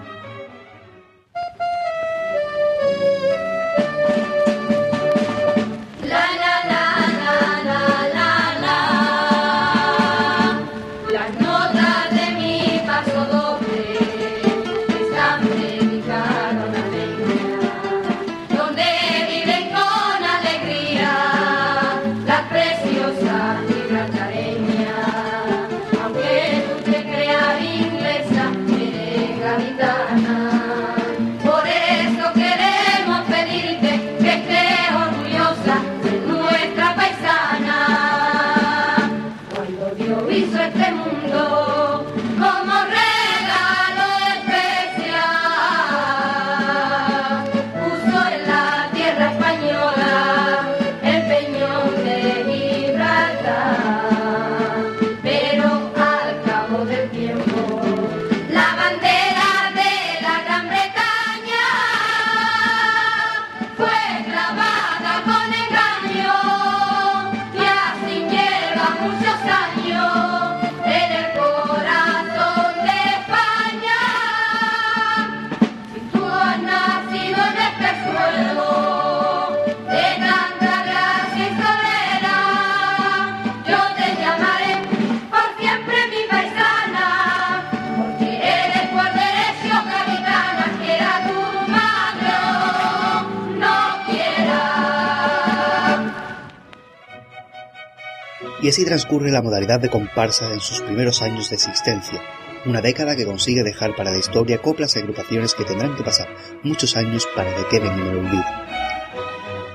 Y 98.70 98.72
así 98.72 98.86
transcurre 98.86 99.32
la 99.32 99.42
modalidad 99.42 99.80
de 99.80 99.90
comparsa 99.90 100.54
en 100.54 100.60
sus 100.60 100.82
primeros 100.82 101.24
años 101.24 101.50
de 101.50 101.56
existencia, 101.56 102.22
una 102.68 102.82
década 102.82 103.16
que 103.16 103.26
consigue 103.26 103.64
dejar 103.64 103.96
para 103.96 104.12
la 104.12 104.20
historia 104.20 104.62
coplas 104.62 104.96
y 104.96 105.00
agrupaciones 105.00 105.56
que 105.56 105.64
tendrán 105.64 105.96
que 105.96 106.04
pasar 106.04 106.28
muchos 106.62 106.96
años 106.96 107.28
para 107.36 107.50
que 107.56 107.66
queden 107.68 107.94
en 107.94 108.08
el 108.08 108.18
olvido. 108.20 108.46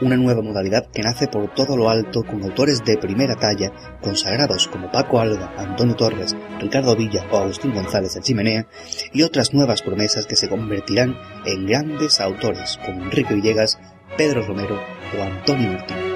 Una 0.01 0.17
nueva 0.17 0.43
modalidad 0.43 0.87
que 0.93 1.03
nace 1.03 1.27
por 1.27 1.53
todo 1.55 1.77
lo 1.77 1.91
alto 1.91 2.23
con 2.23 2.45
autores 2.45 2.85
de 2.85 2.97
primera 2.97 3.35
talla, 3.35 3.73
consagrados 4.01 4.69
como 4.69 4.93
Paco 4.93 5.19
Alba, 5.19 5.53
Antonio 5.59 5.97
Torres, 5.97 6.37
Ricardo 6.61 6.95
Villa 6.95 7.27
o 7.33 7.39
Agustín 7.39 7.75
González 7.75 8.15
de 8.15 8.21
Chimenea, 8.21 8.69
y 9.13 9.23
otras 9.23 9.53
nuevas 9.53 9.83
promesas 9.83 10.27
que 10.27 10.37
se 10.37 10.49
convertirán 10.49 11.17
en 11.47 11.67
grandes 11.67 12.21
autores 12.21 12.79
como 12.87 13.03
Enrique 13.03 13.35
Villegas, 13.35 13.77
Pedro 14.17 14.47
Romero 14.47 14.81
o 15.19 15.21
Antonio 15.21 15.73
Martín. 15.73 16.14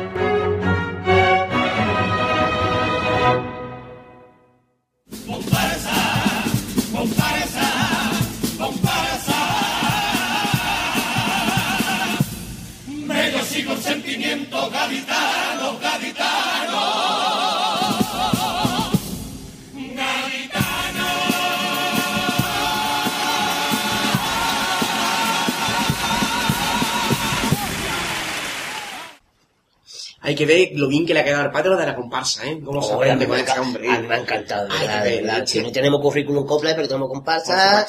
Que 30.39 30.47
ver 30.47 30.68
lo 30.74 30.89
bien 30.89 31.05
que 31.05 31.12
le 31.12 31.20
ha 31.20 31.24
quedado 31.24 31.43
al 31.43 31.51
padre 31.53 31.70
lo 31.70 31.76
de 31.76 31.86
la 31.86 31.95
comparsa, 31.97 32.47
¿eh? 32.47 32.61
Cómo 32.64 32.80
se 32.82 32.93
aprende 32.95 33.26
me 33.26 33.45
con 33.45 33.59
hombre. 33.59 33.89
a 33.91 34.01
mí 34.01 34.07
me 34.07 34.14
ha 34.14 34.18
encantado, 34.20 34.68
de 34.68 34.78
verdad, 34.86 35.41
de. 35.41 35.47
Si 35.47 35.61
no 35.61 35.70
tenemos 35.72 36.01
currículum 36.01 36.47
copla, 36.47 36.74
pero 36.74 36.89
tenemos 36.89 37.09
comparsa. 37.09 37.86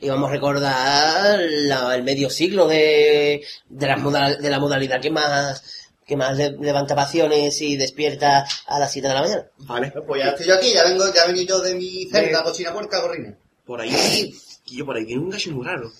Y 0.00 0.08
vamos 0.08 0.28
a 0.28 0.32
recordar 0.32 1.38
la- 1.40 1.94
el 1.94 2.02
medio 2.02 2.28
siglo 2.28 2.66
de, 2.66 3.44
de, 3.68 3.86
las 3.86 4.00
moda- 4.00 4.36
de 4.36 4.50
la 4.50 4.58
modalidad 4.58 5.00
que 5.00 5.10
más 5.10 5.62
que 6.04 6.16
más 6.16 6.36
le- 6.36 6.50
levanta 6.58 6.96
pasiones 6.96 7.60
y 7.62 7.76
despierta 7.76 8.44
a 8.66 8.78
las 8.80 8.90
7 8.92 9.06
de 9.08 9.14
la 9.14 9.20
mañana. 9.22 9.46
Vale. 9.58 9.92
Pues 10.06 10.22
ya 10.24 10.30
estoy 10.30 10.46
yo 10.48 10.54
aquí, 10.56 10.72
ya 10.72 10.82
vengo, 10.82 11.04
ya 11.14 11.22
he 11.24 11.26
venido 11.28 11.58
yo 11.58 11.62
de 11.62 11.74
mi 11.76 12.06
celda, 12.10 12.42
cochina 12.42 12.72
puerca, 12.72 13.00
gorrina. 13.00 13.38
Por 13.64 13.80
ahí, 13.80 14.34
que 14.66 14.74
yo 14.76 14.84
por 14.84 14.96
ahí 14.96 15.06
tiene 15.06 15.22
un 15.22 15.30
gallo 15.30 15.52
muy 15.52 15.64
raro. 15.64 15.90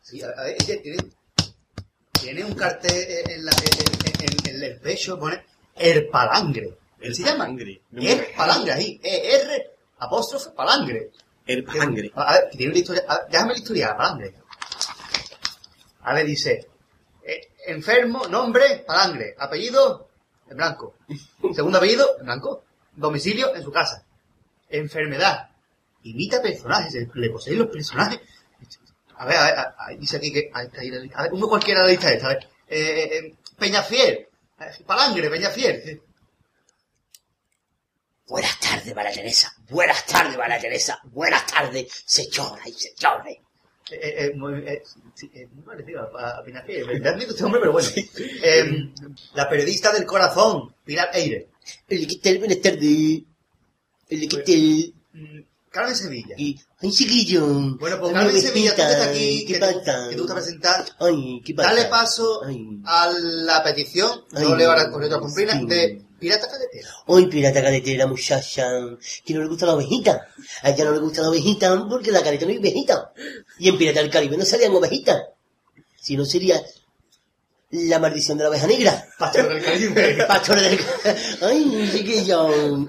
Sí, 0.00 0.22
a, 0.22 0.28
ver, 0.42 0.56
ella 0.58 0.82
tiene, 0.82 0.96
tiene 2.24 2.42
un 2.44 2.54
cartel 2.54 3.06
en, 3.28 3.44
la, 3.44 3.52
en, 3.52 4.24
en- 4.48 4.56
en 4.56 4.62
el 4.64 4.80
pecho, 4.80 5.18
pone 5.18 5.44
el 5.76 6.08
palangre. 6.08 6.78
El 7.00 7.14
¿Se 7.14 7.22
llama? 7.22 7.44
palangre. 7.44 7.82
El 7.92 8.26
palangre 8.34 8.72
ahí, 8.72 9.00
E-R, 9.02 9.70
apóstrofe, 9.98 10.50
palangre. 10.50 11.10
El 11.46 11.62
palangre. 11.64 12.10
A 12.14 12.32
ver, 12.32 12.48
que 12.50 12.56
tiene 12.56 12.72
una 12.72 12.78
historia, 12.80 13.04
a 13.06 13.18
ver, 13.18 13.26
déjame 13.30 13.52
la 13.52 13.58
historia, 13.58 13.96
palangre. 13.96 14.34
A 16.02 16.14
ver, 16.14 16.26
dice, 16.26 16.66
eh, 17.26 17.48
enfermo, 17.66 18.26
nombre, 18.28 18.84
palangre, 18.86 19.34
apellido, 19.38 20.08
en 20.48 20.56
blanco. 20.56 20.96
Segundo 21.54 21.78
apellido, 21.78 22.08
en 22.18 22.24
blanco. 22.24 22.64
Domicilio, 22.96 23.54
en 23.54 23.62
su 23.62 23.70
casa. 23.72 24.04
Enfermedad, 24.70 25.50
imita 26.04 26.40
personajes, 26.40 26.94
le 27.14 27.30
poseen 27.30 27.58
los 27.58 27.68
personajes. 27.68 28.20
A 29.16 29.26
ver, 29.26 29.36
a 29.36 29.44
ver, 29.44 29.58
a- 29.58 29.74
a- 29.78 29.90
dice 29.98 30.16
aquí 30.16 30.32
que, 30.32 30.50
ahí 30.52 30.66
está 30.66 30.80
ahí 30.80 30.90
la 30.90 30.98
lista. 30.98 31.18
a 31.18 31.22
ver, 31.24 31.32
uno 31.32 31.48
cualquiera 31.48 31.80
de 31.80 31.86
la 31.86 31.92
lista 31.92 32.12
esta, 32.12 32.26
a 32.26 32.34
ver. 32.34 32.48
Eh, 32.68 33.10
eh, 33.18 33.34
Peñafiel, 33.58 34.26
eh, 34.60 34.84
palangre, 34.86 35.30
Peñafiel. 35.30 36.00
Buenas 38.26 38.58
tardes, 38.58 38.94
María 38.94 39.12
Teresa. 39.12 39.54
Buenas 39.68 40.06
tardes, 40.06 40.36
María 40.36 40.58
Teresa. 40.58 40.98
Buenas 41.04 41.46
tardes, 41.46 42.02
señoras 42.06 42.66
y 42.66 42.72
señores. 42.72 43.38
Eh, 43.90 43.96
eh, 44.00 44.14
eh, 44.18 44.32
muy, 44.34 44.54
eh, 44.66 44.82
sí, 45.14 45.30
eh, 45.34 45.46
muy 45.52 45.62
parecido 45.62 46.00
a, 46.16 46.38
a. 46.38 46.42
Me 46.42 46.58
admito 46.58 47.32
este 47.32 47.44
hombre, 47.44 47.60
pero 47.60 47.72
bueno. 47.72 47.86
Eh, 48.42 48.90
la 49.34 49.48
periodista 49.48 49.92
del 49.92 50.06
corazón, 50.06 50.74
Pilar 50.84 51.10
Eire. 51.12 51.48
El 51.88 52.06
que. 52.06 52.30
El 54.08 54.28
que 54.28 54.36
te... 54.38 54.92
Mm, 55.18 55.40
Carmen 55.74 55.96
Sevilla. 55.96 56.34
Y... 56.38 56.56
Ay, 56.80 56.90
chiquillo. 56.92 57.46
Bueno, 57.80 57.98
pues 58.00 58.12
Carmen 58.12 58.40
Sevilla, 58.40 58.70
tú 58.70 58.76
que 58.76 58.82
estás 58.82 59.06
aquí, 59.08 59.44
¿Qué 59.46 59.54
que, 59.54 60.16
tú- 60.16 60.26
que 60.26 60.32
a 60.32 60.34
presentar, 60.36 60.84
Ay, 61.00 61.42
¿qué 61.44 61.52
pasa? 61.54 61.68
dale 61.68 61.84
paso 61.86 62.42
Ay. 62.44 62.80
a 62.84 63.10
la 63.10 63.62
petición, 63.64 64.22
yo 64.32 64.52
Ay, 64.52 64.54
leo 64.56 64.70
ahora 64.70 64.90
con 64.90 65.02
otra 65.02 65.18
cumplina, 65.18 65.58
sí. 65.58 65.66
de 65.66 66.02
Pirata 66.20 66.48
Caletera. 66.48 66.88
Hoy 67.06 67.26
pirata 67.26 67.60
caletera, 67.60 68.06
muchacha, 68.06 68.66
que 69.26 69.34
no 69.34 69.40
le 69.42 69.48
gusta 69.48 69.66
la 69.66 69.74
ovejita. 69.74 70.28
A 70.62 70.70
ella 70.70 70.84
no 70.84 70.92
le 70.92 71.00
gusta 71.00 71.20
la 71.22 71.28
ovejita 71.28 71.86
porque 71.88 72.12
la 72.12 72.22
caleta 72.22 72.46
no 72.46 72.52
es 72.52 72.58
ovejita. 72.60 73.12
Y 73.58 73.68
en 73.68 73.76
Pirata 73.76 74.00
del 74.00 74.10
Caribe 74.10 74.36
no 74.36 74.44
salían 74.44 74.72
ovejitas. 74.74 75.20
Si 76.00 76.16
no 76.16 76.24
sería 76.24 76.62
la 77.88 77.98
maldición 77.98 78.38
de 78.38 78.44
la 78.44 78.50
oveja 78.50 78.66
negra. 78.66 79.06
Pastor 79.18 79.48
del 79.48 79.62
Caribe. 79.64 80.24
Pastor 80.28 80.60
del 80.60 80.78
Ay, 81.42 81.90
chiquillo. 81.92 82.46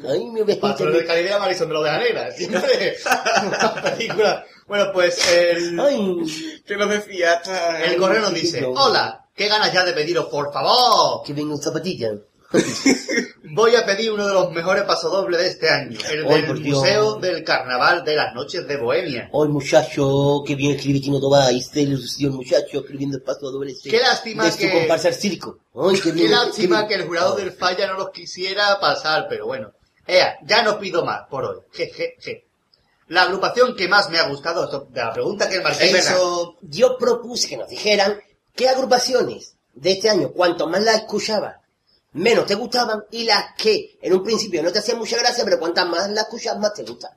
Ay, 0.10 0.26
mi 0.26 0.42
ovejita. 0.42 0.68
Pastor 0.68 0.92
del 0.94 1.06
Caribe 1.06 1.32
y 1.36 1.40
Marisol 1.40 1.68
de 1.68 1.74
la 1.74 1.80
Oveja 1.80 1.98
Negra. 2.00 2.32
Siempre 2.32 2.98
una 3.46 3.74
película. 3.82 4.46
Bueno, 4.68 4.92
pues 4.94 5.32
el, 5.32 5.80
Ay, 5.80 6.62
Que 6.66 6.78
nos 6.78 6.90
decía 6.90 7.42
el 7.86 7.98
correo 7.98 8.22
nos 8.22 8.34
dice, 8.34 8.66
hola, 8.66 9.26
qué 9.36 9.48
ganas 9.48 9.72
ya 9.74 9.84
de 9.86 9.94
pediros, 9.94 10.26
por 10.26 10.52
favor. 10.54 11.24
que 11.26 11.34
venga 11.34 11.54
un 11.54 11.62
zapatilla. 11.62 12.12
Voy 13.52 13.76
a 13.76 13.86
pedir 13.86 14.12
uno 14.12 14.28
de 14.28 14.34
los 14.34 14.52
mejores 14.52 14.84
pasodobles 14.84 15.40
de 15.40 15.48
este 15.48 15.70
año, 15.70 15.98
el 16.12 16.26
Ay, 16.26 16.34
del 16.42 16.46
por 16.48 16.60
Dios. 16.60 16.80
Museo 16.80 17.16
del 17.18 17.44
Carnaval 17.44 18.04
de 18.04 18.16
las 18.16 18.34
Noches 18.34 18.68
de 18.68 18.78
Bohemia. 18.78 19.30
Ay, 19.34 19.48
muchacho, 19.50 20.44
que 20.46 20.56
bien 20.56 20.76
escribe 20.76 21.00
Tino 21.00 21.20
Tobáis, 21.20 21.68
se 21.68 21.82
ilusión, 21.82 22.34
muchacho, 22.36 22.80
escribiendo 22.80 23.18
el 23.18 23.24
paso 23.24 23.52
doble 23.52 23.72
ese 23.72 23.90
Qué 23.90 24.00
lástima 24.00 24.46
de 24.46 24.52
su 24.52 24.58
que- 24.58 24.72
comparsa 24.72 25.08
al 25.10 25.14
circo. 25.16 25.60
Ay, 25.76 26.00
qué 26.00 26.12
bien. 26.12 26.28
Qué 26.28 26.34
lástima 26.34 26.78
bien. 26.80 26.88
que 26.90 26.96
el 26.96 27.08
jurado 27.08 27.36
del 27.36 27.52
falla 27.52 27.88
no 27.88 27.94
los 27.94 28.10
quisiera 28.12 28.80
pasar, 28.80 29.28
pero 29.30 29.46
bueno. 29.48 29.72
Ea, 30.08 30.38
ya 30.46 30.62
no 30.64 30.80
pido 30.80 31.04
más 31.06 31.22
por 31.30 31.46
hoy. 31.46 31.58
Je, 31.72 31.88
je, 31.92 32.16
je. 32.20 32.46
La 33.08 33.24
agrupación 33.24 33.76
que 33.76 33.88
más 33.88 34.10
me 34.10 34.18
ha 34.20 34.28
gustado, 34.28 34.66
de 34.90 35.00
la 35.02 35.14
pregunta 35.14 35.48
que 35.48 35.56
el 35.58 35.64
Marqués 35.64 35.82
Es 35.88 35.94
verdad. 35.94 36.12
hizo, 36.16 36.58
Yo 36.62 36.98
propuse 36.98 37.48
que 37.50 37.58
nos 37.58 37.70
dijeran 37.70 38.20
qué 38.56 38.68
agrupaciones 38.70 39.56
de 39.74 39.92
este 39.92 40.10
año, 40.10 40.32
cuanto 40.32 40.68
más 40.68 40.82
las 40.84 40.96
escuchabas, 41.02 41.58
menos 42.16 42.46
te 42.46 42.56
gustaban, 42.56 43.04
y 43.12 43.24
las 43.26 43.54
que 43.58 43.98
en 44.02 44.14
un 44.14 44.24
principio 44.24 44.62
no 44.64 44.72
te 44.72 44.80
hacían 44.80 44.98
mucha 44.98 45.18
gracia, 45.18 45.44
pero 45.46 45.60
cuantas 45.60 45.88
más 45.88 46.10
las 46.10 46.24
escuchabas, 46.26 46.60
más 46.62 46.74
te 46.74 46.84
gustan. 46.84 47.12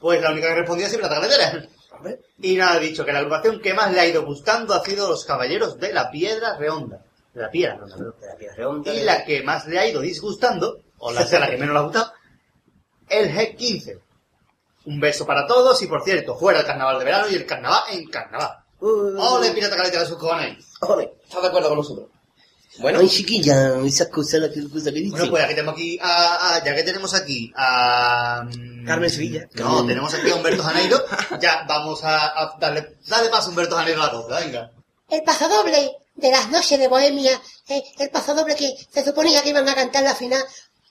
pues 0.00 0.20
la 0.20 0.30
única 0.32 0.48
que 0.48 0.54
respondía 0.56 0.88
siempre 0.88 1.08
la. 1.10 1.68
Hombre, 1.96 2.20
Y 2.40 2.56
nada, 2.56 2.78
dicho 2.80 3.04
que 3.04 3.12
la 3.12 3.18
agrupación 3.20 3.60
que 3.60 3.74
más 3.74 3.92
le 3.92 4.00
ha 4.00 4.06
ido 4.06 4.24
gustando 4.24 4.74
ha 4.74 4.84
sido 4.84 5.08
los 5.08 5.24
Caballeros 5.24 5.78
de 5.78 5.92
la 5.92 6.10
Piedra 6.10 6.56
Redonda. 6.56 7.04
De 7.34 7.42
la 7.42 7.50
Piedra 7.50 7.76
Redonda, 7.76 7.96
perdón. 7.96 8.14
de 8.20 8.26
la 8.26 8.36
piedra 8.36 8.54
redonda, 8.56 8.92
Y 8.92 8.98
de- 8.98 9.04
la 9.04 9.24
que 9.24 9.42
más 9.42 9.66
le 9.66 9.78
ha 9.78 9.86
ido 9.86 10.00
disgustando, 10.00 10.80
o 10.98 11.12
la 11.12 11.24
sea 11.26 11.38
la 11.40 11.48
que 11.50 11.56
menos 11.58 11.72
le 11.74 11.78
ha 11.78 11.82
gustado, 11.82 12.12
el 13.08 13.30
G15. 13.32 14.00
Un 14.86 14.98
beso 15.00 15.24
para 15.26 15.46
todos 15.46 15.80
y 15.82 15.86
por 15.86 16.02
cierto, 16.02 16.36
fuera 16.36 16.60
el 16.60 16.66
carnaval 16.66 16.98
de 16.98 17.04
verano 17.04 17.28
y 17.28 17.34
el 17.36 17.46
carnaval 17.46 17.82
en 17.92 18.06
carnaval. 18.08 18.56
Uh, 18.80 19.16
¡Ole, 19.16 19.52
pirata 19.52 19.76
caleta 19.76 20.00
de 20.00 20.06
sus 20.06 20.18
cojones! 20.18 20.64
ole. 20.80 21.12
¿Estás 21.22 21.42
de 21.42 21.48
acuerdo 21.48 21.68
con 21.68 21.78
nosotros? 21.78 22.08
Bueno, 22.78 23.00
Ay, 23.00 23.08
chiquilla, 23.08 23.76
esas 23.84 24.08
cosas, 24.08 24.40
las 24.40 24.50
que- 24.50 24.68
cosas 24.68 24.84
que 24.84 24.92
dicen. 24.92 25.10
Bueno, 25.10 25.30
pues 25.30 25.44
aquí 25.44 25.54
tenemos 25.54 25.74
aquí 25.74 25.98
a, 26.00 26.54
a- 26.56 26.64
ya 26.64 26.74
que 26.74 26.82
tenemos 26.82 27.14
aquí 27.14 27.52
a 27.54 28.44
mm, 28.46 28.86
Carmen 28.86 29.10
Sevilla. 29.10 29.48
No, 29.54 29.86
tenemos 29.86 30.12
aquí 30.14 30.30
a 30.30 30.34
Humberto 30.36 30.62
Janeiro. 30.62 31.04
Ya 31.40 31.64
vamos 31.68 32.02
a, 32.02 32.26
a 32.40 32.56
darle, 32.58 32.96
dale 33.06 33.28
paso 33.28 33.46
a 33.46 33.50
Humberto 33.50 33.76
Janeiro 33.76 34.02
a 34.02 34.06
la 34.06 34.12
cosa, 34.12 34.40
venga. 34.40 34.72
El 35.10 35.22
pasodoble 35.22 35.96
de 36.14 36.30
las 36.30 36.48
noches 36.48 36.78
de 36.78 36.88
Bohemia, 36.88 37.40
eh, 37.68 37.82
el 37.98 38.08
pasodoble 38.10 38.54
que 38.56 38.74
se 38.90 39.04
suponía 39.04 39.42
que 39.42 39.50
iban 39.50 39.68
a 39.68 39.74
cantar 39.74 40.02
la 40.04 40.14
final 40.14 40.42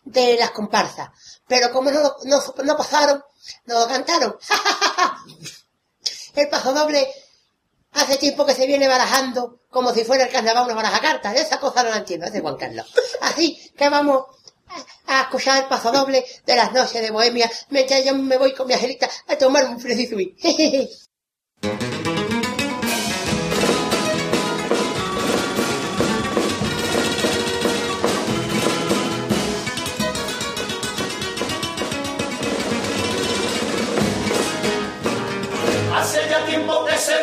de 0.03 0.37
las 0.37 0.51
comparsas. 0.51 1.09
Pero 1.47 1.71
como 1.71 1.89
no, 1.89 1.99
lo- 2.01 2.17
no, 2.25 2.39
no 2.63 2.77
pasaron, 2.77 3.23
no 3.65 3.79
lo 3.79 3.87
cantaron. 3.87 4.35
el 6.35 6.47
pasodoble 6.49 7.07
hace 7.93 8.17
tiempo 8.17 8.45
que 8.45 8.53
se 8.55 8.67
viene 8.67 8.87
barajando 8.87 9.59
como 9.71 9.93
si 9.93 10.03
fuera 10.03 10.25
el 10.25 10.29
carnaval 10.29 10.65
una 10.65 10.75
baraja 10.75 10.99
carta. 10.99 11.33
Esa 11.33 11.59
cosa 11.59 11.81
no 11.81 11.89
la 11.89 11.97
entiendo, 11.97 12.27
ese 12.27 12.41
Juan 12.41 12.57
Carlos. 12.57 12.93
Así 13.21 13.71
que 13.75 13.89
vamos 13.89 14.25
a, 15.07 15.21
escuchar 15.21 15.63
el 15.63 15.69
pasodoble 15.69 16.23
de 16.45 16.55
las 16.55 16.71
noches 16.73 17.01
de 17.01 17.09
Bohemia 17.09 17.49
mientras 17.69 18.05
yo 18.05 18.13
me 18.13 18.37
voy 18.37 18.53
con 18.53 18.67
mi 18.67 18.73
angelita 18.73 19.09
a 19.27 19.35
tomar 19.37 19.65
un 19.65 19.79
fresisui. 19.79 20.35
Hace 35.95 36.29
ya 36.29 36.45
tiempo 36.45 36.83
que 36.85 36.97
se 36.97 37.13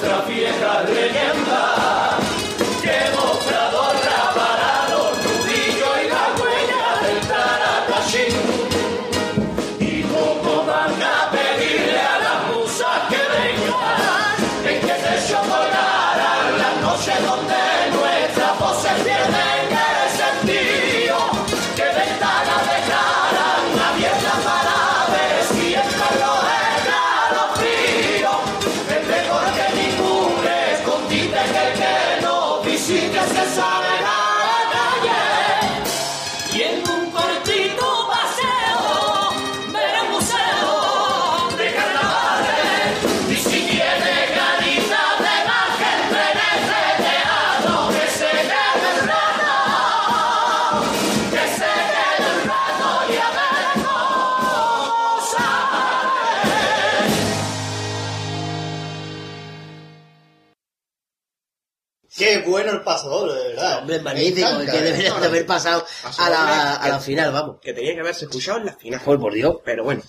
traducir 0.00 0.42
nuestra 0.42 1.45
bueno 62.66 62.78
el 62.78 62.84
pasador, 62.84 63.32
de 63.32 63.48
verdad. 63.48 63.78
Hombre, 63.78 64.00
magnífico, 64.00 64.48
encanta, 64.48 64.72
que 64.72 64.78
¿eh? 64.78 64.82
deberían 64.82 65.20
de 65.20 65.26
haber 65.26 65.46
pasado 65.46 65.86
a 66.18 66.30
la, 66.30 66.74
a 66.76 66.88
la 66.88 67.00
final, 67.00 67.32
vamos. 67.32 67.56
que 67.62 67.72
tenía 67.72 67.94
que 67.94 68.00
haberse 68.00 68.24
escuchado 68.26 68.58
en 68.58 68.66
la 68.66 68.74
final. 68.74 69.00
Por, 69.02 69.18
por 69.20 69.32
Dios. 69.32 69.56
Pero 69.64 69.84
bueno. 69.84 70.02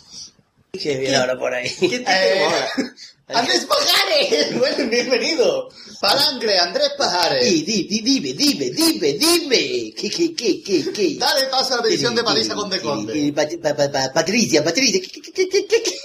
Que 0.71 0.97
viene 0.97 1.15
ahora 1.15 1.37
por 1.37 1.53
ahí. 1.53 1.69
¿Qué 1.79 1.99
te 1.99 2.43
Eh? 2.43 2.47
Andrés 3.29 3.65
Pajares, 3.65 4.57
bueno, 4.59 4.89
bienvenido. 4.89 5.67
Palangre, 5.99 6.59
Andrés 6.59 6.91
Pajares. 6.97 7.43
Di, 7.43 7.63
di, 7.63 7.83
di, 7.83 8.01
dime, 8.01 8.31
dime, 8.33 8.69
dime, 8.69 9.13
dime. 9.13 9.93
¿Qué, 9.93 10.09
qué, 10.09 10.33
qué, 10.33 10.63
qué, 10.63 10.91
qué? 10.93 11.15
Dale 11.19 11.47
paso 11.47 11.73
a 11.73 11.77
la 11.77 11.83
petición 11.83 12.15
de 12.15 12.23
Marisa 12.23 12.55
con 12.55 12.69
de 12.69 12.79
Conde. 12.79 13.33
Pat- 13.35 13.57
pa- 13.61 13.75
pa- 13.75 13.91
pa- 13.91 14.13
Patricia, 14.13 14.63
Patricia. 14.63 15.01
¿qué, 15.01 15.21
qué, 15.21 15.31
qué, 15.33 15.49
qué, 15.49 15.67
qué, 15.83 15.97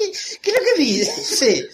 qué? 0.00 0.12
¿Qué 0.42 0.50
es 0.50 0.56
lo 0.56 0.64
que 0.64 0.82
dice? 0.82 1.70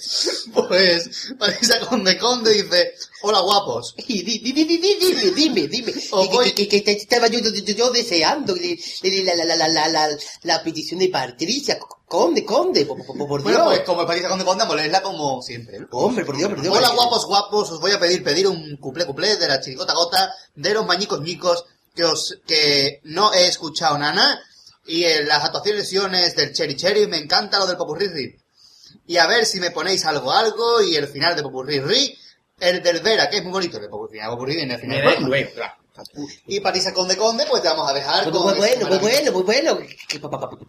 Pues 0.52 1.32
Patricia 1.38 1.80
Conde 1.80 2.18
Conde 2.18 2.52
dice, 2.52 2.94
hola 3.22 3.40
guapos. 3.40 3.94
Y 4.06 4.22
di- 4.22 4.38
di- 4.38 4.52
di- 4.52 4.64
di- 4.64 4.78
di- 4.78 4.96
dime, 4.98 5.30
dime, 5.34 5.66
dime. 5.68 5.92
Os 6.10 6.28
voy- 6.30 6.52
que, 6.52 6.68
que, 6.68 6.82
que 6.82 6.92
estaba 6.92 7.28
yo, 7.28 7.38
yo, 7.40 7.50
yo- 7.50 7.90
deseando 7.90 8.54
la, 8.54 9.34
la, 9.34 9.44
la, 9.44 9.56
la, 9.56 9.68
la, 9.68 9.88
la, 9.88 10.16
la 10.42 10.62
petición 10.62 11.00
de 11.00 11.08
Patricia. 11.08 11.78
Conde, 12.08 12.44
conde, 12.44 12.86
por, 12.86 13.04
por, 13.04 13.16
por 13.26 13.42
Bueno, 13.42 13.58
Dios. 13.64 13.68
pues 13.68 13.80
como 13.80 14.06
Patricia 14.06 14.28
Conde 14.28 14.44
Conde, 14.44 14.60
vamos 14.62 14.74
a 14.74 14.76
leerla 14.76 15.02
como 15.02 15.42
siempre. 15.42 15.80
Hombre, 15.90 16.24
por 16.24 16.36
Dios, 16.36 16.50
por 16.50 16.62
Dios. 16.62 16.76
Hola 16.76 16.90
guapos 16.90 17.26
guapos, 17.26 17.70
os 17.72 17.80
voy 17.80 17.90
a 17.90 17.98
pedir 17.98 18.22
pedir 18.22 18.46
un 18.46 18.76
cuplé 18.76 19.04
cuplé 19.06 19.36
de 19.36 19.48
la 19.48 19.60
chirigota 19.60 19.92
gota 19.92 20.32
de 20.54 20.72
los 20.72 20.86
mañicos 20.86 21.20
ñicos 21.20 21.64
que 21.96 22.04
os 22.04 22.38
que 22.46 23.00
no 23.04 23.32
he 23.34 23.48
escuchado 23.48 23.98
nada 23.98 24.40
y 24.86 25.04
en 25.04 25.26
las 25.28 25.44
actuaciones 25.44 25.82
lesiones 25.82 26.34
del 26.36 26.52
Cherry 26.52 26.76
Cherry 26.76 27.06
me 27.06 27.18
encanta 27.18 27.58
lo 27.58 27.66
del 27.66 27.76
Popurrí 27.76 28.06
Y 29.06 29.16
a 29.16 29.26
ver 29.26 29.46
si 29.46 29.60
me 29.60 29.70
ponéis 29.70 30.04
algo 30.04 30.32
algo 30.32 30.82
y 30.82 30.96
el 30.96 31.08
final 31.08 31.34
de 31.36 31.42
Popurrí 31.42 32.16
el 32.58 32.82
del 32.82 33.00
Vera, 33.00 33.28
que 33.28 33.36
es 33.38 33.42
muy 33.42 33.52
bonito, 33.52 33.78
el 33.78 33.88
Popurrí, 33.88 34.18
el 34.18 34.28
Popurrí 34.28 34.60
en 34.60 34.70
el 34.70 34.80
final. 34.80 35.16
Luego, 35.20 35.50
claro. 35.54 35.74
Y 36.46 36.60
Patricia 36.60 36.92
Conde 36.92 37.16
Conde, 37.16 37.44
pues 37.48 37.62
te 37.62 37.68
vamos 37.68 37.88
a 37.88 37.94
dejar 37.94 38.24
Muy, 38.24 38.32
con 38.32 38.42
muy 38.44 38.54
bueno, 38.58 38.86
muy 38.86 38.98
bueno, 38.98 39.32
muy 39.32 39.42
bueno. 39.42 39.78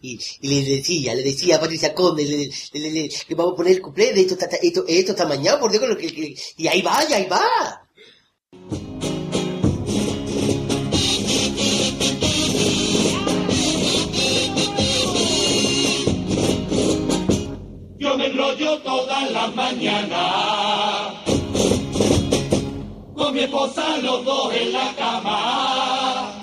Y, 0.01 0.19
y 0.41 0.61
le 0.63 0.75
decía, 0.77 1.13
le 1.15 1.21
decía 1.23 1.57
a 1.57 1.59
Patricia 1.59 1.93
Conde, 1.93 2.23
le, 2.23 2.37
le, 2.37 2.79
le- 2.79 2.91
le- 2.91 3.09
que 3.09 3.35
vamos 3.35 3.53
a 3.53 3.55
poner 3.57 3.73
el 3.73 3.81
cuplé 3.81 4.13
de 4.13 4.21
esto, 4.21 4.35
esta- 4.35 4.55
esto, 4.55 4.85
esto 4.87 5.11
esta 5.11 5.25
mañana, 5.25 5.59
por 5.59 5.69
Dios, 5.69 5.81
que 5.83 5.87
lo 5.89 5.97
que, 5.97 6.13
que- 6.13 6.35
y 6.57 6.67
ahí 6.67 6.81
va, 6.81 7.03
y 7.09 7.13
ahí 7.13 7.25
va. 7.27 7.87
Enrollo 18.27 18.77
todas 18.79 19.31
las 19.31 19.55
mañanas. 19.55 21.13
Con 23.15 23.33
mi 23.33 23.39
esposa 23.39 23.97
los 24.01 24.25
dos 24.25 24.53
en 24.53 24.73
la 24.73 24.93
cama. 24.95 26.41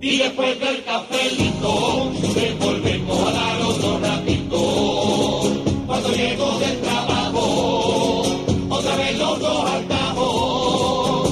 Y 0.00 0.18
después 0.18 0.58
del 0.60 0.84
cafelito, 0.84 2.12
le 2.36 2.54
volvemos 2.54 3.28
a 3.28 3.32
dar 3.32 3.62
otro 3.62 3.98
ratito. 3.98 5.42
Cuando 5.86 6.08
llego 6.10 6.58
del 6.58 6.80
trabajo, 6.80 8.22
otra 8.68 8.96
vez 8.96 9.18
los 9.18 9.40
dos 9.40 9.70
al 9.70 9.88
cabo. 9.88 11.24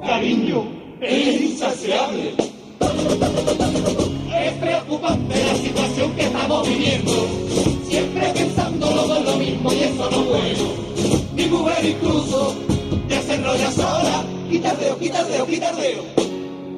Cariño, 0.00 0.66
es 1.02 1.40
insaciable. 1.42 2.34
Es 4.50 4.56
preocupante 4.56 5.44
la 5.44 5.54
situación 5.54 6.12
que 6.16 6.22
estamos 6.22 6.68
viviendo. 6.68 7.12
Siempre 7.88 8.32
pensando 8.34 8.90
los 8.90 9.08
dos 9.08 9.24
lo 9.24 9.36
mismo 9.36 9.72
y 9.72 9.78
eso 9.78 10.10
no 10.10 10.20
es 10.20 10.26
bueno. 10.26 10.74
Mi 11.34 11.46
mujer 11.46 11.84
incluso 11.84 12.56
ya 13.08 13.22
se 13.22 13.34
enrolla 13.34 13.70
sola. 13.70 14.24
Quitardeo, 14.50 14.98
quitardeo, 14.98 15.46
quitardeo. 15.46 16.02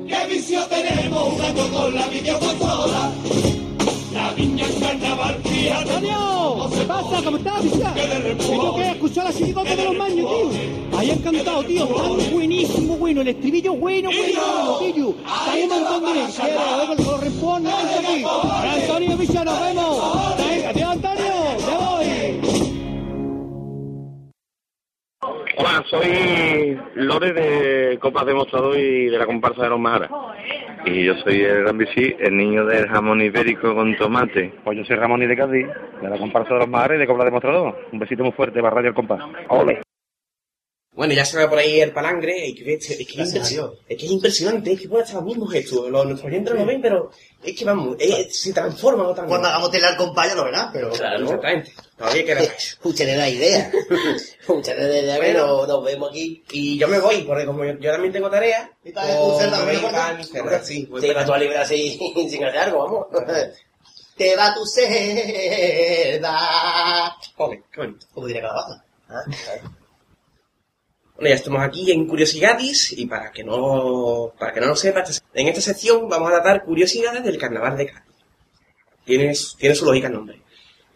¿Qué 0.07 0.35
vicio 0.35 0.61
tenemos 0.67 1.33
jugando 1.33 1.69
con 1.71 1.95
la 1.95 2.07
videoconsola? 2.09 3.11
La 4.13 4.33
viña 4.35 4.67
en 4.67 4.81
carnaval, 4.81 5.41
fíjate. 5.45 5.91
¿qué 6.71 6.85
pasa? 6.85 7.23
¿Cómo 7.25 7.37
estás, 7.37 7.63
Pisa? 7.63 7.95
Que 7.95 8.91
escuchar 8.91 9.25
la 9.25 9.33
chirigota 9.33 9.77
de 9.77 9.85
los 9.85 9.97
maños, 9.97 10.31
tío. 10.31 10.99
Ahí 10.99 11.11
encantado, 11.11 11.65
tío. 11.65 11.87
Tan 11.87 12.31
buenísimo, 12.33 12.97
bueno. 12.97 13.21
El 13.23 13.29
estribillo 13.29 13.75
bueno, 13.75 14.11
bueno, 14.11 14.79
tío. 14.95 15.11
Está 15.11 15.55
un 15.55 15.69
montón 15.69 16.05
de 16.05 16.21
lecheros. 16.21 16.63
Luego 16.77 16.93
el 16.93 17.01
aquí. 17.67 18.25
Antonio, 18.81 19.17
nos 19.45 19.61
vemos. 19.61 19.99
Adiós, 20.69 20.89
Hola, 25.25 25.85
soy 25.89 26.77
Lore 26.97 27.33
de 27.33 27.99
Copas 28.01 28.27
de 28.27 28.35
Mostrador 28.35 28.77
y 28.77 29.07
de 29.07 29.19
la 29.19 29.25
comparsa 29.25 29.63
de 29.63 29.69
los 29.69 29.79
Majaras. 29.79 30.11
Y 30.85 31.05
yo 31.05 31.15
soy 31.19 31.43
el 31.43 31.63
Gran 31.63 31.79
Bici, 31.79 32.17
el 32.19 32.37
niño 32.37 32.67
del 32.67 32.89
jamón 32.89 33.21
ibérico 33.21 33.73
con 33.73 33.97
tomate. 33.97 34.53
Pues 34.65 34.79
yo 34.79 34.85
soy 34.85 34.97
Ramón 34.97 35.23
y 35.23 35.27
de 35.27 35.37
Cádiz, 35.37 35.69
de 36.01 36.11
la 36.11 36.19
comparsa 36.19 36.55
de 36.55 36.61
los 36.61 36.69
Mares 36.69 36.97
y 36.97 37.01
de 37.01 37.07
Cobra 37.07 37.25
Demostrador. 37.25 37.87
Un 37.93 38.01
besito 38.01 38.25
muy 38.25 38.33
fuerte 38.33 38.61
para 38.61 38.75
Radio 38.75 38.89
El 38.89 38.95
Compás. 38.95 39.23
¡Ole! 39.49 39.83
Bueno, 40.95 41.15
ya 41.15 41.25
se 41.25 41.39
ve 41.39 41.49
por 41.49 41.57
ahí 41.57 41.81
el 41.81 41.91
palangre, 41.93 42.55
que, 42.55 42.75
es, 42.75 42.87
que 42.87 43.23
es, 43.23 43.33
que 43.33 43.95
es 43.95 44.11
impresionante, 44.11 44.73
es 44.73 44.81
que 44.81 44.89
puede 44.91 45.05
estar 45.05 45.17
los 45.17 45.25
mismos 45.25 45.51
gestos, 45.51 45.89
los, 45.89 46.05
nuestros 46.05 46.31
oyentes 46.31 46.53
no 46.53 46.61
lo 46.61 46.67
ven, 46.67 46.83
pero 46.83 47.11
es 47.43 47.59
que 47.59 47.65
vamos, 47.65 47.97
se 48.31 48.53
transforman 48.53 49.07
totalmente. 49.07 49.31
Cuando 49.31 49.49
hagamos 49.49 49.71
telar 49.71 49.97
con 49.97 50.15
paya 50.15 50.35
lo 50.35 50.45
verás, 50.45 50.69
pero... 50.71 50.91
Claro, 50.91 51.25
exactamente. 51.25 51.73
Todavía 51.97 52.25
queda 52.27 52.41
más. 52.41 52.79
La 53.17 53.29
idea. 53.31 53.73
Escúchale 54.41 54.83
la 54.83 55.01
idea 55.01 55.17
Bueno. 55.17 55.67
nos, 55.67 55.85
vemos 55.85 56.11
aquí. 56.11 56.43
Y 56.51 56.77
yo 56.77 56.89
me 56.89 56.99
voy, 56.99 57.23
porque 57.23 57.47
como 57.47 57.65
yo, 57.65 57.73
yo 57.79 57.91
también 57.91 58.13
tengo 58.13 58.29
tarea, 58.29 58.71
¿Y 58.85 58.93
para 58.93 59.17
pues, 59.19 59.51
¿no? 59.51 60.25
celda, 60.25 60.63
sí. 60.63 60.91
Te 61.01 61.15
vas 61.15 61.25
tú 61.25 61.33
a 61.33 61.39
librar 61.39 61.63
así 61.63 61.99
sin 62.29 62.45
hacer 62.45 62.59
algo, 62.59 62.81
vamos. 62.81 63.07
Te 64.17 64.37
va 64.37 64.55
tu 64.55 64.67
celda. 64.67 66.37
Joder, 67.35 67.63
qué 67.73 67.81
bonito. 67.81 68.07
Como 68.13 68.27
diría 68.27 68.43
Calabaza. 68.43 68.85
Ya 71.25 71.35
estamos 71.37 71.63
aquí 71.63 71.93
en 71.93 72.07
Curiosidades 72.09 72.93
y 72.99 73.07
para 73.07 73.31
que 73.31 73.45
no, 73.45 74.33
para 74.39 74.53
que 74.53 74.61
no 74.61 74.67
lo 74.67 74.77
sepa, 74.77 75.05
en 75.35 75.49
esta 75.49 75.61
sección 75.61 76.09
vamos 76.09 76.29
a 76.31 76.35
tratar 76.43 76.65
curiosidades 76.65 77.23
del 77.23 77.39
carnaval 77.39 77.77
de 77.77 77.87
Cádiz. 77.87 78.15
Tiene, 79.05 79.33
tiene 79.57 79.75
su 79.77 79.85
lógica 79.85 80.09
el 80.09 80.15
nombre. 80.15 80.43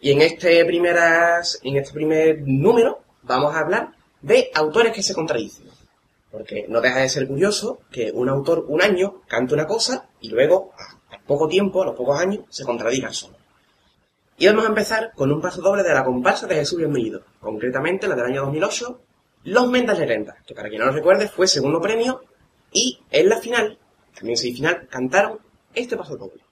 Y 0.01 0.11
en 0.11 0.21
este 0.21 0.65
primeras, 0.65 1.59
en 1.63 1.77
este 1.77 1.93
primer 1.93 2.41
número 2.45 2.99
vamos 3.23 3.55
a 3.55 3.59
hablar 3.59 3.93
de 4.21 4.51
autores 4.53 4.91
que 4.91 5.01
se 5.01 5.13
contradicen. 5.13 5.65
Porque 6.29 6.65
no 6.67 6.81
deja 6.81 6.99
de 6.99 7.09
ser 7.09 7.25
curioso 7.25 7.79
que 7.89 8.11
un 8.11 8.27
autor 8.27 8.65
un 8.67 8.81
año 8.81 9.21
cante 9.27 9.53
una 9.53 9.65
cosa 9.65 10.09
y 10.19 10.29
luego, 10.29 10.73
a- 10.77 11.19
poco 11.25 11.47
tiempo, 11.47 11.83
a 11.83 11.85
los 11.85 11.95
pocos 11.95 12.19
años, 12.19 12.41
se 12.49 12.65
contradiga 12.65 13.13
solo. 13.13 13.37
Y 14.37 14.45
vamos 14.47 14.65
a 14.65 14.69
empezar 14.69 15.13
con 15.15 15.31
un 15.31 15.41
paso 15.41 15.61
doble 15.61 15.83
de 15.83 15.93
la 15.93 16.03
comparsa 16.03 16.47
de 16.47 16.55
Jesús 16.55 16.77
Bienvenido, 16.79 17.23
concretamente 17.39 18.07
la 18.09 18.15
del 18.15 18.25
año 18.25 18.41
2008, 18.43 19.01
Los 19.47 19.69
Mendas 19.69 19.97
Lerendas, 19.97 20.35
que 20.45 20.53
para 20.53 20.67
quien 20.67 20.81
no 20.81 20.87
lo 20.87 20.91
recuerde 20.91 21.29
fue 21.29 21.47
segundo 21.47 21.79
premio 21.79 22.21
y 22.73 22.99
en 23.09 23.29
la 23.29 23.37
final, 23.37 23.79
también 24.13 24.35
semifinal, 24.35 24.89
cantaron 24.89 25.39
este 25.73 25.95
paso 25.95 26.17
doble. 26.17 26.43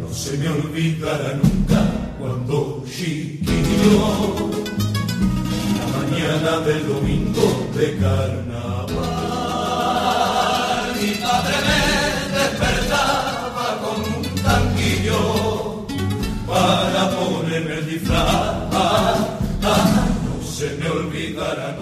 No 0.00 0.14
se 0.14 0.38
me 0.38 0.48
olvidará 0.48 1.34
nunca 1.42 2.14
cuando 2.20 2.84
chiquillo, 2.86 4.65
mañana 6.26 6.58
del 6.60 6.88
domingo 6.88 7.68
de 7.74 7.96
carnaval, 7.98 8.96
mi 11.00 11.10
padre 11.22 11.54
me 11.66 11.80
despertaba 12.36 13.66
con 13.82 13.96
un 14.14 14.22
tanquillo 14.42 15.86
para 16.46 17.10
ponerme 17.10 17.74
el 17.74 17.86
disfraz. 17.86 18.56
Ah, 18.72 19.14
no 19.62 20.34
se 20.44 20.68
me 20.76 20.88
olvidará 20.88 21.76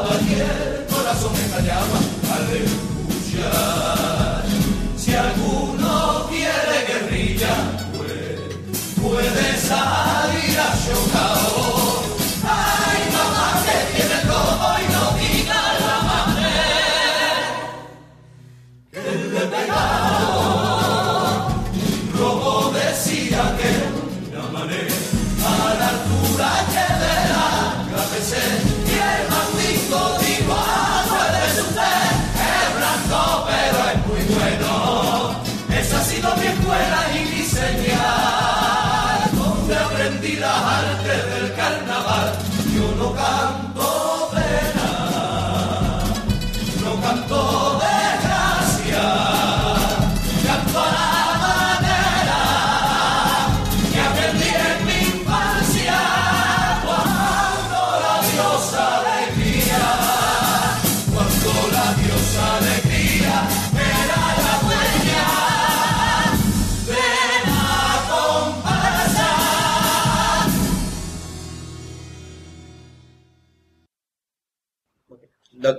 again. 0.00 0.71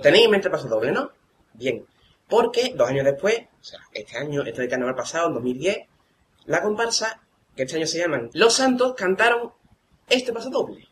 tenéis 0.04 0.26
en 0.26 0.30
mente 0.32 0.48
el 0.48 0.52
paso 0.52 0.68
doble, 0.68 0.92
¿no? 0.92 1.10
Bien. 1.54 1.86
Porque 2.28 2.74
dos 2.76 2.88
años 2.90 3.06
después, 3.06 3.38
o 3.38 3.64
sea, 3.64 3.80
este 3.90 4.18
año, 4.18 4.42
este 4.42 4.60
de 4.60 4.68
carnaval 4.68 4.94
pasado, 4.94 5.28
en 5.28 5.34
2010, 5.34 5.78
la 6.44 6.60
comparsa, 6.60 7.22
que 7.56 7.62
este 7.62 7.76
año 7.76 7.86
se 7.86 7.98
llaman 7.98 8.28
Los 8.34 8.52
Santos, 8.52 8.92
cantaron 8.94 9.52
este 10.10 10.34
paso 10.34 10.50
doble. 10.50 10.86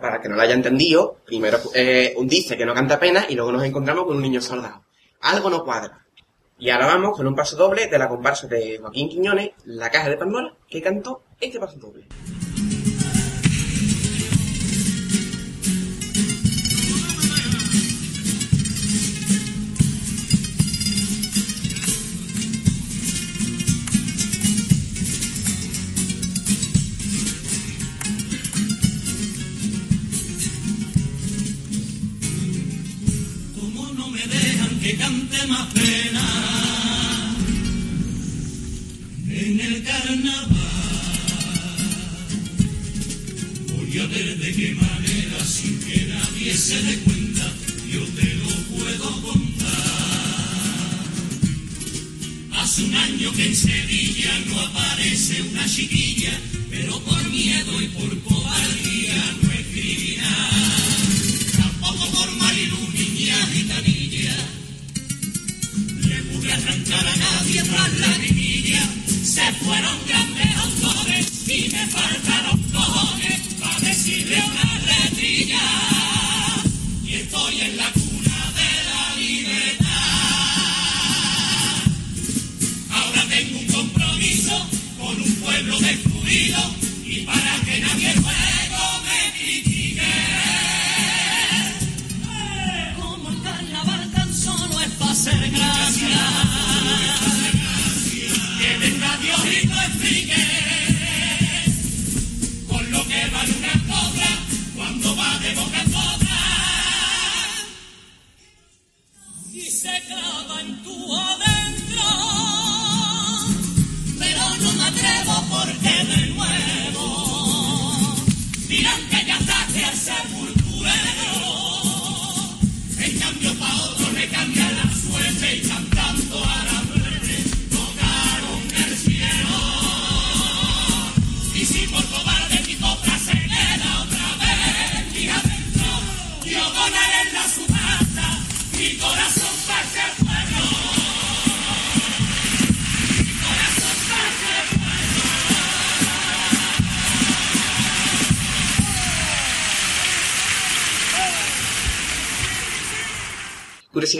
para 0.00 0.20
que 0.20 0.28
no 0.28 0.36
lo 0.36 0.42
haya 0.42 0.54
entendido, 0.54 1.18
primero 1.24 1.58
eh, 1.74 2.14
dice 2.24 2.56
que 2.56 2.64
no 2.64 2.74
canta 2.74 2.94
apenas 2.94 3.26
y 3.28 3.34
luego 3.34 3.52
nos 3.52 3.64
encontramos 3.64 4.04
con 4.04 4.16
un 4.16 4.22
niño 4.22 4.40
soldado. 4.40 4.84
Algo 5.20 5.50
no 5.50 5.64
cuadra. 5.64 6.06
Y 6.58 6.70
ahora 6.70 6.86
vamos 6.86 7.16
con 7.16 7.26
un 7.26 7.34
paso 7.34 7.56
doble 7.56 7.86
de 7.86 7.98
la 7.98 8.08
comparsa 8.08 8.46
de 8.46 8.78
Joaquín 8.78 9.08
Quiñones, 9.08 9.52
La 9.64 9.90
Caja 9.90 10.10
de 10.10 10.16
Pandora, 10.16 10.52
que 10.68 10.82
cantó 10.82 11.22
este 11.40 11.58
paso 11.58 11.78
doble. 11.78 12.06
que 34.82 34.96
cante 34.96 35.46
más 35.46 35.72
pena 35.74 37.36
en 39.28 39.60
el 39.60 39.82
carnaval. 39.84 40.56
Voy 43.76 43.98
a 43.98 44.06
ver 44.06 44.38
de 44.38 44.52
qué 44.52 44.74
manera, 44.74 45.44
sin 45.44 45.78
que 45.80 46.06
nadie 46.06 46.54
se 46.56 46.82
dé 46.82 46.96
cuenta, 47.00 47.52
yo 47.92 48.04
te 48.06 48.34
lo 48.36 48.48
puedo 48.74 49.22
contar. 49.22 49.76
Hace 52.52 52.84
un 52.84 52.94
año 52.94 53.32
que 53.32 53.46
en 53.48 53.56
Sevilla 53.56 54.32
no 54.46 54.60
aparece 54.60 55.42
una 55.42 55.66
chiquilla, 55.66 56.32
pero 56.70 56.98
por 57.00 57.22
miedo 57.30 57.82
y 57.82 57.88
por 57.88 58.18
cobardía 58.22 58.89
tras 67.70 67.98
la 68.00 68.14
envidia 68.16 68.82
se 69.06 69.52
fueron 69.64 69.96
grandes 70.06 70.56
autores 70.56 71.48
y 71.48 71.68
me 71.70 71.86
faltaron 71.86 72.59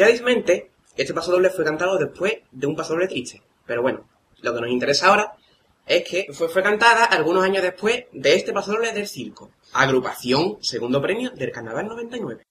sigáis 0.00 0.22
este 0.96 1.12
paso 1.12 1.30
doble 1.30 1.50
fue 1.50 1.62
cantado 1.62 1.98
después 1.98 2.38
de 2.50 2.66
un 2.66 2.74
paso 2.74 2.94
doble 2.94 3.06
triste. 3.06 3.42
Pero 3.66 3.82
bueno, 3.82 4.08
lo 4.40 4.54
que 4.54 4.60
nos 4.62 4.70
interesa 4.70 5.08
ahora 5.08 5.34
es 5.86 6.04
que 6.08 6.26
fue, 6.32 6.48
fue 6.48 6.62
cantada 6.62 7.04
algunos 7.04 7.44
años 7.44 7.62
después 7.62 8.04
de 8.12 8.34
este 8.34 8.52
paso 8.52 8.72
doble 8.72 8.92
del 8.92 9.06
circo. 9.06 9.50
Agrupación, 9.74 10.56
segundo 10.62 11.02
premio 11.02 11.30
del 11.30 11.52
Carnaval 11.52 11.86
99. 11.88 12.46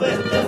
Vez 0.00 0.39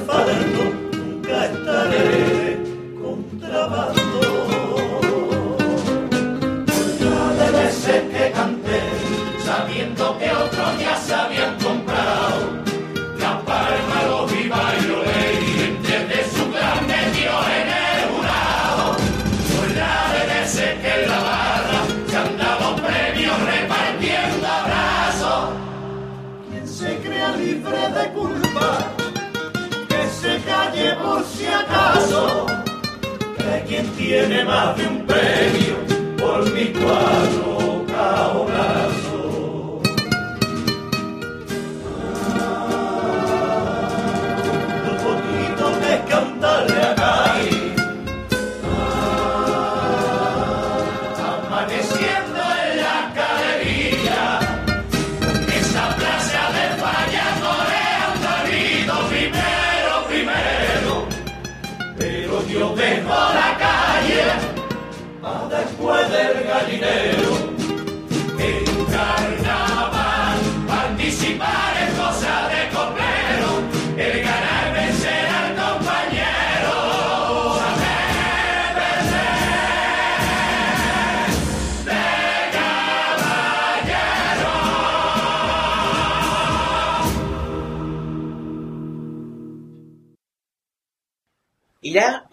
quien 34.23 34.29
tiene 34.29 34.45
más 34.45 34.77
de 34.77 34.87
un 34.87 35.07
premio 35.07 35.62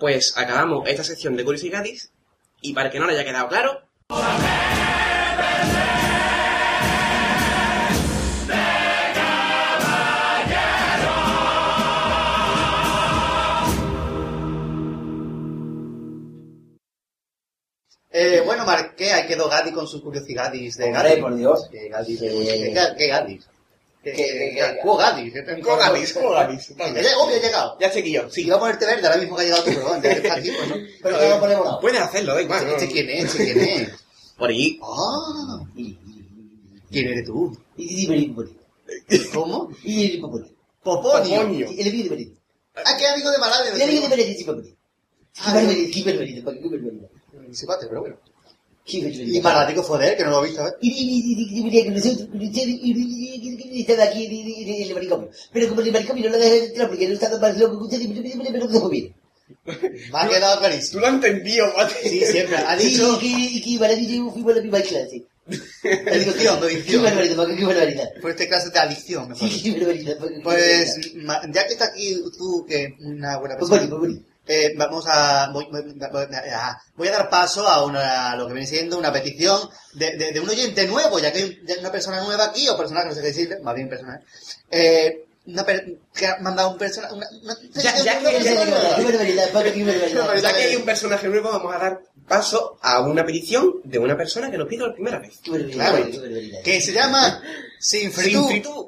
pues 0.10 0.36
acabamos 0.36 0.88
esta 0.90 1.04
sección 1.04 1.36
de 1.36 1.44
Guris 1.44 1.64
y 1.66 1.70
Gadis. 1.70 2.12
Y 2.62 2.74
para 2.74 2.90
que 2.90 3.00
no 3.00 3.06
le 3.06 3.14
haya 3.14 3.24
quedado 3.24 3.48
claro, 3.48 3.84
Eh, 18.12 18.42
bueno, 18.44 18.66
Marqué, 18.66 19.12
ahí 19.14 19.28
quedó 19.28 19.48
Gadi 19.50 19.72
con 19.72 19.88
sus 19.88 20.02
curiosidades 20.02 20.78
de 20.78 20.86
Hombre, 20.86 21.10
Gadi. 21.10 21.22
por 21.22 21.36
Dios. 21.36 21.68
Que 21.72 21.90
Gadi, 21.90 22.18
Sí. 22.18 22.20
que, 22.28 22.74
que, 22.74 22.96
que 22.98 23.08
Gadi. 23.08 23.40
Que, 24.04 24.14
Que-. 24.14 24.78
¿Cuál 24.82 24.98
Gadis? 24.98 25.34
¿Cuál 26.14 26.34
Gadis? 26.34 26.68
Ya- 26.78 27.18
Obvio, 27.20 27.36
ha 27.36 27.42
llegado. 27.42 27.78
ya 27.80 27.92
sé 27.92 28.02
que 28.04 28.12
yo, 28.12 28.30
sí. 28.30 28.46
Iba 28.46 28.56
a 28.56 28.60
ponerte 28.60 28.86
verde 28.86 29.06
ahora 29.08 29.20
mismo 29.20 29.36
que 29.36 29.42
ha 29.42 29.46
llegado 29.46 29.64
pero 29.66 30.12
está 30.12 30.34
aquí, 30.36 30.52
pues 30.52 30.70
no. 30.70 30.76
Pero 31.04 31.30
no 31.30 31.40
ponemos 31.40 31.66
nada. 31.66 31.80
Puedes 31.80 32.02
hacerlo, 32.02 32.36
da 32.36 32.42
igual. 32.42 32.68
¿Este 32.70 32.86
no. 32.86 32.92
quién 32.92 33.10
es? 33.10 33.26
¿Este 33.36 33.54
quién 33.54 33.60
es? 33.82 33.90
Por 34.38 34.50
ahí. 34.50 34.80
Ah, 34.82 35.60
¿quién 36.92 37.08
eres 37.08 37.26
tú? 37.26 37.58
¿Cómo? 39.34 39.70
Poponio. 40.22 40.48
Poponio. 40.82 41.68
El 41.70 41.92
vídeo 41.92 42.16
de 42.16 42.32
Ah, 42.76 42.96
que 42.98 43.06
amigo 43.08 43.30
de 43.32 43.38
Maladia. 43.38 43.78
Y 43.78 43.82
el 43.82 43.90
vídeo 43.90 44.10
de 44.10 44.36
sí 44.36 44.44
popoli. 44.46 44.76
Qué 45.34 45.42
barbaridad, 45.54 45.92
qué 45.94 46.04
barbaridad, 46.04 46.44
qué 46.54 46.70
barbaridad. 46.70 47.10
Simpate, 47.52 47.88
pero 47.88 48.02
bueno. 48.02 48.18
Qué 48.90 49.02
barbaridad. 49.02 49.34
Y 49.34 49.42
Malático 49.42 49.84
fue 49.84 50.00
de 50.00 50.08
él, 50.10 50.18
que 50.18 50.24
no 50.24 50.32
lo 50.32 50.44
he 50.44 50.48
visto, 50.50 50.68
¿eh? 50.68 50.72
Estaba 53.80 54.04
aquí 54.04 54.26
en 54.26 54.84
el 54.88 54.94
manicomio. 54.94 55.30
Pero 55.54 55.70
como 55.70 55.82
el 55.82 55.92
manicomio 55.92 56.26
no 56.26 56.32
lo 56.32 56.38
dejé 56.44 56.66
entrar 56.66 56.88
porque 56.90 57.08
no 57.08 57.14
estaba 57.14 57.38
más 57.40 57.58
loco 57.58 57.78
que 57.90 57.96
usted, 57.96 58.10
pero 58.52 58.68
no 58.68 58.80
se 58.82 58.90
bien. 58.90 59.14
Me 59.66 60.20
ha 60.20 60.28
quedado 60.30 60.60
clarísimo. 60.60 60.92
Tú 60.94 61.00
lo 61.00 61.08
has 61.08 61.14
entendido, 61.14 61.66
mate. 61.76 61.96
Sí, 62.10 62.22
siempre. 62.26 62.58
Ha 62.58 62.76
dicho 62.76 63.20
y 63.22 63.62
que 63.62 63.80
maravilla, 63.80 64.16
yo 64.16 64.32
fui 64.32 64.52
a 64.52 64.56
la 64.56 64.62
misma 64.62 64.82
clase. 64.82 65.24
adicción, 65.50 66.60
Qué 66.60 66.66
adicción. 66.68 67.04
barbaridad, 67.04 67.36
Paco, 67.36 67.56
qué 67.58 67.66
barbaridad. 67.66 68.10
Por 68.22 68.32
este 68.32 68.48
clase 68.48 68.70
de 68.70 68.80
adicción, 68.80 69.30
mejor. 69.30 69.50
Sí, 69.50 69.62
qué 69.64 69.72
barbaridad, 69.80 70.18
qué 70.20 70.40
Pues, 70.44 70.96
barbaridad. 71.16 71.52
ya 71.54 71.66
que 71.68 71.74
está 71.74 71.86
aquí 71.86 72.16
tú, 72.38 72.66
que 72.68 72.96
una 73.00 73.38
buena 73.40 73.58
persona. 73.58 73.90
Eh, 74.52 74.74
vamos 74.76 75.06
a 75.08 75.50
voy, 75.54 75.68
voy- 75.72 75.96
a- 76.54 76.82
dar 77.12 77.30
paso 77.30 77.68
a, 77.68 77.86
una, 77.86 78.32
a 78.32 78.36
lo 78.36 78.48
que 78.48 78.54
viene 78.54 78.68
siendo 78.68 78.98
una 78.98 79.14
petición 79.14 79.70
de, 79.94 80.18
de, 80.18 80.32
de 80.32 80.40
un 80.40 80.50
oyente 80.50 80.88
nuevo, 80.88 81.20
ya 81.20 81.32
que 81.32 81.40
hay 81.40 81.62
una 81.80 81.92
persona 81.92 82.22
nueva 82.24 82.46
aquí, 82.46 82.68
o 82.68 82.76
persona 82.76 83.04
que 83.04 83.10
no 83.10 83.14
sé 83.16 83.22
qué 83.22 83.28
decirle, 83.28 83.60
más 83.60 83.76
bien 83.76 83.88
persona, 83.88 84.20
eh, 84.72 85.26
una 85.46 85.64
per- 85.66 85.86
que 86.14 86.26
ha 86.28 86.38
mandado 86.40 86.72
un 86.72 86.78
persona, 86.80 87.12
una, 87.14 87.28
una- 87.44 87.56
Ya- 87.82 87.94
que- 90.54 90.64
hay 90.64 90.76
un 90.76 90.86
personaje 90.86 91.28
nuevo, 91.28 91.52
vamos 91.52 91.76
a 91.76 91.78
dar 91.80 92.02
paso 92.28 92.78
a 92.82 93.02
una 93.02 93.24
petición 93.26 93.76
de 93.84 94.00
una 94.00 94.18
persona 94.18 94.50
que 94.52 94.58
nos 94.58 94.68
pide 94.68 94.86
la 94.88 94.94
primera 94.94 95.20
vez. 95.20 95.40
Claro. 95.72 95.98
que 96.64 96.82
se 96.82 96.92
llama 96.92 97.42
Sin 97.80 98.12
Fritú, 98.12 98.42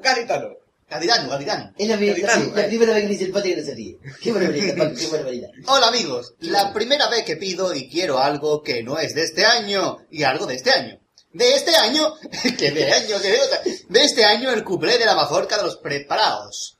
Gaditano, 0.92 1.30
Gaditano. 1.30 1.72
Es 1.78 1.88
la, 1.88 1.96
la, 1.96 2.36
la 2.36 2.66
primera 2.66 2.92
vez 2.92 3.02
que 3.04 3.08
dice 3.08 3.24
el 3.24 3.32
padre 3.32 3.54
que 3.54 3.60
no 3.60 3.66
se 3.66 3.74
ríe. 3.74 3.98
Qué 4.20 4.32
barbaridad, 4.32 4.92
qué 4.98 5.06
barbaridad. 5.06 5.48
Hola 5.66 5.88
amigos, 5.88 6.34
la 6.40 6.72
primera 6.74 7.08
vez 7.08 7.24
que 7.24 7.36
pido 7.36 7.74
y 7.74 7.88
quiero 7.88 8.18
algo 8.18 8.62
que 8.62 8.82
no 8.82 8.98
es 8.98 9.14
de 9.14 9.22
este 9.22 9.46
año 9.46 9.98
y 10.10 10.22
algo 10.24 10.44
de 10.46 10.56
este 10.56 10.70
año. 10.70 11.00
De 11.32 11.54
este 11.54 11.74
año, 11.76 12.12
que 12.58 12.72
de 12.72 12.92
año, 12.92 13.20
que 13.22 13.30
de 13.30 13.40
otra. 13.40 13.60
De 13.88 14.04
este 14.04 14.24
año 14.26 14.50
el 14.50 14.64
cuplé 14.64 14.98
de 14.98 15.06
la 15.06 15.14
mazorca 15.14 15.56
de 15.56 15.62
los 15.62 15.78
preparados. 15.78 16.76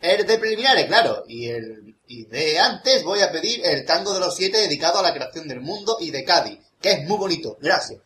El 0.00 0.24
de 0.24 0.38
preliminares, 0.38 0.86
claro, 0.86 1.24
y 1.26 1.48
el 1.48 1.96
y 2.06 2.24
de 2.26 2.58
antes 2.60 3.02
voy 3.02 3.20
a 3.20 3.32
pedir 3.32 3.60
el 3.66 3.84
tango 3.84 4.14
de 4.14 4.20
los 4.20 4.36
siete 4.36 4.58
dedicado 4.58 5.00
a 5.00 5.02
la 5.02 5.12
creación 5.12 5.48
del 5.48 5.60
mundo 5.60 5.98
y 6.00 6.12
de 6.12 6.24
Cádiz, 6.24 6.58
que 6.80 6.92
es 6.92 7.08
muy 7.08 7.18
bonito. 7.18 7.58
Gracias. 7.60 8.00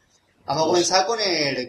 Vamos 0.46 0.62
a 0.64 0.66
comenzar 0.66 1.06
con 1.06 1.20
el. 1.20 1.68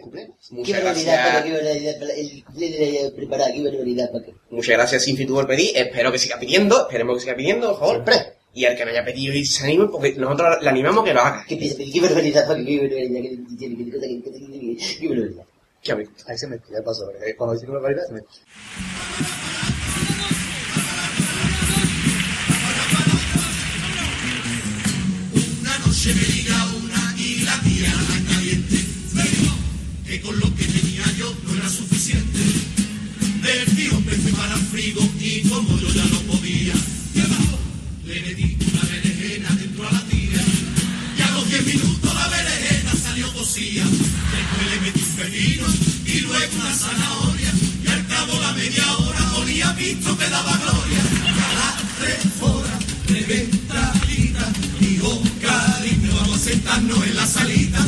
Muchas 0.50 0.80
Paco, 0.80 0.94
qué 0.94 1.04
gracias. 1.04 1.34
barbaridad. 1.34 2.10
El 2.16 2.44
cumpleaños 2.44 2.78
de 2.78 3.12
preparado, 3.14 3.50
qué 3.54 3.62
barbaridad, 3.62 4.12
Paco. 4.12 4.32
Muchas 4.50 4.76
gracias, 4.76 5.02
por 5.34 5.46
pedir. 5.46 5.76
Espero 5.76 6.10
que 6.12 6.18
siga 6.18 6.38
pidiendo. 6.38 6.80
Esperemos 6.82 7.14
que 7.16 7.20
siga 7.22 7.36
pidiendo, 7.36 7.68
por 7.70 7.78
favor. 7.78 7.94
Siempre. 8.04 8.34
Y 8.52 8.64
al 8.66 8.76
que 8.76 8.84
no 8.84 8.90
haya 8.90 9.04
pedido 9.04 9.34
y 9.34 9.44
se 9.44 9.64
anime, 9.64 9.86
porque 9.88 10.12
nosotros 10.14 10.58
le 10.62 10.68
animamos 10.68 11.04
que 11.04 11.12
lo 11.14 11.20
haga. 11.20 11.44
Qué 11.48 11.56
piensa, 11.56 11.82
qué 11.92 12.00
barbaridad, 12.00 12.46
Paco, 12.46 12.60
qué 12.64 12.78
barbaridad. 12.78 13.20
Qué 13.20 13.22
qué- 13.22 13.38
qué 13.58 13.68
qué 13.68 13.76
qué- 13.76 14.22
qué- 14.22 14.98
qué 15.00 15.08
barbaridad. 15.08 15.44
¿Qué 15.82 15.92
habéis? 15.92 16.08
Ahí 16.26 16.38
se 16.38 16.46
me 16.46 16.56
ya 16.72 16.82
pasó, 16.82 17.04
porque 17.06 17.36
cuando 17.36 17.54
decimos 17.54 17.74
barbaridad 17.74 18.06
se 18.06 18.12
me... 18.14 18.20
Una 25.60 25.78
noche 25.78 26.14
me 26.14 26.22
liga 26.22 26.66
una 26.76 27.14
y 27.16 27.40
la 27.44 27.60
tía 27.62 27.92
que 30.14 30.20
con 30.20 30.38
lo 30.38 30.54
que 30.54 30.64
tenía 30.64 31.04
yo 31.18 31.34
no 31.44 31.54
era 31.54 31.68
suficiente. 31.68 32.38
Del 33.42 33.64
tío 33.74 34.00
me 34.00 34.12
fui 34.12 34.30
para 34.30 34.56
frigo 34.70 35.02
y 35.18 35.40
como 35.48 35.76
yo 35.80 35.88
ya 35.92 36.04
no 36.04 36.20
podía, 36.30 36.74
debajo 37.14 37.58
le 38.06 38.20
metí 38.20 38.56
una 38.72 38.82
berenjena 38.82 39.48
dentro 39.58 39.88
a 39.88 39.92
la 39.92 40.00
tía. 40.06 40.40
Y 41.18 41.20
a 41.20 41.30
los 41.32 41.48
10 41.48 41.66
minutos 41.66 42.14
la 42.14 42.28
berenjena 42.28 42.92
salió 42.94 43.32
cocida. 43.32 43.82
Después 43.82 44.66
le 44.70 44.80
metí 44.82 45.00
un 45.00 45.16
pepino 45.16 45.66
y 46.06 46.20
luego 46.20 46.56
una 46.60 46.74
zanahoria. 46.74 47.52
Y 47.84 47.88
al 47.88 48.06
cabo 48.06 48.40
la 48.40 48.52
media 48.52 48.96
hora 48.98 49.32
olía 49.38 49.72
visto 49.72 50.16
que 50.16 50.28
daba 50.28 50.56
gloria. 50.58 51.02
Y 51.24 51.38
a 51.40 51.52
las 51.58 51.76
tres 51.98 52.22
horas 52.40 52.78
reventadita. 53.08 54.52
Dijo, 54.78 55.22
cariño, 55.42 56.14
vamos 56.14 56.36
a 56.40 56.44
sentarnos 56.44 57.04
en 57.04 57.16
la 57.16 57.26
salita. 57.26 57.84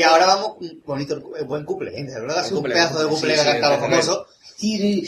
Y 0.00 0.02
ahora 0.02 0.24
vamos, 0.24 0.56
bonito, 0.86 1.20
eh, 1.36 1.42
buen 1.42 1.66
couple, 1.66 1.90
¿eh? 1.90 2.04
De 2.04 2.20
verdad, 2.20 2.42
sido 2.42 2.60
un 2.60 2.64
pedazo 2.64 3.00
de 3.00 3.20
que 3.20 3.34
ha 3.34 3.44
sí, 3.44 3.50
cantado 3.50 3.80
famoso. 3.80 4.26
Sí, 4.56 5.04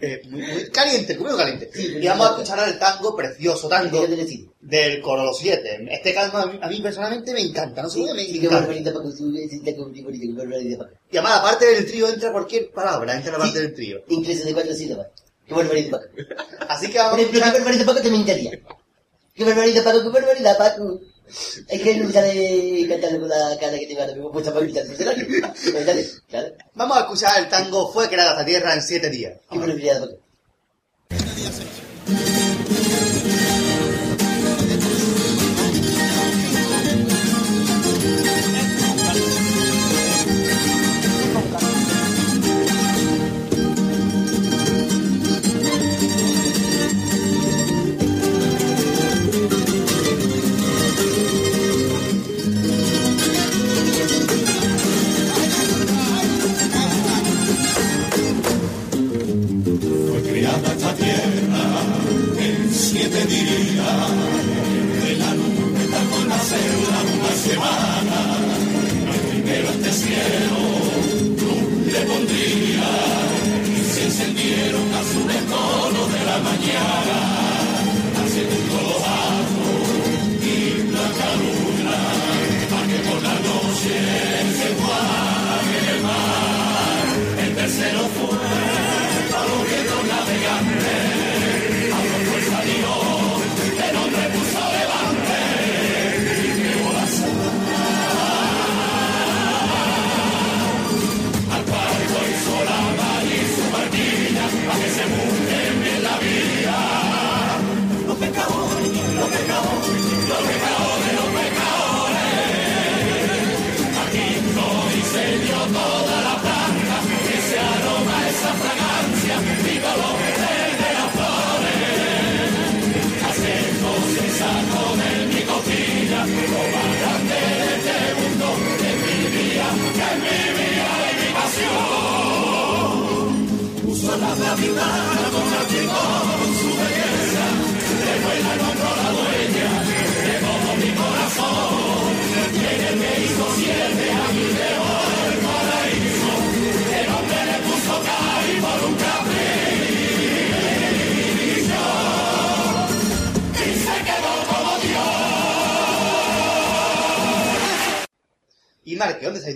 Eh, 0.00 0.22
muy, 0.28 0.42
muy 0.42 0.68
caliente, 0.70 1.16
muy 1.18 1.36
caliente. 1.36 1.70
Y 1.74 2.06
vamos 2.06 2.26
a 2.26 2.30
escuchar 2.30 2.68
el 2.68 2.78
tango, 2.78 3.14
precioso 3.16 3.68
tango, 3.68 4.06
del 4.60 5.00
Corolo 5.00 5.32
7. 5.32 5.86
Este 5.90 6.12
tango 6.12 6.38
a 6.38 6.46
mí, 6.46 6.58
a 6.60 6.68
mí 6.68 6.80
personalmente 6.80 7.32
me 7.32 7.40
encanta, 7.40 7.82
no 7.82 7.90
sé 7.90 8.00
me. 8.14 8.22
Y 11.10 11.16
además, 11.16 11.40
aparte 11.40 11.66
del 11.66 11.86
trío, 11.86 12.08
entra 12.08 12.32
cualquier 12.32 12.70
palabra, 12.70 13.14
entra 13.14 13.32
la 13.32 13.38
parte 13.38 13.60
del 13.60 13.74
trío. 13.74 14.02
Inglés 14.08 14.44
de 14.44 14.52
cuatro 14.52 14.74
sílabas. 14.74 15.08
Barbaridad. 15.48 16.00
Así 16.68 16.90
que 16.90 16.98
vamos 16.98 17.20
a 17.20 17.30
qué 17.30 17.38
barbaridad 17.38 18.02
te 18.02 18.10
mentaría. 18.10 18.50
Qué 19.34 19.44
barbaridad 19.44 19.84
barbaridad. 20.10 20.56
Es 21.26 21.82
que 21.82 21.96
no 21.96 22.12
sale 22.12 22.86
cantando 22.88 23.20
con 23.20 23.28
la 23.28 23.56
cara 23.58 23.78
que 23.78 23.86
tengo 23.86 24.00
ahora 24.02 24.14
mismo 24.14 24.30
puesta 24.32 24.52
para 24.52 24.64
gritar 24.64 24.84
el 24.84 24.92
escenario. 24.92 25.26
Vamos 26.74 26.96
a 26.96 27.00
escuchar 27.00 27.42
el 27.42 27.48
tango 27.48 27.92
Fue 27.92 28.08
creada 28.08 28.32
esta 28.32 28.44
tierra 28.44 28.74
en 28.74 28.82
siete 28.82 29.10
días. 29.10 29.38
Qué 29.50 29.58
barbaridad 29.58 30.08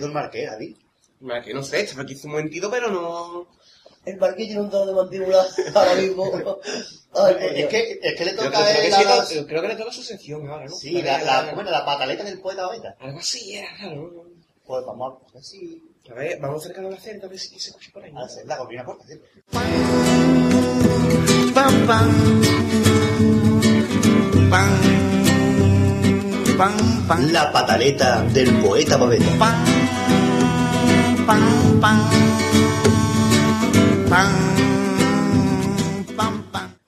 el 0.09 0.45
David? 0.47 0.75
Bueno, 1.19 1.43
que 1.45 1.53
no 1.53 1.63
sé, 1.63 1.81
estaba 1.81 2.03
aquí 2.03 2.17
un 2.23 2.31
momentito, 2.31 2.69
pero 2.71 2.89
no... 2.89 3.47
El 4.05 4.17
barquillo 4.17 4.47
tiene 4.47 4.61
un 4.61 4.69
tono 4.69 4.85
de 4.85 4.93
mandíbula 4.93 5.45
ahora 5.75 5.95
mismo. 5.95 6.57
Ay, 7.13 7.35
es, 7.55 7.67
que, 7.67 7.99
es 8.01 8.15
que 8.17 8.25
le 8.25 8.31
toca 8.33 8.49
creo 8.49 8.61
a 8.63 8.65
que 8.73 8.89
la- 9.05 9.45
creo 9.45 9.61
que 9.61 9.67
le 9.67 9.75
toca 9.75 9.91
su 9.91 10.01
sección 10.01 10.47
ahora, 10.49 10.65
¿no? 10.65 10.71
Sí, 10.75 11.01
la, 11.01 11.21
la, 11.21 11.53
bueno, 11.53 11.69
la 11.69 11.83
pataleta 11.85 12.23
del 12.23 12.39
poeta 12.39 12.69
Beta. 12.69 12.95
Algo 12.99 13.19
así 13.19 13.55
era, 13.57 13.67
claro. 13.77 14.25
Pues 14.65 14.85
vamos 14.85 15.19
a 15.29 15.33
ver 15.33 15.43
si... 15.43 15.83
A 16.09 16.13
ver, 16.13 16.39
vamos 16.39 16.63
acercando 16.63 16.89
la 16.89 16.97
cerca, 16.99 17.27
a 17.27 17.29
ver 17.29 17.37
si 17.39 17.59
se 17.59 17.69
escucha 17.69 17.91
por 17.93 18.03
ahí. 18.03 18.11
A 18.15 18.21
hacer 18.23 18.45
la 18.45 18.57
cortina 18.57 18.85
corta, 18.85 19.03
sí. 19.05 19.19
pam 21.53 21.85
pam 21.85 22.09
pam 24.49 24.49
pam 24.49 25.28
La 26.59 27.53
pataleta 27.53 28.21
del 28.33 28.53
poeta 28.59 28.99
pam 29.39 29.63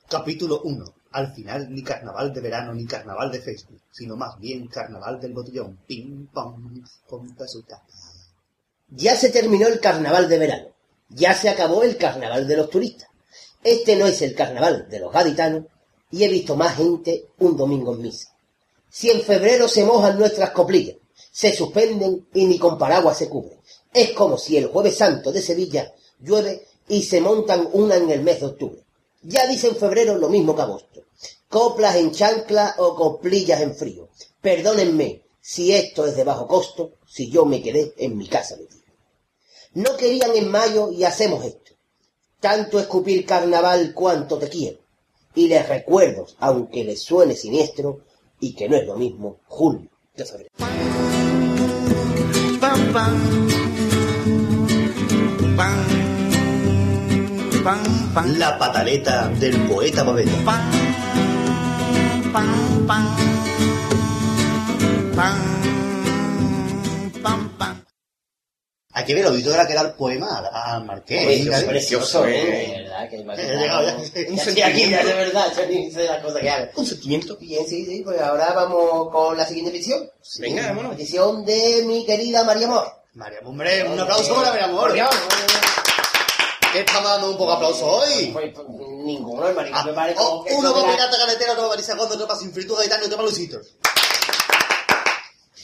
Capítulo 0.10 0.60
1. 0.66 0.86
Al 1.12 1.34
final 1.34 1.74
ni 1.74 1.82
carnaval 1.84 2.34
de 2.34 2.42
verano 2.42 2.74
ni 2.74 2.86
carnaval 2.86 3.32
de 3.32 3.40
Facebook, 3.40 3.80
sino 3.90 4.18
más 4.18 4.38
bien 4.42 4.68
carnaval 4.68 5.22
del 5.22 5.32
botellón. 5.32 5.80
Ping 5.88 6.28
pong, 6.34 6.84
junta 7.08 7.48
su. 7.48 7.64
Ya 8.90 9.16
se 9.16 9.30
terminó 9.30 9.68
el 9.68 9.80
carnaval 9.80 10.28
de 10.28 10.38
verano. 10.38 10.68
Ya 11.08 11.34
se 11.34 11.48
acabó 11.48 11.84
el 11.84 11.96
carnaval 11.96 12.46
de 12.46 12.58
los 12.58 12.70
turistas. 12.70 13.08
Este 13.64 13.96
no 13.96 14.06
es 14.06 14.22
el 14.22 14.36
carnaval 14.36 14.90
de 14.90 15.00
los 15.00 15.14
gaditanos 15.14 15.64
y 16.12 16.26
he 16.26 16.28
visto 16.28 16.58
más 16.58 16.76
gente 16.76 17.28
un 17.38 17.56
domingo 17.56 17.96
en 17.96 18.02
misa. 18.02 18.32
Si 18.92 19.10
en 19.10 19.22
febrero 19.22 19.70
se 19.70 19.86
mojan 19.86 20.20
nuestras 20.20 20.50
coplillas, 20.52 20.98
se 21.32 21.56
suspenden 21.56 22.28
y 22.34 22.46
ni 22.46 22.60
con 22.60 22.78
paraguas 22.78 23.18
se 23.18 23.30
cubren. 23.30 23.58
Es 23.94 24.12
como 24.12 24.38
si 24.38 24.58
el 24.58 24.68
jueves 24.68 24.98
santo 24.98 25.32
de 25.32 25.42
Sevilla 25.42 25.94
llueve 26.20 26.68
y 26.90 27.04
se 27.04 27.22
montan 27.22 27.70
una 27.72 27.96
en 27.96 28.12
el 28.12 28.22
mes 28.22 28.42
de 28.42 28.48
octubre. 28.48 28.84
Ya 29.24 29.48
dice 29.48 29.70
en 29.70 29.78
febrero 29.78 30.18
lo 30.18 30.28
mismo 30.28 30.56
que 30.56 30.64
agosto. 30.64 31.04
Coplas 31.48 31.96
en 31.96 32.12
chancla 32.12 32.76
o 32.80 32.96
coplillas 32.96 33.62
en 33.62 33.76
frío. 33.76 34.10
Perdónenme 34.42 35.24
si 35.40 35.72
esto 35.72 36.06
es 36.06 36.18
de 36.18 36.26
bajo 36.26 36.48
costo, 36.48 36.96
si 37.08 37.30
yo 37.30 37.46
me 37.46 37.62
quedé 37.62 37.94
en 37.98 38.18
mi 38.18 38.28
casa 38.28 38.58
metido. 38.58 38.82
No 39.74 39.96
querían 39.96 40.36
en 40.36 40.52
mayo 40.52 40.92
y 40.92 41.06
hacemos 41.06 41.46
esto. 41.46 41.72
Tanto 42.42 42.78
escupir 42.78 43.26
carnaval 43.26 43.94
cuanto 43.94 44.38
te 44.38 44.50
quiero. 44.50 44.80
Y 45.34 45.48
les 45.48 45.70
recuerdo, 45.70 46.28
aunque 46.40 46.84
les 46.84 47.02
suene 47.02 47.36
siniestro, 47.36 48.02
y 48.42 48.54
que 48.54 48.68
no 48.68 48.76
es 48.76 48.86
lo 48.86 48.98
mismo, 48.98 49.38
julio 49.46 49.90
de 50.16 50.26
febrero. 50.26 50.50
La 58.38 58.58
pataleta 58.58 59.30
del 59.30 59.56
poeta 59.68 60.04
Babel. 60.04 60.28
Pam, 60.44 60.60
pam, 62.34 62.88
pam. 62.88 63.06
Pam, 65.16 65.61
Hay 68.94 69.06
que 69.06 69.14
ver, 69.14 69.24
el 69.24 69.30
auditorio 69.30 69.58
le 69.58 69.64
ha 69.64 69.68
quedado 69.68 69.88
el 69.88 69.94
poema 69.94 70.44
al, 70.54 70.84
Marqués. 70.86 71.48
¿eh? 71.48 71.66
precioso, 71.66 72.26
¿eh? 72.26 72.32
de 72.32 72.82
verdad, 72.84 73.10
que 73.10 73.18
llegado 73.18 73.86
ya. 73.88 73.96
Un 73.96 74.06
sentimiento 74.38 74.66
aquí, 74.66 74.90
ya 74.90 75.04
de 75.06 75.14
verdad, 75.14 75.54
yo 75.56 75.66
ni 75.68 75.92
sé 75.92 76.04
la 76.04 76.22
cosa 76.22 76.40
que 76.42 76.50
hago. 76.50 76.72
Un 76.76 76.86
sentimiento. 76.86 77.38
Bien, 77.38 77.66
sí, 77.68 77.86
sí, 77.86 78.02
pues 78.04 78.20
ahora 78.20 78.52
vamos 78.54 79.10
con 79.12 79.38
la 79.38 79.46
siguiente 79.46 79.72
petición. 79.72 80.10
Venga, 80.40 80.68
vámonos. 80.68 80.92
Petición 80.96 81.46
de 81.46 81.84
mi 81.86 82.06
querida 82.06 82.44
María 82.44 82.68
Amor. 82.68 82.86
María, 83.14 83.40
hombre, 83.46 83.88
un 83.88 84.00
aplauso 84.00 84.36
para 84.36 84.50
María 84.50 84.66
Amor. 84.66 84.94
¿Qué 86.74 86.80
estamos 86.80 87.04
dando 87.12 87.32
un 87.32 87.38
poco 87.38 87.52
de 87.52 87.56
aplauso 87.58 87.86
hoy? 87.86 88.28
Pues, 88.32 88.52
pues, 88.56 88.68
ninguno, 89.04 89.46
el 89.48 89.56
marido 89.56 89.94
parece 89.94 90.20
Oh, 90.22 90.42
que 90.44 90.54
uno 90.54 90.70
la- 90.88 90.96
Cata 90.98 91.18
Caletera, 91.18 91.52
otro 91.52 91.68
Marisa 91.68 91.96
Gondo, 91.96 92.16
otro 92.16 92.28
para 92.28 92.40
Sinfritu 92.40 92.76
Gaetano 92.76 93.04
y 93.04 93.06
otro 93.08 93.18
para 93.18 93.28
Luisito. 93.28 93.58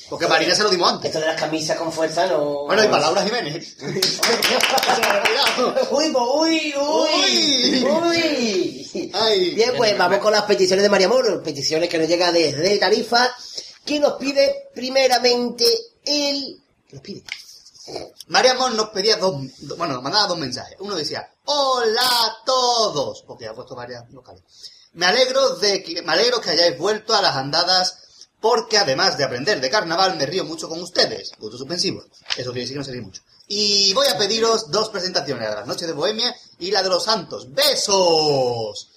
Porque 0.10 0.28
Marina 0.28 0.56
se 0.56 0.64
lo 0.64 0.70
dimos 0.70 0.92
antes. 0.92 1.08
Esto 1.10 1.20
de 1.20 1.28
las 1.28 1.40
camisas 1.40 1.78
con 1.78 1.92
fuerza 1.92 2.26
no... 2.28 2.66
Bueno, 2.66 2.84
y 2.84 2.88
para 2.88 3.02
Laura 3.04 3.24
Jiménez. 3.24 3.76
uy, 5.92 6.14
uy, 6.16 6.74
uy, 6.78 7.86
uy. 7.86 9.12
Ay, 9.14 9.50
Bien, 9.56 9.74
pues 9.76 9.98
vamos 9.98 10.20
con 10.20 10.32
las 10.32 10.44
peticiones 10.44 10.84
de 10.84 10.90
María 10.90 11.10
Moro, 11.10 11.42
peticiones 11.44 11.90
que 11.90 11.98
nos 11.98 12.08
llega 12.08 12.32
desde 12.32 12.78
Tarifa, 12.78 13.30
que 13.86 14.00
nos 14.00 14.14
pide 14.14 14.70
primeramente 14.74 15.66
el... 16.06 16.62
¿Qué 16.88 16.96
nos 16.96 17.02
pide? 17.04 17.24
María 18.28 18.52
Amor 18.52 18.74
nos 18.74 18.90
pedía 18.90 19.16
dos, 19.18 19.36
do- 19.60 19.78
bueno, 19.78 19.94
nos 19.96 20.04
mandaba 20.04 20.28
dos 20.28 20.38
mensajes. 20.38 20.76
Uno 20.80 20.96
decía, 20.96 21.30
hola 21.46 22.02
a 22.02 22.38
todos, 22.46 23.24
porque 23.26 23.48
ha 23.48 23.54
puesto 23.54 23.76
varias 23.76 24.10
locales. 24.12 24.44
Me 24.94 25.06
alegro 25.06 25.56
de 25.56 25.84
que, 25.84 26.02
me 26.02 26.12
alegro 26.12 26.42
que 26.42 26.50
hayáis 26.52 26.78
vuelto 26.78 27.14
a 27.16 27.22
las 27.22 27.36
andadas, 27.36 27.98
porque 28.50 28.78
además 28.78 29.18
de 29.18 29.26
aprender 29.26 29.60
de 29.60 29.70
carnaval, 29.70 30.16
me 30.16 30.26
río 30.26 30.46
mucho 30.46 30.70
con 30.70 30.82
ustedes. 30.82 31.32
Puntos 31.38 31.60
suspensivos. 31.60 32.06
Eso 32.38 32.52
quiere 32.54 32.62
decir 32.62 32.76
que 32.76 32.80
no 32.80 32.86
se 32.86 32.92
ríe 32.94 33.02
mucho. 33.02 33.22
Y 33.50 33.94
voy 33.94 34.08
a 34.08 34.18
pediros 34.18 34.72
dos 34.72 34.88
presentaciones, 34.88 35.44
la 35.44 35.50
de 35.50 35.56
las 35.58 35.68
noches 35.68 35.86
de 35.86 35.94
Bohemia 35.94 36.34
y 36.58 36.72
la 36.72 36.82
de 36.82 36.88
los 36.88 37.04
santos. 37.04 37.54
¡Besos! 37.54 38.88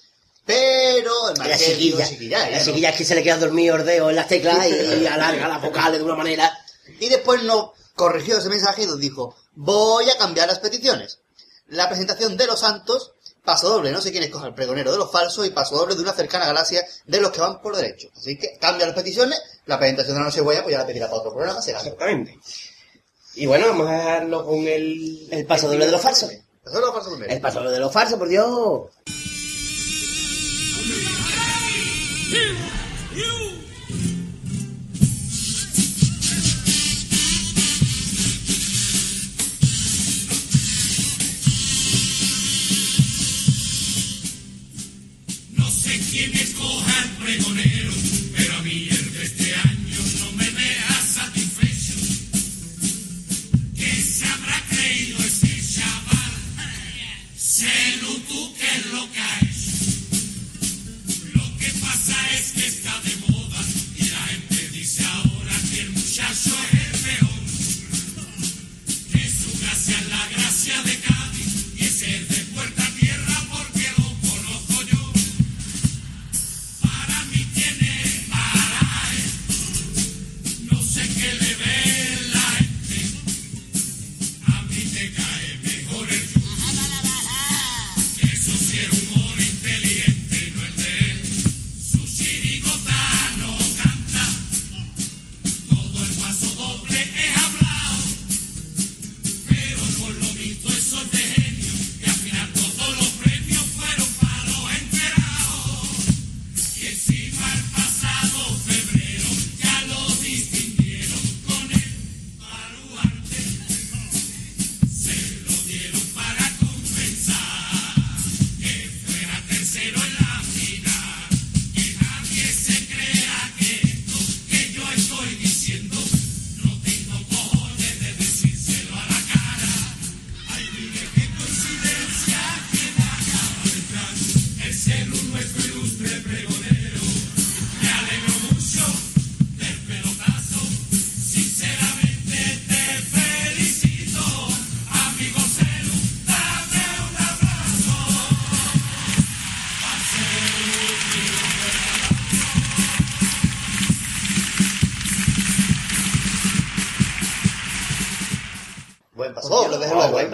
Pero 0.45 1.11
el 1.31 1.37
La 1.37 1.57
chiquilla, 1.57 2.07
chiquilla, 2.07 2.49
la 2.49 2.59
no. 2.59 2.63
chiquilla 2.65 2.89
es 2.91 2.95
que 2.95 3.03
se 3.03 3.13
le 3.13 3.23
queda 3.23 3.37
dormido 3.39 3.75
ordeo 3.75 4.09
en 4.09 4.15
las 4.15 4.29
teclas 4.29 4.65
y, 4.67 5.03
y 5.03 5.05
alarga 5.05 5.49
las 5.49 5.61
vocales 5.61 5.99
de 5.99 6.05
una 6.05 6.15
manera... 6.15 6.57
Y 7.01 7.09
después 7.09 7.43
nos 7.43 7.71
corrigió 7.93 8.37
ese 8.37 8.47
mensaje 8.47 8.83
y 8.83 8.87
nos 8.87 8.99
dijo, 8.99 9.35
voy 9.55 10.09
a 10.09 10.17
cambiar 10.17 10.47
las 10.47 10.59
peticiones. 10.59 11.19
La 11.67 11.89
presentación 11.89 12.37
de 12.37 12.47
los 12.47 12.61
santos, 12.61 13.11
paso 13.43 13.69
doble, 13.69 13.91
no 13.91 14.01
sé 14.01 14.11
quién 14.11 14.23
escoge 14.23 14.47
el 14.47 14.53
pregonero 14.53 14.91
de 14.91 14.97
los 14.97 15.11
falsos 15.11 15.45
y 15.45 15.49
paso 15.49 15.75
doble 15.75 15.95
de 15.95 16.01
una 16.01 16.13
cercana 16.13 16.45
galaxia 16.45 16.85
de 17.05 17.21
los 17.21 17.31
que 17.31 17.41
van 17.41 17.61
por 17.61 17.75
derecho. 17.75 18.09
Así 18.15 18.37
que 18.37 18.57
cambia 18.59 18.85
las 18.85 18.95
peticiones, 18.95 19.41
la 19.65 19.77
presentación 19.77 20.15
de 20.15 20.19
la 20.19 20.25
noche 20.27 20.41
buena, 20.41 20.63
pues 20.63 20.73
ya 20.73 20.79
la 20.79 20.87
pedirá 20.87 21.07
para 21.07 21.19
otro 21.19 21.33
programa, 21.33 21.61
será. 21.61 21.79
Exactamente. 21.79 22.37
Y 23.35 23.45
bueno, 23.45 23.67
vamos 23.67 23.87
a 23.87 23.93
dejarlo 23.93 24.45
con 24.45 24.59
el... 24.67 25.27
El 25.31 25.45
paso 25.45 25.67
doble 25.67 25.85
de 25.85 25.91
los 25.91 26.01
falsos. 26.01 26.31
Paso 26.63 26.79
doble 26.79 26.85
de 26.85 26.91
los 26.91 26.93
falsos. 26.93 27.21
El 27.29 27.41
paso 27.41 27.59
doble 27.59 27.71
de 27.71 27.79
los 27.79 27.93
falsos, 27.93 28.19
por 28.19 28.27
Dios. 28.27 28.89
Escoja 47.31 47.70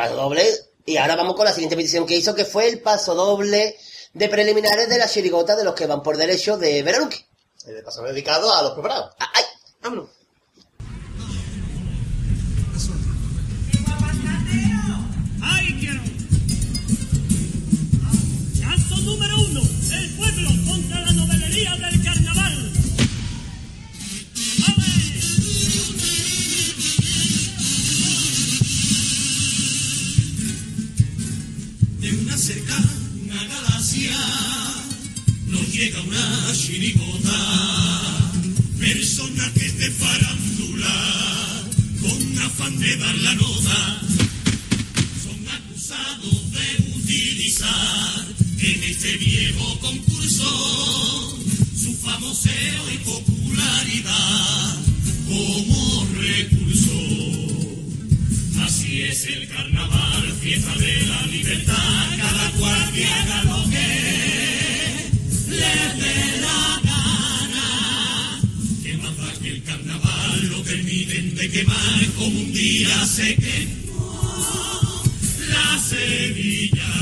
paso 0.09 0.21
doble. 0.21 0.45
Y 0.85 0.97
ahora 0.97 1.15
vamos 1.15 1.35
con 1.35 1.45
la 1.45 1.53
siguiente 1.53 1.75
petición 1.75 2.05
que 2.05 2.15
hizo, 2.15 2.33
que 2.33 2.45
fue 2.45 2.67
el 2.67 2.79
paso 2.81 3.13
doble 3.13 3.77
de 4.13 4.29
preliminares 4.29 4.89
de 4.89 4.97
la 4.97 5.07
chirigota 5.07 5.55
de 5.55 5.63
los 5.63 5.75
que 5.75 5.85
van 5.85 6.01
por 6.01 6.17
derecho 6.17 6.57
de 6.57 6.81
Veraluque. 6.81 7.25
El 7.65 7.83
paso 7.83 8.01
dedicado 8.03 8.53
a 8.53 8.61
los 8.63 8.71
preparados. 8.71 9.13
¡Ay! 9.19 9.43
¡Vámonos! 9.81 10.09
Llega 35.77 36.01
una 36.01 36.53
chirigota 36.53 37.37
Personajes 38.79 39.77
de 39.77 39.91
farándula, 39.91 41.65
con 42.01 42.39
afán 42.39 42.79
de 42.79 42.97
dar 42.97 43.15
la 43.17 43.35
nota, 43.35 44.01
son 45.23 45.47
acusados 45.47 46.51
de 46.51 46.67
utilizar 46.95 48.25
en 48.59 48.83
este 48.83 49.17
viejo 49.17 49.79
concurso 49.79 51.37
su 51.75 51.93
famoseo 51.97 52.91
y 52.93 52.97
popularidad 52.99 54.75
como 55.27 56.07
recurso. 56.21 56.93
Así 58.63 59.01
es 59.03 59.25
el 59.25 59.47
carnaval, 59.49 60.33
fiesta 60.41 60.75
de 60.75 61.05
la 61.07 61.21
libertad, 61.27 62.17
cada 62.17 62.51
cual 62.51 62.93
que 62.93 63.05
haga 63.05 63.43
lo 63.43 63.69
que 63.69 63.76
terminen 71.17 71.35
de 71.35 71.49
quemar 71.49 72.05
como 72.15 72.27
un 72.27 72.53
día 72.53 73.05
se 73.05 73.35
quemó 73.35 75.03
la 75.49 75.79
sevillana. 75.79 76.99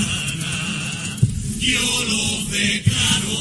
Yo 1.60 2.04
lo 2.06 2.46
declaro 2.52 3.40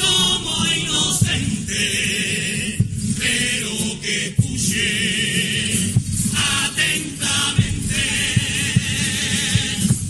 como 0.00 0.66
inocente, 0.76 1.84
pero 3.18 4.00
que 4.00 4.26
escuche 4.28 4.88
atentamente 6.64 8.02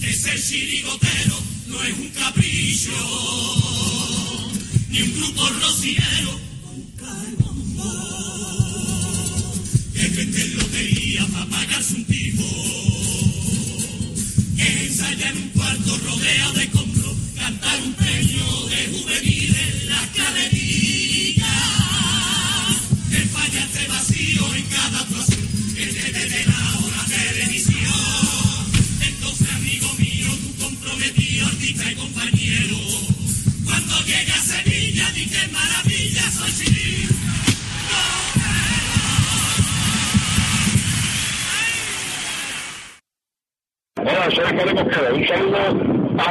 que 0.01 0.13
ser 0.13 0.43
chirigotero 0.43 1.37
no 1.69 1.83
es 1.83 1.93
un 1.99 2.09
capricho 2.11 2.91
ni 4.91 5.03
un 5.03 5.15
grupo 5.15 5.49
rociero 5.49 5.95
que 10.17 10.23
venden 10.25 10.57
lotería 10.57 11.27
para 11.27 11.45
pagarse 11.47 11.95
un 11.95 12.05
tipo 12.07 12.45
que 14.57 14.87
ensaya 14.87 15.29
en 15.29 15.37
un 15.37 15.49
cuarto 15.51 15.99
rodeado 15.99 16.53
de 16.55 16.71
compro 16.71 17.15
cantar 17.37 17.83
un 17.83 17.93
premio 17.93 18.67
de 18.71 18.99
juvenil 18.99 19.26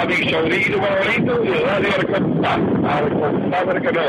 a 0.05 0.07
mi 0.07 0.29
sobrino 0.29 0.77
favorito 0.85 1.43
y 1.43 1.49
Radio 1.49 1.93
al 1.95 2.05
compás, 2.11 2.59
al 2.87 3.09
compás 3.19 3.67
del 3.67 3.81
que 3.81 3.91
no. 3.91 4.01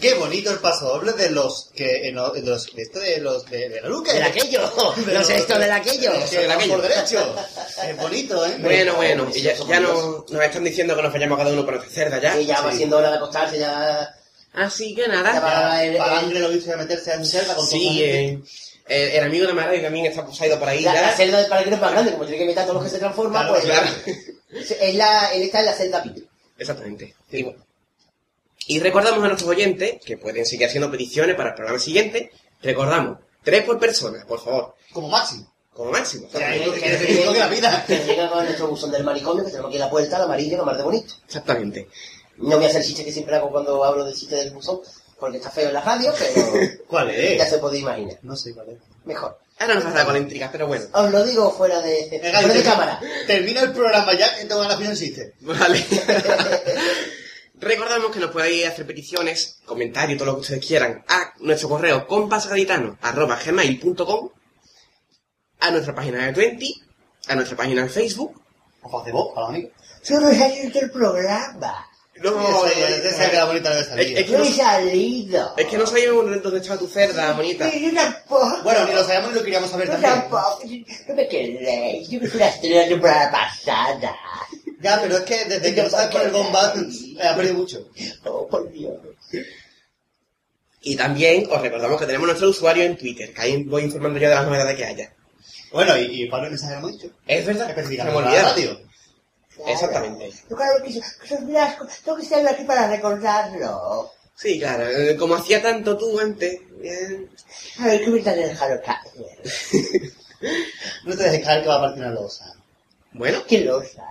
Qué 0.00 0.14
bonito 0.14 0.52
el 0.52 0.58
paso 0.60 0.86
doble 0.86 1.12
de 1.12 1.30
los 1.30 1.72
que 1.74 2.08
en 2.08 2.14
los, 2.14 2.32
de 2.32 2.42
los 2.42 2.68
esto 2.76 3.00
de 3.00 3.18
los 3.18 3.44
de, 3.46 3.68
de 3.68 3.80
la 3.80 3.88
Luca. 3.88 4.12
Del 4.12 4.22
aquello. 4.22 4.60
Los 5.12 5.28
esto 5.30 5.58
del 5.58 5.72
aquello. 5.72 6.12
Que 6.30 6.46
van 6.46 6.68
por 6.68 6.82
derecho. 6.82 7.34
Es 7.84 7.96
bonito, 7.96 8.46
¿eh? 8.46 8.56
Bueno, 8.60 8.94
bueno, 8.94 9.26
y 9.34 9.40
ya, 9.42 9.54
ya 9.54 9.80
no- 9.80 10.24
nos 10.30 10.42
están 10.42 10.62
diciendo 10.62 10.94
que 10.94 11.02
nos 11.02 11.12
vayamos 11.12 11.36
cada 11.36 11.50
uno 11.52 11.64
por 11.64 11.74
nuestra 11.74 11.92
cerda 11.92 12.20
ya. 12.20 12.40
Y 12.40 12.46
ya 12.46 12.60
va 12.60 12.70
siendo 12.72 12.96
hora 12.98 13.10
de 13.10 13.16
acostarse, 13.16 13.58
ya... 13.58 14.08
Así 14.54 14.94
que 14.94 15.02
Ya 15.02 15.08
nada. 15.08 15.40
va 15.40 15.82
el- 15.84 15.98
lo 16.40 16.48
a 16.72 16.76
meterse 16.76 17.12
en 17.14 17.24
con 17.56 17.66
Sí, 17.66 18.00
eh, 18.04 18.38
el, 18.88 19.08
el 19.10 19.24
amigo 19.24 19.46
de 19.46 19.52
Maravilla 19.52 19.84
también 19.84 20.06
está 20.06 20.24
poseído 20.24 20.58
por 20.58 20.68
ahí 20.68 20.80
La, 20.82 20.94
ya. 20.94 21.02
la 21.02 21.12
celda 21.12 21.38
del 21.38 21.46
paraguero 21.48 21.76
es 21.76 21.82
más 21.82 21.92
grande, 21.92 22.12
como 22.12 22.24
tiene 22.24 22.38
que 22.38 22.46
meter 22.46 22.62
a 22.62 22.66
todos 22.66 22.76
los 22.76 22.84
que 22.84 22.90
se 22.90 22.98
transforman, 22.98 23.46
Claro, 23.46 23.54
pues... 23.54 23.64
claro. 23.64 23.90
Es 24.80 24.94
la, 24.94 25.32
él 25.34 25.42
está 25.42 25.60
en 25.60 25.66
la 25.66 25.72
celda 25.74 26.02
pi. 26.02 26.26
Exactamente. 26.58 27.14
Y, 27.30 27.42
bueno. 27.42 27.64
Y 28.66 28.80
recordamos 28.80 29.22
a 29.24 29.28
nuestros 29.28 29.48
oyentes 29.50 29.96
que 30.04 30.16
pueden 30.18 30.44
seguir 30.44 30.66
haciendo 30.66 30.90
peticiones 30.90 31.36
para 31.36 31.50
el 31.50 31.54
programa 31.54 31.78
siguiente. 31.78 32.30
Recordamos, 32.62 33.18
tres 33.42 33.64
por 33.64 33.78
persona, 33.78 34.24
por 34.26 34.40
favor. 34.42 34.74
Como 34.92 35.08
máximo. 35.08 35.52
Como 35.72 35.92
máximo. 35.92 36.28
Que- 36.28 36.38
la 37.38 37.46
vida. 37.48 37.84
Que 37.86 37.98
llega 38.04 38.28
con 38.30 38.44
nuestro 38.44 38.68
buzón 38.68 38.90
del 38.90 39.04
manicomio, 39.04 39.44
que 39.44 39.50
tenemos 39.50 39.68
aquí 39.68 39.76
en 39.76 39.82
la 39.82 39.90
puerta, 39.90 40.16
el 40.16 40.22
amarillo, 40.22 40.56
lo 40.56 40.64
más 40.66 40.76
de 40.76 40.82
bonito. 40.82 41.14
Exactamente. 41.26 41.88
No 42.38 42.56
voy 42.56 42.64
a 42.64 42.68
hacer 42.68 42.80
el 42.80 42.86
chiste 42.86 43.04
que 43.04 43.12
siempre 43.12 43.36
hago 43.36 43.50
cuando 43.50 43.84
hablo 43.84 44.04
del 44.04 44.14
chiste 44.14 44.34
del 44.36 44.50
buzón, 44.50 44.80
porque 45.18 45.38
está 45.38 45.50
feo 45.50 45.68
en 45.68 45.74
la 45.74 45.80
radio, 45.80 46.12
pero 46.18 46.52
¿Cuál 46.88 47.08
ya 47.08 47.14
es? 47.44 47.50
se 47.50 47.58
puede 47.58 47.78
imaginar. 47.78 48.18
No 48.22 48.36
sé 48.36 48.54
cuál 48.54 48.68
es. 48.70 48.78
Mejor. 49.04 49.38
Ahora 49.60 49.74
nos 49.74 49.84
pasa 49.84 50.04
con 50.04 50.14
la 50.14 50.20
intriga, 50.20 50.48
pero 50.52 50.68
bueno. 50.68 50.84
Os 50.92 51.10
lo 51.10 51.24
digo 51.24 51.50
fuera 51.50 51.80
de, 51.80 52.06
Venga, 52.10 52.30
fuera 52.40 52.54
de 52.54 52.60
termina- 52.60 52.70
cámara. 52.70 53.00
Termina 53.26 53.60
el 53.62 53.72
programa 53.72 54.14
ya 54.14 54.36
que 54.38 54.44
tengo 54.44 54.62
la 54.62 54.76
final 54.76 54.92
existe. 54.92 55.34
Vale. 55.40 55.84
Recordamos 57.60 58.12
que 58.12 58.20
nos 58.20 58.30
podéis 58.30 58.68
hacer 58.68 58.86
peticiones, 58.86 59.58
comentarios, 59.66 60.16
todo 60.16 60.26
lo 60.26 60.34
que 60.36 60.42
ustedes 60.42 60.64
quieran 60.64 61.04
a 61.08 61.32
nuestro 61.40 61.68
correo 61.68 62.06
compasgaditano.gmail.com 62.06 64.30
a 65.60 65.70
nuestra 65.72 65.92
página 65.92 66.24
de 66.26 66.32
Twenty, 66.32 66.72
a 67.26 67.34
nuestra 67.34 67.56
página 67.56 67.80
en 67.82 67.90
Facebook. 67.90 68.40
O 68.82 68.88
vos, 68.90 69.02
para 69.34 69.48
los 69.48 69.48
amigos. 69.48 69.72
Solo 70.02 70.30
salido 70.32 70.70
del 70.70 70.88
programa. 70.92 71.87
No, 72.22 72.66
Ese- 72.66 72.80
ese 72.98 73.08
es 73.10 73.18
el 73.20 73.30
que 73.30 73.36
la 73.36 73.44
bonita 73.44 73.84
salir. 73.84 74.18
Es, 74.18 74.24
que 74.26 74.32
No 74.38 74.44
he 74.44 74.52
salido. 74.52 75.54
es 75.56 75.66
que 75.66 75.78
no 75.78 75.86
sabíamos 75.86 76.42
dónde 76.42 76.58
estaba 76.58 76.78
tu 76.78 76.88
cerda, 76.88 77.32
bonita. 77.32 77.70
Yo 77.72 77.94
tampoco. 77.94 78.62
Bueno, 78.64 78.86
ni 78.86 78.92
lo 78.94 79.04
sabíamos 79.04 79.30
ni 79.30 79.36
lo 79.38 79.42
queríamos 79.44 79.70
saber 79.70 79.86
Yo 79.86 79.92
también. 79.92 80.12
tampoco. 80.14 80.60
No 81.08 81.14
me 81.14 81.28
queréis. 81.28 82.08
Yo 82.08 82.20
me 82.20 82.28
fui 82.28 82.42
a 82.42 82.48
estrella 82.48 82.82
la 82.82 82.88
temporada 82.88 83.30
pasada. 83.30 84.16
Ya, 84.80 85.00
pero 85.02 85.16
es 85.18 85.22
que 85.24 85.44
desde 85.44 85.74
que 85.74 85.82
no 85.82 85.90
sabes 85.90 86.08
por 86.08 86.22
el 86.22 86.30
bomba, 86.30 86.72
eh, 86.76 87.26
ha 87.26 87.34
perdido 87.36 87.54
mucho. 87.54 87.88
Oh, 88.24 88.46
por 88.48 88.70
Dios. 88.70 88.96
Y 90.82 90.96
también 90.96 91.46
os 91.50 91.60
recordamos 91.60 91.98
que 91.98 92.06
tenemos 92.06 92.26
nuestro 92.26 92.48
usuario 92.50 92.84
en 92.84 92.96
Twitter, 92.96 93.32
que 93.34 93.40
ahí 93.42 93.64
voy 93.64 93.82
informando 93.82 94.18
yo 94.20 94.28
de 94.28 94.34
las 94.34 94.46
novedades 94.46 94.76
que 94.76 94.84
haya. 94.84 95.12
Bueno, 95.72 95.96
y, 95.96 96.22
y 96.22 96.28
para 96.28 96.44
el 96.44 96.50
mensaje 96.50 96.74
lo 96.74 96.78
hemos 96.78 96.92
dicho. 96.92 97.12
Es 97.26 97.44
verdad, 97.44 97.66
se 97.66 97.74
me 97.74 97.80
Especificamos 97.80 98.24
la 98.24 98.54
Exactamente. 99.66 100.32
Yo 100.48 100.56
claro 100.56 100.82
que 100.82 100.90
eso 100.90 101.00
es 101.24 101.30
un 101.32 101.56
asco. 101.56 101.86
Tengo 102.04 102.16
que 102.16 102.22
estar 102.24 102.46
aquí 102.46 102.64
para 102.64 102.88
recordarlo. 102.88 104.12
Sí, 104.34 104.58
claro, 104.60 104.86
eh, 104.88 105.16
como 105.16 105.34
hacía 105.34 105.60
tanto 105.60 105.96
tú 105.98 106.18
antes. 106.20 106.60
bien. 106.80 107.28
A 107.80 107.86
ver, 107.86 108.04
¿qué 108.04 108.10
me 108.10 108.18
están 108.18 108.36
dejando 108.36 108.80
caer? 108.82 110.12
No 111.04 111.16
te 111.16 111.24
dejes 111.24 111.44
caer 111.44 111.62
que 111.62 111.68
va 111.68 111.76
a 111.76 111.80
partir 111.80 112.04
una 112.04 112.12
losa. 112.12 112.54
Bueno, 113.12 113.42
¿Qué 113.48 113.62
losa? 113.62 114.04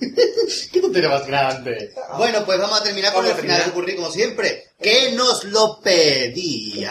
¿Qué 0.72 0.80
tontería 0.80 1.08
más 1.10 1.26
grande? 1.26 1.92
Bueno, 2.16 2.44
pues 2.44 2.58
vamos 2.58 2.80
a 2.80 2.82
terminar 2.82 3.12
con 3.12 3.26
el 3.26 3.34
final 3.34 3.62
de 3.64 3.70
ocurrir 3.70 3.96
como 3.96 4.10
siempre. 4.10 4.64
Que 4.80 5.12
nos 5.12 5.44
lo 5.44 5.78
pedía. 5.80 6.90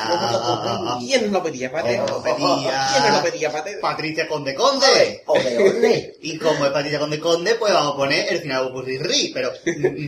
¿quién 1.00 1.24
nos 1.24 1.32
lo 1.32 1.44
pedía, 1.44 1.72
Pate? 1.72 2.00
¿Quién 2.24 3.04
nos 3.04 3.14
lo 3.14 3.24
pedía, 3.24 3.52
Pate? 3.52 3.78
Patricia 3.78 4.28
Conde 4.28 4.54
Conde. 4.54 5.24
Y 6.22 6.38
como 6.38 6.66
es 6.66 6.72
Patricia 6.72 7.00
Conde 7.00 7.20
Conde, 7.20 7.56
pues 7.56 7.74
vamos 7.74 7.94
a 7.94 7.98
poner 7.98 8.32
el 8.32 8.42
final 8.42 8.66
de 8.66 8.70
ocurrir 8.72 9.02
ri. 9.02 9.32
Pero 9.34 9.52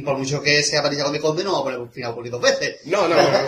por 0.05 0.17
mucho 0.17 0.41
que 0.41 0.61
sea 0.61 0.81
Patricia 0.83 1.05
Conde 1.05 1.19
Conde, 1.19 1.43
no 1.43 1.51
vamos 1.53 1.61
a 1.61 1.71
poner 1.71 1.79
el 1.87 1.89
final 1.93 2.09
de 2.09 2.13
ocurrir 2.13 2.31
dos 2.31 2.41
veces. 2.41 2.75
No, 2.85 3.07
no, 3.07 3.15
no. 3.15 3.21
no. 3.23 3.39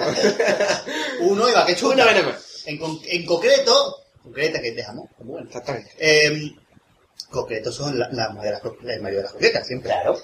Uno 1.21 1.49
iba 1.49 1.65
que 1.65 1.75
chuta. 1.75 1.93
Una 1.95 2.05
vez 2.05 2.15
nada 2.15 2.27
más. 2.33 2.63
En, 2.65 2.77
con- 2.77 2.99
en 3.05 3.25
concreto, 3.25 3.97
concreta 4.23 4.61
que 4.61 4.71
dejamos, 4.71 5.09
bueno. 5.19 5.45
Exactamente. 5.45 5.91
Eh, 5.99 6.51
concretos 7.33 7.75
son 7.75 7.99
la, 7.99 8.07
la, 8.11 8.29
de 8.29 8.51
la 8.51 8.61
mayoría 9.01 9.17
de 9.17 9.23
las 9.23 9.31
croquetas, 9.31 9.67
siempre. 9.67 9.91
Claro. 9.91 10.17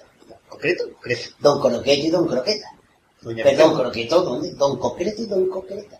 Concreto, 0.47 0.85
concreto. 0.93 1.29
Don 1.39 1.59
Croqueto 1.59 2.07
y 2.07 2.09
Don 2.09 2.27
Croqueta. 2.27 2.67
Doña 3.21 3.43
Perdón. 3.43 3.75
Croqueto, 3.75 4.23
¿dónde? 4.23 4.51
Don 4.51 4.79
Concreto 4.79 5.21
y 5.21 5.25
Don 5.25 5.49
Concreta. 5.49 5.99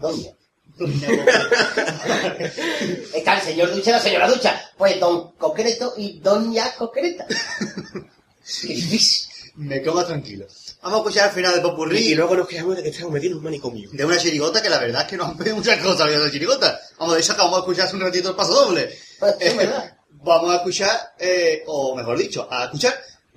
¿Dónde? 0.00 0.34
Está 3.14 3.38
el 3.38 3.42
señor 3.42 3.74
Ducha 3.74 3.90
y 3.90 3.92
la 3.92 4.00
señora 4.00 4.28
Ducha. 4.28 4.60
Pues 4.76 4.98
Don 5.00 5.32
Concreto 5.32 5.94
y 5.96 6.20
Doña 6.20 6.74
Concreta. 6.76 7.26
Qué 7.28 8.68
difícil. 8.68 9.26
Me 9.56 9.80
quedo 9.80 9.94
más 9.94 10.06
tranquilo. 10.06 10.46
Vamos 10.82 10.98
a 10.98 11.02
escuchar 11.02 11.28
al 11.28 11.34
final 11.34 11.54
de 11.54 11.60
Popurrí. 11.62 11.98
Y 11.98 12.14
luego 12.14 12.36
nos 12.36 12.46
quejamos 12.46 12.76
de 12.76 12.82
que 12.82 12.90
estamos 12.90 13.12
metidos 13.12 13.32
en 13.32 13.38
un 13.38 13.44
manicomio. 13.44 13.88
de 13.90 14.04
una 14.04 14.18
chirigota 14.18 14.62
que 14.62 14.68
la 14.68 14.78
verdad 14.78 15.02
es 15.02 15.08
que 15.08 15.16
nos 15.16 15.28
han 15.28 15.36
pedido 15.36 15.56
muchas 15.56 15.82
cosas 15.82 16.08
viendo 16.08 16.28
chirigota. 16.28 16.78
Vamos, 16.98 17.14
de 17.14 17.20
hecho 17.20 17.32
acabamos 17.32 17.58
de 17.58 17.60
escuchar 17.62 17.86
hace 17.86 17.96
un 17.96 18.02
ratito 18.02 18.30
el 18.30 18.36
paso 18.36 18.52
doble. 18.52 18.98
Pues, 19.18 19.36
es 19.40 19.56
verdad. 19.56 19.95
Vamos 20.26 20.52
a 20.52 20.56
escuchar, 20.56 21.14
eh, 21.20 21.62
o 21.68 21.94
mejor 21.94 22.18
dicho, 22.18 22.48
a 22.50 22.64
escuchar. 22.64 23.00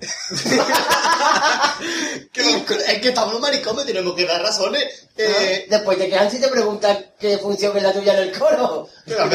Es 1.80 2.98
que 3.00 3.08
estamos 3.08 3.34
un 3.34 3.40
manicomio, 3.40 3.84
tenemos 3.84 4.14
que 4.16 4.26
dar 4.26 4.42
razones. 4.42 5.06
Eh, 5.16 5.66
Después 5.68 5.98
te 5.98 6.08
quedan 6.08 6.30
si 6.30 6.40
te 6.40 6.48
preguntan 6.48 7.12
qué 7.18 7.38
función 7.38 7.76
es 7.76 7.82
la 7.82 7.92
tuya 7.92 8.14
en 8.14 8.28
el 8.28 8.38
coro. 8.38 8.88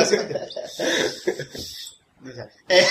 Eh, 2.68 2.88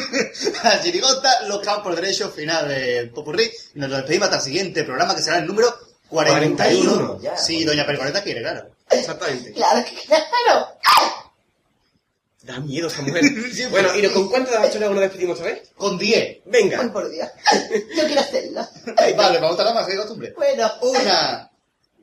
la 0.62 0.80
chirigota, 0.80 1.42
los 1.48 1.58
campos 1.58 1.82
por 1.82 1.96
derecho, 1.96 2.30
final 2.30 2.68
del 2.68 3.10
Popurrí. 3.10 3.50
Nos 3.74 3.90
despedimos 3.90 4.26
hasta 4.26 4.36
el 4.36 4.42
siguiente 4.44 4.84
programa 4.84 5.16
que 5.16 5.22
será 5.22 5.38
el 5.38 5.46
número 5.46 5.76
41. 6.08 6.56
41, 6.56 7.20
ya. 7.20 7.36
Sí, 7.36 7.64
doña 7.64 7.84
Percoreta 7.84 8.22
quiere, 8.22 8.40
claro. 8.40 8.70
Exactamente. 8.88 9.52
Claro 9.52 9.84
que 9.84 9.96
claro. 10.06 10.68
Da 12.42 12.58
miedo 12.58 12.88
esa 12.88 13.02
mujer. 13.02 13.22
bueno, 13.70 13.96
¿y 13.96 14.08
con 14.08 14.28
cuántas 14.28 14.60
bacholas 14.60 14.90
nos 14.90 15.00
despedimos 15.00 15.38
otra 15.38 15.52
vez? 15.52 15.70
Con 15.76 15.96
10. 15.96 16.38
Venga. 16.46 16.80
Ay, 16.80 16.88
por 16.88 17.08
Dios. 17.08 17.28
Yo 17.96 18.06
quiero 18.06 18.20
hacerlo. 18.20 18.68
vale, 19.16 19.38
vamos 19.38 19.58
a 19.60 19.64
la 19.64 19.74
más 19.74 19.86
que 19.86 19.96
costumbre. 19.96 20.32
Bueno. 20.36 20.70
Una. 20.82 21.50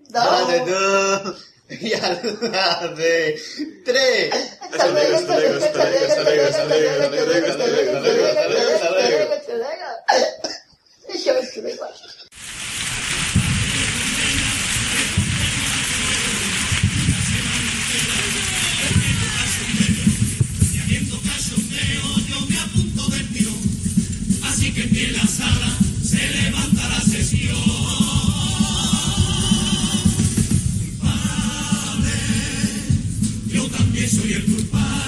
Dos. 0.09 0.25
Vale, 0.25 0.59
dos. 0.59 1.45
Y 1.69 1.93
a 1.93 2.09
la 2.09 2.87
de 2.95 3.39
tres. 3.85 4.33
Hasta 4.59 4.87
luego, 4.87 5.17
hasta 5.17 5.39
luego, 5.39 5.63
hasta 5.63 5.85
luego, 5.85 6.05
hasta 6.07 6.23
luego, 6.23 6.45
hasta 6.47 6.63
luego, 6.65 6.89
hasta 6.89 7.15
luego, 7.25 7.47
hasta 7.47 7.65
luego, 7.67 7.91
hasta 7.91 8.09
luego, 8.09 8.73
hasta 8.73 8.89
luego, 8.89 9.13
hasta 11.83 12.07
luego, 12.07 12.18
Porque 34.29 34.41
por 34.41 34.63
paz. 34.67 34.98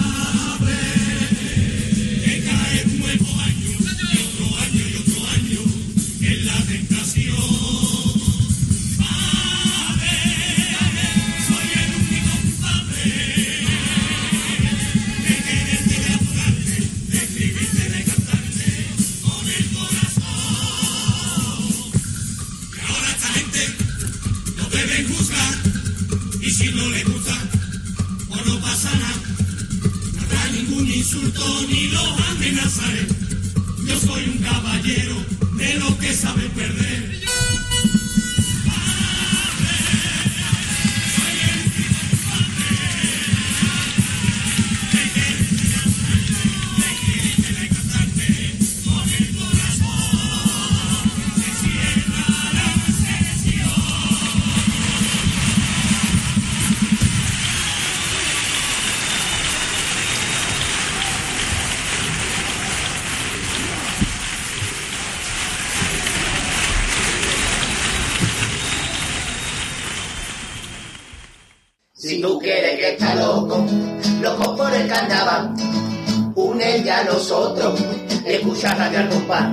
quiero, 34.94 35.16
de 35.58 35.74
lo 35.76 35.98
que 35.98 36.14
saben 36.14 36.50
perder. 36.52 36.91
nosotros. 77.32 77.80
Escucha 78.26 78.74
Radio 78.76 78.99
al 78.99 79.10
compás. 79.10 79.45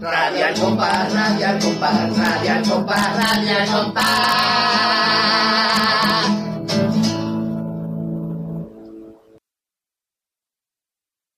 Radio 0.00 0.46
al 0.46 0.54
compás, 0.54 1.12
radio 1.12 1.46
al 1.46 1.58
compás, 1.58 2.10
radio 2.18 2.52
al. 2.52 3.96